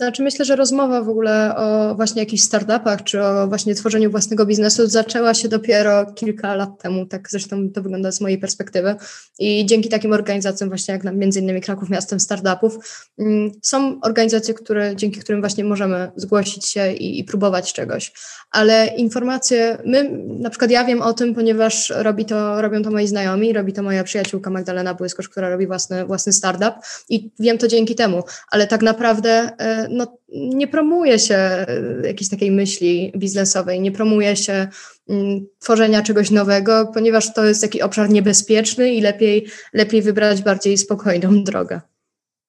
Znaczy 0.00 0.22
myślę, 0.22 0.44
że 0.44 0.56
rozmowa 0.56 1.02
w 1.02 1.08
ogóle 1.08 1.56
o 1.56 1.94
właśnie 1.94 2.22
jakichś 2.22 2.42
startupach, 2.42 3.02
czy 3.04 3.22
o 3.22 3.48
właśnie 3.48 3.74
tworzeniu 3.74 4.10
własnego 4.10 4.46
biznesu 4.46 4.86
zaczęła 4.86 5.34
się 5.34 5.48
dopiero 5.48 6.06
kilka 6.12 6.54
lat 6.54 6.82
temu, 6.82 7.06
tak 7.06 7.30
zresztą 7.30 7.70
to 7.70 7.82
wygląda 7.82 8.12
z 8.12 8.20
mojej 8.20 8.38
perspektywy. 8.38 8.96
I 9.38 9.66
dzięki 9.66 9.88
takim 9.88 10.12
organizacjom 10.12 10.70
właśnie 10.70 10.94
jak 10.94 11.04
między 11.04 11.40
innymi 11.40 11.60
Kraków 11.60 11.90
Miastem 11.90 12.20
Startupów 12.20 12.78
mm, 13.18 13.50
są 13.62 14.00
organizacje, 14.00 14.54
które, 14.54 14.96
dzięki 14.96 15.20
którym 15.20 15.40
właśnie 15.40 15.64
możemy 15.64 16.10
zgłosić 16.16 16.66
się 16.66 16.92
i, 16.92 17.20
i 17.20 17.24
próbować 17.24 17.72
czegoś, 17.72 18.12
ale 18.50 18.86
informacje, 18.86 19.78
my, 19.84 20.10
na 20.24 20.50
przykład 20.50 20.70
ja 20.70 20.84
wiem 20.84 21.02
o 21.02 21.12
tym, 21.12 21.34
ponieważ 21.34 21.92
robi 21.96 22.24
to, 22.24 22.62
robią 22.62 22.82
to 22.82 22.90
moi 22.90 23.06
znajomi, 23.06 23.52
robi 23.52 23.72
to 23.72 23.82
moja 23.82 24.04
przyjaciółka 24.04 24.50
Magdalena 24.50 24.94
Błyskosz, 24.94 25.28
która 25.28 25.50
robi 25.50 25.66
własny, 25.66 26.04
własny 26.04 26.32
startup 26.32 26.74
i 27.08 27.30
wiem 27.38 27.58
to 27.58 27.68
dzięki 27.68 27.94
temu, 27.94 28.22
ale 28.50 28.66
tak 28.66 28.82
naprawdę 28.82 29.50
e, 29.58 29.87
no, 29.90 30.18
nie 30.32 30.68
promuje 30.68 31.18
się 31.18 31.34
e, 31.34 31.66
jakiejś 32.04 32.30
takiej 32.30 32.50
myśli 32.50 33.12
biznesowej, 33.16 33.80
nie 33.80 33.92
promuje 33.92 34.36
się 34.36 34.68
mm, 35.08 35.46
tworzenia 35.58 36.02
czegoś 36.02 36.30
nowego, 36.30 36.90
ponieważ 36.94 37.34
to 37.34 37.44
jest 37.44 37.62
taki 37.62 37.82
obszar 37.82 38.10
niebezpieczny 38.10 38.92
i 38.92 39.00
lepiej, 39.00 39.46
lepiej 39.72 40.02
wybrać 40.02 40.42
bardziej 40.42 40.78
spokojną 40.78 41.42
drogę. 41.44 41.80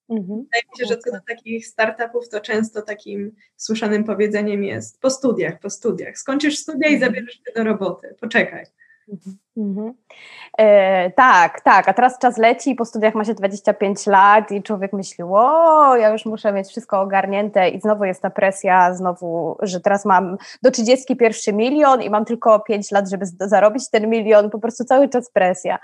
Mhm. 0.10 0.40
Wydaje 0.44 0.64
mi 0.64 0.80
się, 0.80 0.86
że 0.86 0.98
co 0.98 1.12
do 1.12 1.20
takich 1.28 1.68
startupów, 1.68 2.30
to 2.30 2.40
często 2.40 2.82
takim 2.82 3.32
słyszanym 3.56 4.04
powiedzeniem 4.04 4.64
jest 4.64 5.02
po 5.02 5.10
studiach, 5.10 5.60
po 5.60 5.70
studiach. 5.70 6.18
Skończysz 6.18 6.58
studia 6.58 6.90
i 6.90 6.94
mhm. 6.94 7.12
zabierzesz 7.12 7.36
się 7.36 7.54
do 7.56 7.64
roboty, 7.64 8.16
poczekaj. 8.22 8.66
Mhm. 9.10 9.38
Mhm. 9.60 9.94
E, 10.58 11.12
tak, 11.12 11.62
tak, 11.62 11.90
a 11.90 11.94
teraz 11.94 12.20
czas 12.20 12.38
leci, 12.38 12.76
po 12.76 12.86
studiach 12.86 13.16
ma 13.16 13.26
się 13.26 13.34
25 13.34 14.08
lat 14.08 14.52
i 14.52 14.64
człowiek 14.64 14.94
myśli, 14.94 15.24
o, 15.24 15.96
ja 15.96 16.10
już 16.10 16.26
muszę 16.26 16.54
mieć 16.54 16.68
wszystko 16.68 17.02
ogarnięte 17.02 17.70
i 17.70 17.82
znowu 17.82 18.04
jest 18.04 18.22
ta 18.22 18.30
presja, 18.30 18.94
znowu, 18.94 19.58
że 19.62 19.80
teraz 19.80 20.06
mam 20.06 20.38
do 20.62 20.72
31 20.72 21.58
milion 21.58 22.02
i 22.02 22.10
mam 22.10 22.26
tylko 22.26 22.60
5 22.60 22.92
lat, 22.92 23.10
żeby 23.10 23.26
zarobić 23.40 23.90
ten 23.90 24.10
milion, 24.10 24.50
po 24.50 24.60
prostu 24.60 24.84
cały 24.84 25.10
czas 25.10 25.32
presja. 25.32 25.80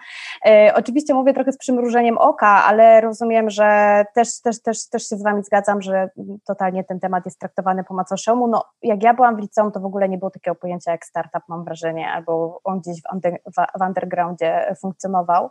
E, 0.45 0.73
oczywiście 0.75 1.13
mówię 1.13 1.33
trochę 1.33 1.51
z 1.51 1.57
przymrużeniem 1.57 2.17
oka, 2.17 2.65
ale 2.65 3.01
rozumiem, 3.01 3.49
że 3.49 4.03
też, 4.15 4.41
też, 4.41 4.61
też, 4.61 4.89
też 4.89 5.09
się 5.09 5.15
z 5.15 5.23
Wami 5.23 5.43
zgadzam, 5.43 5.81
że 5.81 6.09
totalnie 6.47 6.83
ten 6.83 6.99
temat 6.99 7.25
jest 7.25 7.39
traktowany 7.39 7.83
po 7.83 7.93
macoszemu. 7.93 8.47
No, 8.47 8.65
jak 8.81 9.03
ja 9.03 9.13
byłam 9.13 9.35
w 9.35 9.39
liceum, 9.39 9.71
to 9.71 9.79
w 9.79 9.85
ogóle 9.85 10.09
nie 10.09 10.17
było 10.17 10.31
takiego 10.31 10.55
pojęcia 10.55 10.91
jak 10.91 11.05
startup, 11.05 11.43
mam 11.47 11.63
wrażenie, 11.63 12.11
albo 12.11 12.61
on 12.63 12.79
gdzieś 12.79 13.01
w, 13.57 13.64
w, 13.79 13.81
undergroundzie 13.87 14.75
funkcjonował. 14.81 15.49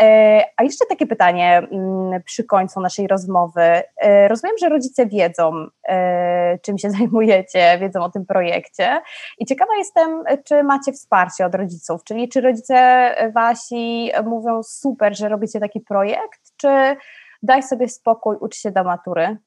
E, 0.00 0.44
a 0.56 0.62
jeszcze 0.62 0.86
takie 0.86 1.06
pytanie 1.06 1.58
mm, 1.58 2.22
przy 2.22 2.44
końcu 2.44 2.80
naszej 2.80 3.06
rozmowy. 3.06 3.82
E, 3.96 4.28
rozumiem, 4.28 4.56
że 4.60 4.68
rodzice 4.68 5.06
wiedzą, 5.06 5.66
e, 5.88 6.58
czym 6.58 6.78
się 6.78 6.90
zajmujecie, 6.98 7.78
wiedzą 7.80 8.04
o 8.04 8.10
tym 8.10 8.26
projekcie 8.26 9.00
i 9.38 9.46
ciekawa 9.46 9.76
jestem, 9.78 10.24
czy 10.44 10.62
macie 10.62 10.92
wsparcie 10.92 11.46
od 11.46 11.54
rodziców, 11.54 12.04
czyli 12.04 12.28
czy 12.28 12.40
rodzice 12.40 13.10
wasi 13.34 14.10
mówią 14.24 14.62
super, 14.62 15.16
że 15.16 15.28
robicie 15.28 15.60
taki 15.60 15.80
projekt, 15.80 16.40
czy 16.56 16.96
daj 17.42 17.62
sobie 17.62 17.88
spokój, 17.88 18.36
ucz 18.40 18.56
się 18.56 18.70
do 18.70 18.84
matury? 18.84 19.38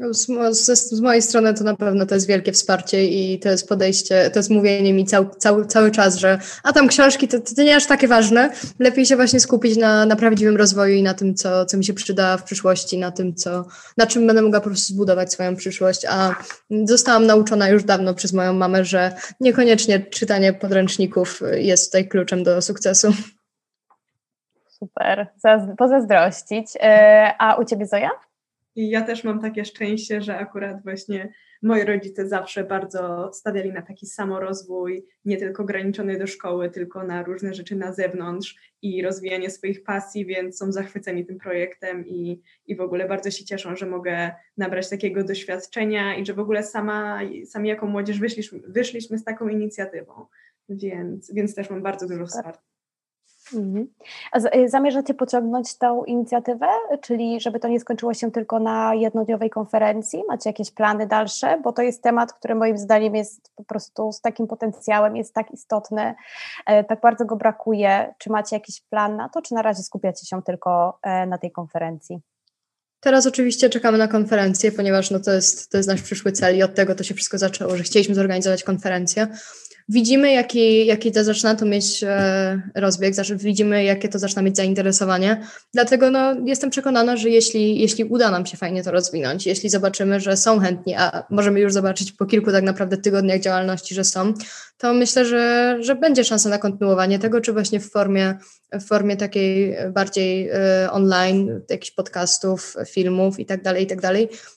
Z, 0.00 0.26
z, 0.52 0.90
z, 0.90 1.00
mojej 1.00 1.22
strony 1.22 1.54
to 1.54 1.64
na 1.64 1.76
pewno 1.76 2.06
to 2.06 2.14
jest 2.14 2.26
wielkie 2.26 2.52
wsparcie 2.52 3.04
i 3.04 3.38
to 3.38 3.48
jest 3.48 3.68
podejście, 3.68 4.30
to 4.30 4.38
jest 4.38 4.50
mówienie 4.50 4.94
mi 4.94 5.04
cał, 5.04 5.30
cały, 5.30 5.66
cały 5.66 5.90
czas, 5.90 6.16
że 6.16 6.38
a 6.62 6.72
tam 6.72 6.88
książki 6.88 7.28
to, 7.28 7.40
to 7.56 7.62
nie 7.62 7.76
aż 7.76 7.86
takie 7.86 8.08
ważne, 8.08 8.50
lepiej 8.78 9.06
się 9.06 9.16
właśnie 9.16 9.40
skupić 9.40 9.76
na, 9.76 10.06
na 10.06 10.16
prawdziwym 10.16 10.56
rozwoju 10.56 10.94
i 10.94 11.02
na 11.02 11.14
tym, 11.14 11.34
co, 11.34 11.66
co 11.66 11.76
mi 11.76 11.84
się 11.84 11.94
przyda 11.94 12.36
w 12.36 12.42
przyszłości, 12.42 12.98
na 12.98 13.10
tym, 13.10 13.34
co, 13.34 13.64
na 13.96 14.06
czym 14.06 14.26
będę 14.26 14.42
mogła 14.42 14.60
po 14.60 14.70
prostu 14.70 14.92
zbudować 14.92 15.32
swoją 15.32 15.56
przyszłość, 15.56 16.06
a 16.08 16.34
zostałam 16.84 17.26
nauczona 17.26 17.68
już 17.68 17.84
dawno 17.84 18.14
przez 18.14 18.32
moją 18.32 18.52
mamę, 18.52 18.84
że 18.84 19.12
niekoniecznie 19.40 20.00
czytanie 20.00 20.52
podręczników 20.52 21.42
jest 21.54 21.86
tutaj 21.86 22.08
kluczem 22.08 22.42
do 22.42 22.62
sukcesu. 22.62 23.12
Super, 24.68 25.26
pozazdrościć. 25.78 26.66
E, 26.80 27.34
a 27.38 27.54
u 27.54 27.64
Ciebie 27.64 27.86
Zoja? 27.86 28.10
I 28.76 28.90
ja 28.90 29.02
też 29.02 29.24
mam 29.24 29.40
takie 29.40 29.64
szczęście, 29.64 30.22
że 30.22 30.38
akurat 30.38 30.82
właśnie 30.82 31.32
moi 31.62 31.84
rodzice 31.84 32.28
zawsze 32.28 32.64
bardzo 32.64 33.30
stawiali 33.32 33.72
na 33.72 33.82
taki 33.82 34.06
samorozwój, 34.06 35.06
nie 35.24 35.36
tylko 35.36 35.62
ograniczony 35.62 36.18
do 36.18 36.26
szkoły, 36.26 36.70
tylko 36.70 37.04
na 37.04 37.22
różne 37.22 37.54
rzeczy 37.54 37.76
na 37.76 37.92
zewnątrz 37.92 38.56
i 38.82 39.02
rozwijanie 39.02 39.50
swoich 39.50 39.84
pasji, 39.84 40.26
więc 40.26 40.58
są 40.58 40.72
zachwyceni 40.72 41.26
tym 41.26 41.38
projektem 41.38 42.06
i, 42.06 42.42
i 42.66 42.76
w 42.76 42.80
ogóle 42.80 43.08
bardzo 43.08 43.30
się 43.30 43.44
cieszą, 43.44 43.76
że 43.76 43.86
mogę 43.86 44.32
nabrać 44.56 44.90
takiego 44.90 45.24
doświadczenia 45.24 46.16
i 46.16 46.26
że 46.26 46.34
w 46.34 46.40
ogóle 46.40 46.62
sama, 46.62 47.20
sami 47.46 47.68
jako 47.68 47.86
młodzież 47.86 48.18
wyszliśmy, 48.18 48.60
wyszliśmy 48.68 49.18
z 49.18 49.24
taką 49.24 49.48
inicjatywą, 49.48 50.26
więc, 50.68 51.34
więc 51.34 51.54
też 51.54 51.70
mam 51.70 51.82
bardzo 51.82 52.08
dużo 52.08 52.26
wsparcia. 52.26 52.75
Mhm. 53.54 53.86
A 54.32 54.56
y, 54.56 54.68
zamierzacie 54.68 55.14
pociągnąć 55.14 55.78
tą 55.78 56.04
inicjatywę, 56.04 56.66
czyli 57.00 57.40
żeby 57.40 57.60
to 57.60 57.68
nie 57.68 57.80
skończyło 57.80 58.14
się 58.14 58.30
tylko 58.30 58.58
na 58.58 58.94
jednodniowej 58.94 59.50
konferencji? 59.50 60.22
Macie 60.28 60.50
jakieś 60.50 60.70
plany 60.70 61.06
dalsze? 61.06 61.60
Bo 61.64 61.72
to 61.72 61.82
jest 61.82 62.02
temat, 62.02 62.32
który 62.32 62.54
moim 62.54 62.78
zdaniem 62.78 63.14
jest 63.14 63.50
po 63.56 63.64
prostu 63.64 64.12
z 64.12 64.20
takim 64.20 64.46
potencjałem, 64.46 65.16
jest 65.16 65.34
tak 65.34 65.50
istotny, 65.50 66.14
e, 66.66 66.84
tak 66.84 67.00
bardzo 67.00 67.24
go 67.24 67.36
brakuje. 67.36 68.14
Czy 68.18 68.30
macie 68.30 68.56
jakiś 68.56 68.80
plan 68.80 69.16
na 69.16 69.28
to, 69.28 69.42
czy 69.42 69.54
na 69.54 69.62
razie 69.62 69.82
skupiacie 69.82 70.26
się 70.26 70.42
tylko 70.42 70.98
e, 71.02 71.26
na 71.26 71.38
tej 71.38 71.52
konferencji? 71.52 72.20
Teraz 73.00 73.26
oczywiście 73.26 73.70
czekamy 73.70 73.98
na 73.98 74.08
konferencję, 74.08 74.72
ponieważ 74.72 75.10
no 75.10 75.20
to, 75.20 75.32
jest, 75.32 75.70
to 75.70 75.76
jest 75.76 75.88
nasz 75.88 76.02
przyszły 76.02 76.32
cel 76.32 76.56
i 76.56 76.62
od 76.62 76.74
tego 76.74 76.94
to 76.94 77.04
się 77.04 77.14
wszystko 77.14 77.38
zaczęło, 77.38 77.76
że 77.76 77.82
chcieliśmy 77.82 78.14
zorganizować 78.14 78.64
konferencję 78.64 79.26
widzimy, 79.88 80.32
jaki, 80.32 80.86
jaki 80.86 81.12
to 81.12 81.24
zaczyna 81.24 81.54
to 81.54 81.66
mieć 81.66 82.04
e, 82.04 82.62
rozbieg, 82.74 83.14
widzimy, 83.36 83.84
jakie 83.84 84.08
to 84.08 84.18
zaczyna 84.18 84.42
mieć 84.42 84.56
zainteresowanie. 84.56 85.46
Dlatego 85.74 86.10
no, 86.10 86.34
jestem 86.44 86.70
przekonana, 86.70 87.16
że 87.16 87.30
jeśli, 87.30 87.80
jeśli 87.80 88.04
uda 88.04 88.30
nam 88.30 88.46
się 88.46 88.56
fajnie 88.56 88.82
to 88.82 88.90
rozwinąć, 88.90 89.46
jeśli 89.46 89.70
zobaczymy, 89.70 90.20
że 90.20 90.36
są 90.36 90.60
chętni, 90.60 90.94
a 90.94 91.24
możemy 91.30 91.60
już 91.60 91.72
zobaczyć 91.72 92.12
po 92.12 92.26
kilku 92.26 92.52
tak 92.52 92.64
naprawdę 92.64 92.96
tygodniach 92.96 93.40
działalności, 93.40 93.94
że 93.94 94.04
są, 94.04 94.34
to 94.78 94.94
myślę, 94.94 95.24
że, 95.24 95.76
że 95.80 95.94
będzie 95.94 96.24
szansa 96.24 96.48
na 96.48 96.58
kontynuowanie 96.58 97.18
tego, 97.18 97.40
czy 97.40 97.52
właśnie 97.52 97.80
w 97.80 97.90
formie, 97.90 98.38
w 98.72 98.84
formie 98.84 99.16
takiej 99.16 99.76
bardziej 99.92 100.50
y, 100.50 100.90
online, 100.90 101.60
jakichś 101.70 101.90
podcastów, 101.90 102.76
filmów 102.88 103.40
i 103.40 103.46
tak 103.46 103.62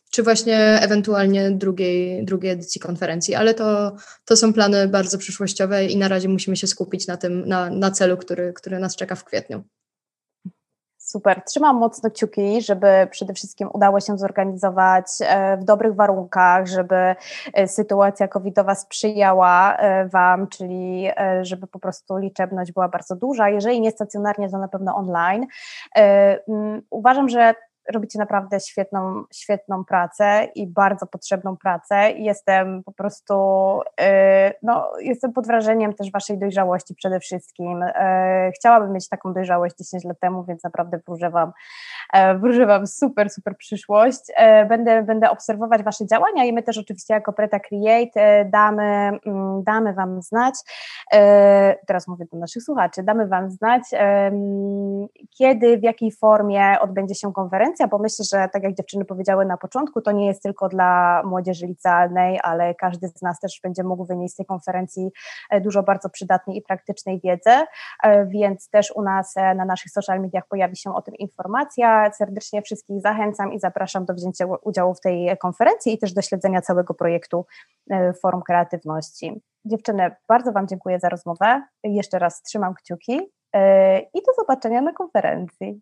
czy 0.10 0.24
właśnie 0.24 0.57
ewentualnie 0.82 1.51
drugiej, 1.51 2.26
drugiej 2.26 2.51
edycji 2.51 2.82
konferencji, 2.82 3.36
ale 3.36 3.53
to, 3.53 3.95
to 4.26 4.36
są 4.36 4.53
plany 4.53 4.88
bardzo 4.88 5.18
przyszłościowe 5.18 5.86
i 5.86 5.97
na 5.97 6.07
razie 6.07 6.30
musimy 6.30 6.57
się 6.57 6.68
skupić 6.68 7.07
na 7.07 7.18
tym, 7.18 7.47
na, 7.47 7.70
na 7.70 7.91
celu, 7.91 8.18
który, 8.18 8.53
który 8.53 8.80
nas 8.80 8.95
czeka 8.95 9.16
w 9.16 9.24
kwietniu. 9.24 9.64
Super. 11.10 11.41
Trzymam 11.43 11.76
mocno 11.76 12.12
kciuki, 12.12 12.62
żeby 12.62 13.07
przede 13.12 13.34
wszystkim 13.34 13.70
udało 13.74 13.99
się 13.99 14.18
zorganizować 14.18 15.05
e, 15.22 15.57
w 15.57 15.64
dobrych 15.64 15.95
warunkach, 15.95 16.68
żeby 16.68 16.95
e, 17.53 17.68
sytuacja 17.68 18.28
covidowa 18.28 18.76
sprzyjała 18.76 19.78
e, 19.78 20.07
Wam, 20.07 20.47
czyli 20.47 21.10
żeby 21.41 21.68
po 21.68 21.80
prostu 21.80 22.18
liczebność 22.18 22.72
była 22.72 22.89
bardzo 22.89 23.16
duża. 23.16 23.49
Jeżeli 23.49 23.82
nie 23.82 23.91
stacjonarnie, 23.91 24.49
to 24.49 24.57
na 24.57 24.68
pewno 24.68 24.95
online. 24.95 25.45
Uważam, 26.89 27.30
że 27.30 27.53
robicie 27.94 28.20
naprawdę 28.20 28.60
świetną, 28.60 29.24
świetną 29.34 29.86
pracę 29.86 30.48
i 30.56 30.68
bardzo 30.68 31.08
potrzebną 31.08 31.58
pracę 31.58 32.12
jestem 32.12 32.84
po 32.84 32.92
prostu, 32.92 33.34
y, 34.02 34.54
no, 34.64 34.92
jestem 35.00 35.34
pod 35.34 35.48
wrażeniem 35.48 35.94
też 35.94 36.12
Waszej 36.12 36.38
dojrzałości 36.38 36.96
przede 36.96 37.20
wszystkim. 37.20 37.84
Y, 37.84 37.92
chciałabym 38.56 38.94
mieć 38.94 39.10
taką 39.10 39.34
dojrzałość 39.34 39.76
10 39.78 40.04
lat 40.04 40.20
temu, 40.20 40.44
więc 40.44 40.64
naprawdę 40.64 41.00
wróżę 41.08 41.30
Wam, 41.30 41.52
e, 42.14 42.38
wróżę 42.38 42.66
wam 42.66 42.88
super, 42.88 43.30
super 43.30 43.58
przyszłość. 43.58 44.22
E, 44.36 44.66
będę, 44.66 45.04
będę 45.04 45.30
obserwować 45.30 45.84
Wasze 45.84 46.08
działania 46.08 46.46
i 46.46 46.54
my 46.54 46.64
też 46.64 46.78
oczywiście 46.78 47.14
jako 47.14 47.34
Preta 47.34 47.60
Create 47.60 48.22
e, 48.22 48.46
damy, 48.46 49.20
mm, 49.26 49.64
damy 49.64 49.94
Wam 49.94 50.22
znać, 50.22 50.56
teraz 51.88 52.08
mówię 52.08 52.26
do 52.32 52.38
naszych 52.38 52.64
słuchaczy, 52.64 53.04
damy 53.04 53.28
Wam 53.28 53.52
znać, 53.52 53.82
kiedy, 55.38 55.78
w 55.78 55.84
jakiej 55.84 56.12
formie 56.12 56.80
odbędzie 56.82 57.16
się 57.16 57.34
konferencja, 57.34 57.79
konferencja, 57.80 57.88
bo 57.88 58.04
myślę, 58.04 58.26
że 58.26 58.50
tak 58.50 58.64
jak 58.64 58.74
dziewczyny 58.74 59.06
powiedziały 59.06 59.46
na 59.46 59.58
początku, 59.58 60.02
to 60.02 60.12
nie 60.12 60.28
jest 60.28 60.44
tylko 60.44 60.70
dla 60.70 61.22
młodzieży 61.26 61.68
licealnej, 61.68 62.40
ale 62.44 62.76
każdy 62.76 63.08
z 63.08 63.22
nas 63.22 63.40
też 63.40 63.60
będzie 63.64 63.84
mógł 63.84 64.06
wynieść 64.06 64.34
z 64.34 64.38
tej 64.38 64.46
konferencji 64.46 65.10
e, 65.50 65.62
dużo 65.62 65.84
bardzo 65.84 66.10
przydatnej 66.10 66.58
i 66.58 66.62
praktycznej 66.62 67.20
wiedzy, 67.24 67.66
e, 68.04 68.26
więc 68.26 68.70
też 68.70 68.92
u 68.96 69.02
nas 69.02 69.38
e, 69.38 69.56
na 69.56 69.66
naszych 69.66 69.92
social 69.92 70.20
mediach 70.20 70.48
pojawi 70.48 70.78
się 70.78 70.96
o 70.96 71.02
tym 71.02 71.16
informacja. 71.16 72.12
Serdecznie 72.12 72.62
wszystkich 72.62 73.02
zachęcam 73.02 73.54
i 73.54 73.60
zapraszam 73.60 74.06
do 74.06 74.14
wzięcia 74.14 74.46
udziału 74.64 74.94
w 74.94 75.02
tej 75.02 75.38
konferencji 75.38 75.94
i 75.94 75.98
też 75.98 76.14
do 76.14 76.22
śledzenia 76.22 76.62
całego 76.62 76.94
projektu 76.94 77.46
Forum 78.22 78.42
Kreatywności. 78.42 79.42
Dziewczyny, 79.66 80.12
bardzo 80.28 80.52
Wam 80.52 80.68
dziękuję 80.68 81.00
za 81.00 81.10
rozmowę. 81.10 81.64
Jeszcze 81.84 82.20
raz 82.20 82.42
trzymam 82.42 82.74
kciuki 82.74 83.20
i 84.14 84.22
do 84.26 84.34
zobaczenia 84.38 84.82
na 84.82 84.94
konferencji. 84.94 85.82